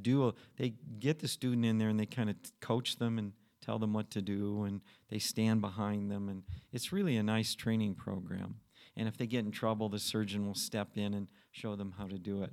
do 0.00 0.28
a, 0.28 0.34
they 0.56 0.72
get 0.98 1.18
the 1.18 1.28
student 1.28 1.66
in 1.66 1.76
there 1.76 1.90
and 1.90 2.00
they 2.00 2.06
kind 2.06 2.30
of 2.30 2.36
coach 2.60 2.96
them 2.96 3.18
and 3.18 3.32
tell 3.60 3.78
them 3.78 3.92
what 3.92 4.10
to 4.12 4.22
do 4.22 4.64
and 4.64 4.80
they 5.10 5.18
stand 5.18 5.60
behind 5.60 6.10
them 6.10 6.28
and 6.28 6.42
it's 6.72 6.92
really 6.92 7.16
a 7.16 7.22
nice 7.22 7.54
training 7.54 7.94
program 7.94 8.56
and 8.98 9.08
if 9.08 9.16
they 9.16 9.26
get 9.26 9.44
in 9.44 9.50
trouble 9.50 9.88
the 9.88 9.98
surgeon 9.98 10.46
will 10.46 10.54
step 10.54 10.88
in 10.96 11.14
and 11.14 11.28
show 11.50 11.74
them 11.74 11.94
how 11.96 12.06
to 12.06 12.18
do 12.18 12.42
it. 12.42 12.52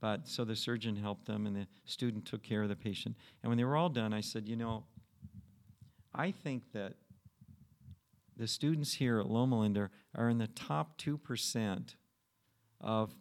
But 0.00 0.28
so 0.28 0.44
the 0.44 0.56
surgeon 0.56 0.96
helped 0.96 1.24
them 1.24 1.46
and 1.46 1.56
the 1.56 1.66
student 1.86 2.26
took 2.26 2.42
care 2.42 2.62
of 2.62 2.68
the 2.68 2.76
patient. 2.76 3.16
And 3.42 3.48
when 3.48 3.56
they 3.56 3.64
were 3.64 3.76
all 3.76 3.88
done 3.88 4.12
i 4.12 4.20
said 4.20 4.46
you 4.46 4.56
know 4.56 4.84
i 6.14 6.30
think 6.30 6.64
that 6.72 6.94
the 8.36 8.46
students 8.46 8.94
here 8.94 9.18
at 9.18 9.30
loma 9.30 9.58
linda 9.58 9.88
are 10.14 10.28
in 10.28 10.38
the 10.38 10.48
top 10.48 10.98
2% 10.98 11.94
of 12.80 13.14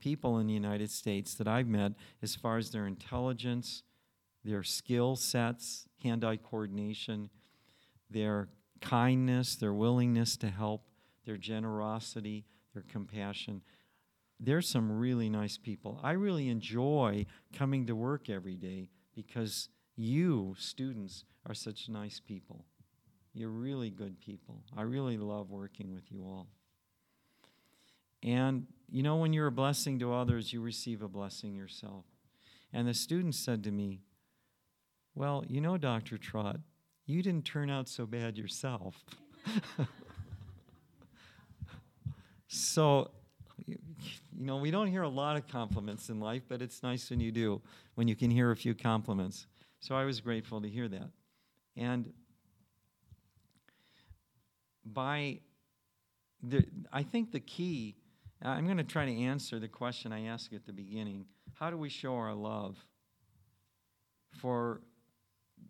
people 0.00 0.38
in 0.38 0.46
the 0.46 0.54
United 0.54 0.90
States 0.90 1.34
that 1.34 1.46
I've 1.46 1.68
met 1.68 1.92
as 2.22 2.34
far 2.34 2.56
as 2.56 2.70
their 2.70 2.86
intelligence, 2.86 3.82
their 4.44 4.62
skill 4.62 5.14
sets, 5.16 5.86
hand 6.02 6.24
eye 6.24 6.38
coordination, 6.38 7.30
their 8.08 8.48
kindness, 8.80 9.56
their 9.56 9.74
willingness 9.74 10.36
to 10.38 10.48
help, 10.48 10.84
their 11.24 11.36
generosity, 11.36 12.44
their 12.74 12.84
compassion. 12.88 13.62
there's 14.38 14.68
some 14.68 14.90
really 14.90 15.28
nice 15.28 15.58
people. 15.58 16.00
I 16.02 16.12
really 16.12 16.48
enjoy 16.48 17.26
coming 17.52 17.86
to 17.86 17.94
work 17.94 18.30
every 18.30 18.56
day 18.56 18.88
because 19.14 19.68
you, 19.96 20.54
students, 20.58 21.24
are 21.46 21.54
such 21.54 21.88
nice 21.88 22.20
people. 22.20 22.64
You're 23.34 23.50
really 23.50 23.90
good 23.90 24.18
people. 24.20 24.62
I 24.76 24.82
really 24.82 25.18
love 25.18 25.50
working 25.50 25.92
with 25.92 26.10
you 26.10 26.22
all. 26.24 26.48
And 28.22 28.66
you 28.90 29.02
know, 29.02 29.16
when 29.16 29.32
you're 29.32 29.46
a 29.46 29.52
blessing 29.52 29.98
to 30.00 30.12
others, 30.12 30.52
you 30.52 30.60
receive 30.60 31.02
a 31.02 31.08
blessing 31.08 31.54
yourself. 31.54 32.04
And 32.72 32.86
the 32.88 32.94
students 32.94 33.38
said 33.38 33.62
to 33.64 33.70
me, 33.70 34.00
Well, 35.14 35.44
you 35.48 35.60
know, 35.60 35.76
Dr. 35.76 36.18
Trott, 36.18 36.56
you 37.06 37.22
didn't 37.22 37.44
turn 37.44 37.70
out 37.70 37.88
so 37.88 38.06
bad 38.06 38.36
yourself. 38.36 39.04
so, 42.52 43.12
you 43.64 43.78
know, 44.32 44.56
we 44.56 44.72
don't 44.72 44.88
hear 44.88 45.02
a 45.02 45.08
lot 45.08 45.36
of 45.36 45.46
compliments 45.46 46.08
in 46.08 46.18
life, 46.18 46.42
but 46.48 46.60
it's 46.60 46.82
nice 46.82 47.08
when 47.08 47.20
you 47.20 47.30
do, 47.30 47.62
when 47.94 48.08
you 48.08 48.16
can 48.16 48.28
hear 48.28 48.50
a 48.50 48.56
few 48.56 48.74
compliments. 48.74 49.46
So 49.78 49.94
I 49.94 50.04
was 50.04 50.20
grateful 50.20 50.60
to 50.60 50.68
hear 50.68 50.88
that. 50.88 51.10
And 51.76 52.12
by 54.84 55.38
the, 56.42 56.64
I 56.92 57.04
think 57.04 57.30
the 57.30 57.38
key, 57.38 57.94
I'm 58.42 58.64
going 58.64 58.78
to 58.78 58.82
try 58.84 59.04
to 59.04 59.16
answer 59.16 59.60
the 59.60 59.68
question 59.68 60.12
I 60.12 60.24
asked 60.24 60.52
at 60.52 60.66
the 60.66 60.72
beginning. 60.72 61.26
How 61.54 61.70
do 61.70 61.76
we 61.76 61.88
show 61.88 62.16
our 62.16 62.34
love 62.34 62.84
for, 64.32 64.80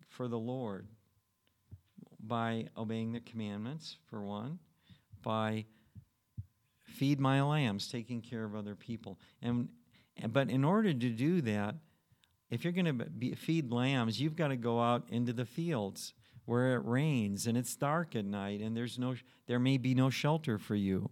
for 0.09 0.27
the 0.27 0.39
Lord? 0.39 0.87
By 2.19 2.69
obeying 2.75 3.11
the 3.11 3.19
commandments, 3.19 3.97
for 4.09 4.23
one, 4.23 4.57
by 5.21 5.65
feed 6.91 7.19
my 7.19 7.41
lambs, 7.41 7.87
taking 7.87 8.21
care 8.21 8.43
of 8.43 8.55
other 8.55 8.75
people. 8.75 9.19
And, 9.41 9.69
but 10.29 10.49
in 10.49 10.63
order 10.63 10.93
to 10.93 11.09
do 11.09 11.41
that, 11.41 11.75
if 12.49 12.63
you're 12.63 12.73
going 12.73 12.97
to 13.19 13.35
feed 13.35 13.71
lambs, 13.71 14.19
you've 14.19 14.35
got 14.35 14.49
to 14.49 14.57
go 14.57 14.81
out 14.81 15.05
into 15.09 15.33
the 15.33 15.45
fields 15.45 16.13
where 16.45 16.75
it 16.75 16.85
rains 16.85 17.47
and 17.47 17.57
it's 17.57 17.75
dark 17.75 18.15
at 18.15 18.25
night 18.25 18.59
and 18.59 18.75
there's 18.75 18.99
no 18.99 19.15
there 19.47 19.59
may 19.59 19.77
be 19.77 19.95
no 19.95 20.09
shelter 20.09 20.57
for 20.57 20.75
you. 20.75 21.09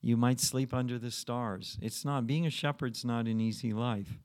You 0.00 0.16
might 0.16 0.38
sleep 0.38 0.72
under 0.72 0.98
the 0.98 1.10
stars. 1.10 1.78
It's 1.82 2.04
not 2.04 2.26
being 2.26 2.46
a 2.46 2.50
shepherd's 2.50 3.04
not 3.04 3.26
an 3.26 3.40
easy 3.40 3.72
life. 3.72 4.20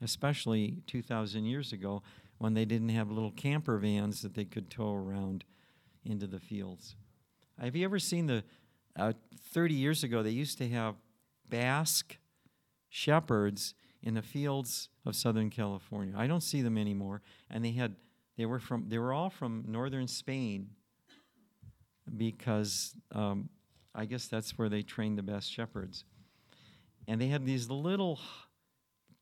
Especially 0.00 0.82
2000 0.86 1.44
years 1.44 1.72
ago 1.72 2.02
when 2.38 2.54
they 2.54 2.64
didn't 2.64 2.90
have 2.90 3.10
little 3.10 3.32
camper 3.32 3.78
vans 3.78 4.22
that 4.22 4.34
they 4.34 4.44
could 4.44 4.70
tow 4.70 4.94
around 4.94 5.44
into 6.04 6.26
the 6.26 6.40
fields. 6.40 6.96
Have 7.60 7.76
you 7.76 7.84
ever 7.84 7.98
seen 7.98 8.26
the 8.26 8.44
uh, 8.98 9.12
30 9.52 9.74
years 9.74 10.04
ago 10.04 10.22
they 10.22 10.30
used 10.30 10.58
to 10.58 10.68
have 10.68 10.96
Basque 11.48 12.18
shepherds 12.88 13.74
in 14.02 14.14
the 14.14 14.22
fields 14.22 14.88
of 15.06 15.14
Southern 15.14 15.50
California. 15.50 16.14
I 16.16 16.26
don't 16.26 16.42
see 16.42 16.62
them 16.62 16.76
anymore 16.78 17.22
and 17.50 17.64
they 17.64 17.72
had 17.72 17.96
they 18.36 18.46
were 18.46 18.58
from 18.58 18.86
they 18.88 18.98
were 18.98 19.12
all 19.12 19.30
from 19.30 19.64
northern 19.68 20.08
Spain 20.08 20.70
because 22.16 22.94
um, 23.12 23.48
I 23.94 24.06
guess 24.06 24.26
that's 24.26 24.56
where 24.58 24.68
they 24.68 24.82
trained 24.82 25.18
the 25.18 25.22
best 25.22 25.52
shepherds. 25.52 26.04
And 27.06 27.20
they 27.20 27.28
had 27.28 27.44
these 27.44 27.68
little 27.68 28.20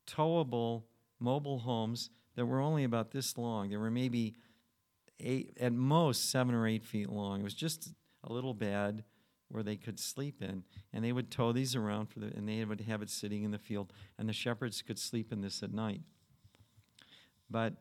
towable 0.07 0.83
mobile 1.19 1.59
homes 1.59 2.09
that 2.35 2.45
were 2.45 2.61
only 2.61 2.83
about 2.83 3.11
this 3.11 3.37
long. 3.37 3.69
They 3.69 3.77
were 3.77 3.91
maybe 3.91 4.35
eight, 5.19 5.57
at 5.59 5.73
most 5.73 6.29
seven 6.31 6.55
or 6.55 6.67
eight 6.67 6.83
feet 6.83 7.09
long. 7.09 7.41
It 7.41 7.43
was 7.43 7.53
just 7.53 7.89
a 8.23 8.31
little 8.31 8.53
bed 8.53 9.03
where 9.51 9.63
they 9.63 9.75
could 9.75 9.99
sleep 9.99 10.41
in. 10.41 10.63
And 10.93 11.03
they 11.03 11.11
would 11.11 11.29
tow 11.29 11.51
these 11.51 11.75
around 11.75 12.07
for 12.07 12.19
the, 12.19 12.27
and 12.27 12.47
they 12.47 12.63
would 12.63 12.81
have 12.81 13.01
it 13.01 13.09
sitting 13.09 13.43
in 13.43 13.51
the 13.51 13.59
field. 13.59 13.93
And 14.17 14.27
the 14.27 14.33
shepherds 14.33 14.81
could 14.81 14.97
sleep 14.97 15.31
in 15.31 15.41
this 15.41 15.61
at 15.61 15.73
night. 15.73 16.01
But 17.49 17.73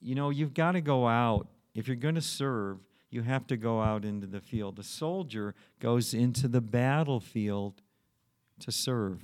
you 0.00 0.14
know, 0.14 0.30
you've 0.30 0.54
got 0.54 0.72
to 0.72 0.80
go 0.80 1.06
out. 1.06 1.46
If 1.74 1.86
you're 1.86 1.96
going 1.96 2.16
to 2.16 2.20
serve, 2.20 2.78
you 3.10 3.22
have 3.22 3.46
to 3.46 3.56
go 3.56 3.80
out 3.80 4.04
into 4.04 4.26
the 4.26 4.40
field. 4.40 4.76
The 4.76 4.82
soldier 4.82 5.54
goes 5.78 6.12
into 6.12 6.48
the 6.48 6.60
battlefield 6.60 7.82
to 8.60 8.72
serve. 8.72 9.20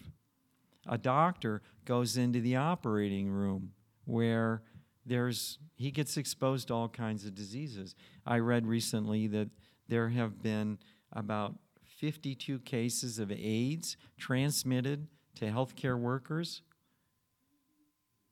A 0.86 0.98
doctor 0.98 1.62
goes 1.84 2.16
into 2.16 2.40
the 2.40 2.56
operating 2.56 3.28
room 3.28 3.72
where 4.04 4.62
there's 5.04 5.58
he 5.74 5.90
gets 5.90 6.16
exposed 6.16 6.68
to 6.68 6.74
all 6.74 6.88
kinds 6.88 7.24
of 7.24 7.34
diseases. 7.34 7.94
I 8.26 8.38
read 8.38 8.66
recently 8.66 9.26
that 9.28 9.48
there 9.88 10.08
have 10.08 10.42
been 10.42 10.78
about 11.12 11.54
52 11.98 12.60
cases 12.60 13.18
of 13.18 13.32
AIDS 13.32 13.96
transmitted 14.16 15.08
to 15.34 15.46
healthcare 15.46 15.98
workers. 15.98 16.62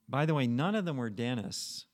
By 0.08 0.24
the 0.24 0.34
way, 0.34 0.46
none 0.46 0.74
of 0.74 0.84
them 0.84 0.96
were 0.96 1.10
dentists. 1.10 1.86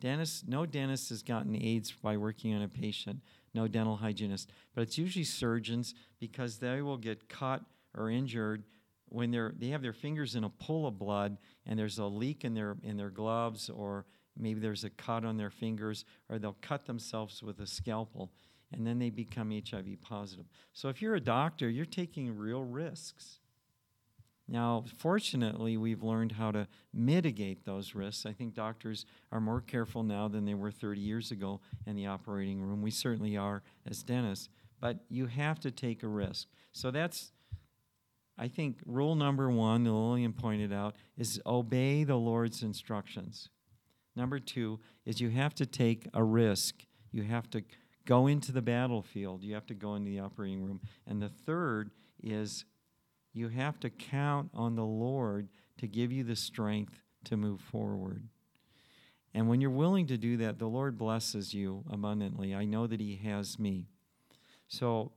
Dentist, 0.00 0.48
no 0.48 0.64
dentist 0.64 1.10
has 1.10 1.22
gotten 1.22 1.54
AIDS 1.54 1.92
by 1.92 2.16
working 2.16 2.54
on 2.54 2.62
a 2.62 2.68
patient, 2.68 3.20
no 3.52 3.68
dental 3.68 3.96
hygienist. 3.96 4.50
But 4.74 4.82
it's 4.82 4.96
usually 4.96 5.24
surgeons 5.24 5.94
because 6.18 6.56
they 6.56 6.80
will 6.80 6.96
get 6.96 7.28
cut 7.28 7.62
or 7.94 8.08
injured 8.08 8.64
when 9.10 9.30
they're 9.30 9.52
they 9.58 9.68
have 9.68 9.82
their 9.82 9.92
fingers 9.92 10.36
in 10.36 10.44
a 10.44 10.48
pool 10.48 10.86
of 10.86 10.98
blood 10.98 11.36
and 11.66 11.78
there's 11.78 11.98
a 11.98 12.04
leak 12.04 12.44
in 12.44 12.54
their 12.54 12.76
in 12.82 12.96
their 12.96 13.10
gloves 13.10 13.68
or 13.68 14.06
maybe 14.38 14.60
there's 14.60 14.84
a 14.84 14.90
cut 14.90 15.24
on 15.24 15.36
their 15.36 15.50
fingers 15.50 16.04
or 16.28 16.38
they'll 16.38 16.56
cut 16.62 16.86
themselves 16.86 17.42
with 17.42 17.58
a 17.58 17.66
scalpel 17.66 18.30
and 18.72 18.86
then 18.86 18.98
they 18.98 19.10
become 19.10 19.50
HIV 19.50 20.00
positive. 20.00 20.46
So 20.72 20.88
if 20.88 21.02
you're 21.02 21.16
a 21.16 21.20
doctor, 21.20 21.68
you're 21.68 21.84
taking 21.84 22.36
real 22.36 22.62
risks. 22.62 23.40
Now, 24.50 24.84
fortunately, 24.98 25.76
we've 25.76 26.02
learned 26.02 26.32
how 26.32 26.50
to 26.50 26.66
mitigate 26.92 27.64
those 27.64 27.94
risks. 27.94 28.26
I 28.26 28.32
think 28.32 28.54
doctors 28.54 29.06
are 29.30 29.40
more 29.40 29.60
careful 29.60 30.02
now 30.02 30.26
than 30.26 30.44
they 30.44 30.54
were 30.54 30.72
30 30.72 31.00
years 31.00 31.30
ago 31.30 31.60
in 31.86 31.94
the 31.94 32.06
operating 32.06 32.60
room. 32.60 32.82
We 32.82 32.90
certainly 32.90 33.36
are 33.36 33.62
as 33.88 34.02
dentists, 34.02 34.48
but 34.80 35.04
you 35.08 35.26
have 35.26 35.60
to 35.60 35.70
take 35.70 36.02
a 36.02 36.08
risk. 36.08 36.48
So 36.72 36.90
that's, 36.90 37.30
I 38.36 38.48
think, 38.48 38.78
rule 38.84 39.14
number 39.14 39.48
one, 39.48 39.84
Lillian 39.84 40.32
pointed 40.32 40.72
out, 40.72 40.96
is 41.16 41.40
obey 41.46 42.02
the 42.02 42.16
Lord's 42.16 42.64
instructions. 42.64 43.50
Number 44.16 44.40
two 44.40 44.80
is 45.06 45.20
you 45.20 45.30
have 45.30 45.54
to 45.54 45.66
take 45.66 46.08
a 46.12 46.24
risk. 46.24 46.74
You 47.12 47.22
have 47.22 47.48
to 47.50 47.62
go 48.10 48.26
into 48.26 48.50
the 48.50 48.60
battlefield, 48.60 49.44
you 49.44 49.54
have 49.54 49.66
to 49.66 49.74
go 49.74 49.94
into 49.94 50.10
the 50.10 50.18
operating 50.18 50.64
room. 50.64 50.80
And 51.06 51.22
the 51.22 51.28
third 51.28 51.92
is 52.20 52.64
you 53.32 53.48
have 53.50 53.78
to 53.78 53.88
count 53.88 54.50
on 54.52 54.74
the 54.74 54.84
Lord 54.84 55.46
to 55.78 55.86
give 55.86 56.10
you 56.10 56.24
the 56.24 56.34
strength 56.34 57.04
to 57.26 57.36
move 57.36 57.60
forward. 57.60 58.24
And 59.32 59.48
when 59.48 59.60
you're 59.60 59.70
willing 59.70 60.08
to 60.08 60.18
do 60.18 60.38
that, 60.38 60.58
the 60.58 60.66
Lord 60.66 60.98
blesses 60.98 61.54
you 61.54 61.84
abundantly. 61.88 62.52
I 62.52 62.64
know 62.64 62.88
that 62.88 62.98
He 62.98 63.14
has 63.24 63.60
me. 63.60 63.86
So, 64.66 65.12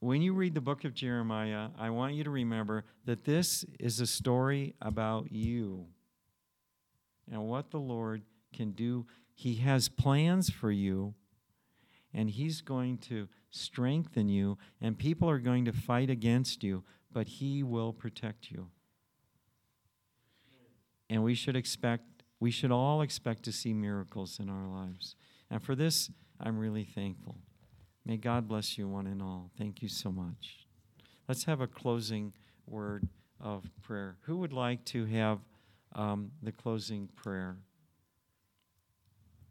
when 0.00 0.20
you 0.20 0.34
read 0.34 0.52
the 0.52 0.60
book 0.60 0.84
of 0.84 0.92
Jeremiah, 0.92 1.70
I 1.78 1.88
want 1.88 2.16
you 2.16 2.24
to 2.24 2.30
remember 2.30 2.84
that 3.06 3.24
this 3.24 3.64
is 3.80 3.98
a 3.98 4.06
story 4.06 4.74
about 4.82 5.32
you 5.32 5.86
and 7.32 7.48
what 7.48 7.70
the 7.70 7.80
Lord 7.80 8.22
can 8.52 8.72
do. 8.72 9.06
He 9.38 9.54
has 9.58 9.88
plans 9.88 10.50
for 10.50 10.72
you, 10.72 11.14
and 12.12 12.28
He's 12.28 12.60
going 12.60 12.98
to 12.98 13.28
strengthen 13.52 14.28
you, 14.28 14.58
and 14.80 14.98
people 14.98 15.30
are 15.30 15.38
going 15.38 15.64
to 15.66 15.72
fight 15.72 16.10
against 16.10 16.64
you, 16.64 16.82
but 17.12 17.28
He 17.28 17.62
will 17.62 17.92
protect 17.92 18.50
you. 18.50 18.66
And 21.08 21.22
we 21.22 21.36
should 21.36 21.54
expect, 21.54 22.24
we 22.40 22.50
should 22.50 22.72
all 22.72 23.00
expect 23.00 23.44
to 23.44 23.52
see 23.52 23.72
miracles 23.72 24.40
in 24.40 24.50
our 24.50 24.66
lives. 24.66 25.14
And 25.52 25.62
for 25.62 25.76
this, 25.76 26.10
I'm 26.40 26.58
really 26.58 26.82
thankful. 26.82 27.36
May 28.04 28.16
God 28.16 28.48
bless 28.48 28.76
you, 28.76 28.88
one 28.88 29.06
and 29.06 29.22
all. 29.22 29.52
Thank 29.56 29.82
you 29.82 29.88
so 29.88 30.10
much. 30.10 30.66
Let's 31.28 31.44
have 31.44 31.60
a 31.60 31.68
closing 31.68 32.32
word 32.66 33.06
of 33.40 33.70
prayer. 33.82 34.16
Who 34.22 34.38
would 34.38 34.52
like 34.52 34.84
to 34.86 35.06
have 35.06 35.38
um, 35.94 36.32
the 36.42 36.50
closing 36.50 37.08
prayer? 37.14 37.58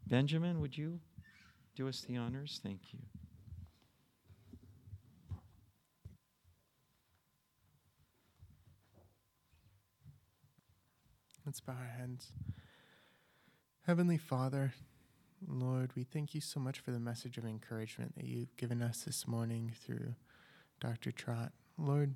Benjamin, 0.08 0.60
would 0.60 0.78
you 0.78 1.00
do 1.76 1.86
us 1.86 2.00
the 2.00 2.16
honors? 2.16 2.60
Thank 2.62 2.80
you. 2.92 3.00
Let's 11.44 11.60
bow 11.60 11.74
our 11.78 11.92
heads. 11.98 12.32
Heavenly 13.86 14.18
Father, 14.18 14.72
Lord, 15.46 15.92
we 15.94 16.04
thank 16.04 16.34
you 16.34 16.40
so 16.40 16.58
much 16.58 16.80
for 16.80 16.90
the 16.90 16.98
message 16.98 17.38
of 17.38 17.44
encouragement 17.44 18.14
that 18.16 18.24
you've 18.24 18.56
given 18.56 18.82
us 18.82 19.02
this 19.02 19.26
morning 19.26 19.72
through 19.84 20.14
Dr. 20.80 21.12
Trott. 21.12 21.52
Lord, 21.76 22.14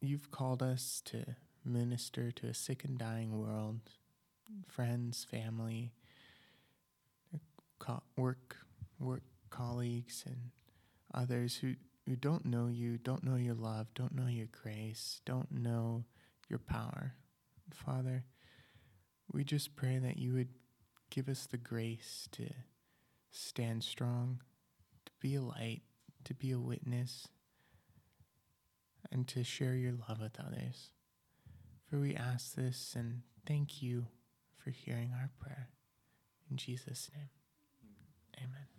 you've 0.00 0.30
called 0.30 0.62
us 0.62 1.02
to 1.06 1.24
minister 1.64 2.30
to 2.32 2.46
a 2.46 2.54
sick 2.54 2.84
and 2.84 2.98
dying 2.98 3.38
world, 3.38 3.80
friends, 4.68 5.24
family, 5.30 5.92
work, 8.16 8.56
work 8.98 9.22
colleagues, 9.50 10.24
and 10.26 10.50
others 11.12 11.56
who 11.56 11.74
who 12.06 12.16
don't 12.16 12.44
know 12.44 12.66
you, 12.66 12.98
don't 12.98 13.24
know 13.24 13.36
your 13.36 13.54
love, 13.54 13.86
don't 13.94 14.14
know 14.14 14.26
your 14.26 14.48
grace, 14.62 15.20
don't 15.24 15.50
know 15.50 16.04
your 16.50 16.58
power. 16.58 17.14
Father, 17.72 18.24
we 19.32 19.42
just 19.42 19.74
pray 19.74 19.98
that 19.98 20.18
you 20.18 20.34
would 20.34 20.50
give 21.08 21.28
us 21.28 21.46
the 21.46 21.56
grace 21.56 22.28
to 22.32 22.50
stand 23.30 23.82
strong, 23.82 24.42
to 25.06 25.12
be 25.18 25.34
a 25.34 25.40
light, 25.40 25.80
to 26.24 26.34
be 26.34 26.50
a 26.50 26.58
witness, 26.58 27.28
and 29.10 29.26
to 29.28 29.42
share 29.42 29.74
your 29.74 29.94
love 30.08 30.20
with 30.20 30.38
others. 30.38 30.90
For 31.88 31.98
we 31.98 32.14
ask 32.14 32.54
this 32.54 32.94
and 32.96 33.22
thank 33.46 33.80
you 33.80 34.06
for 34.64 34.70
hearing 34.70 35.12
our 35.12 35.30
prayer. 35.38 35.68
In 36.50 36.56
Jesus' 36.56 37.10
name, 37.14 37.28
amen. 38.38 38.73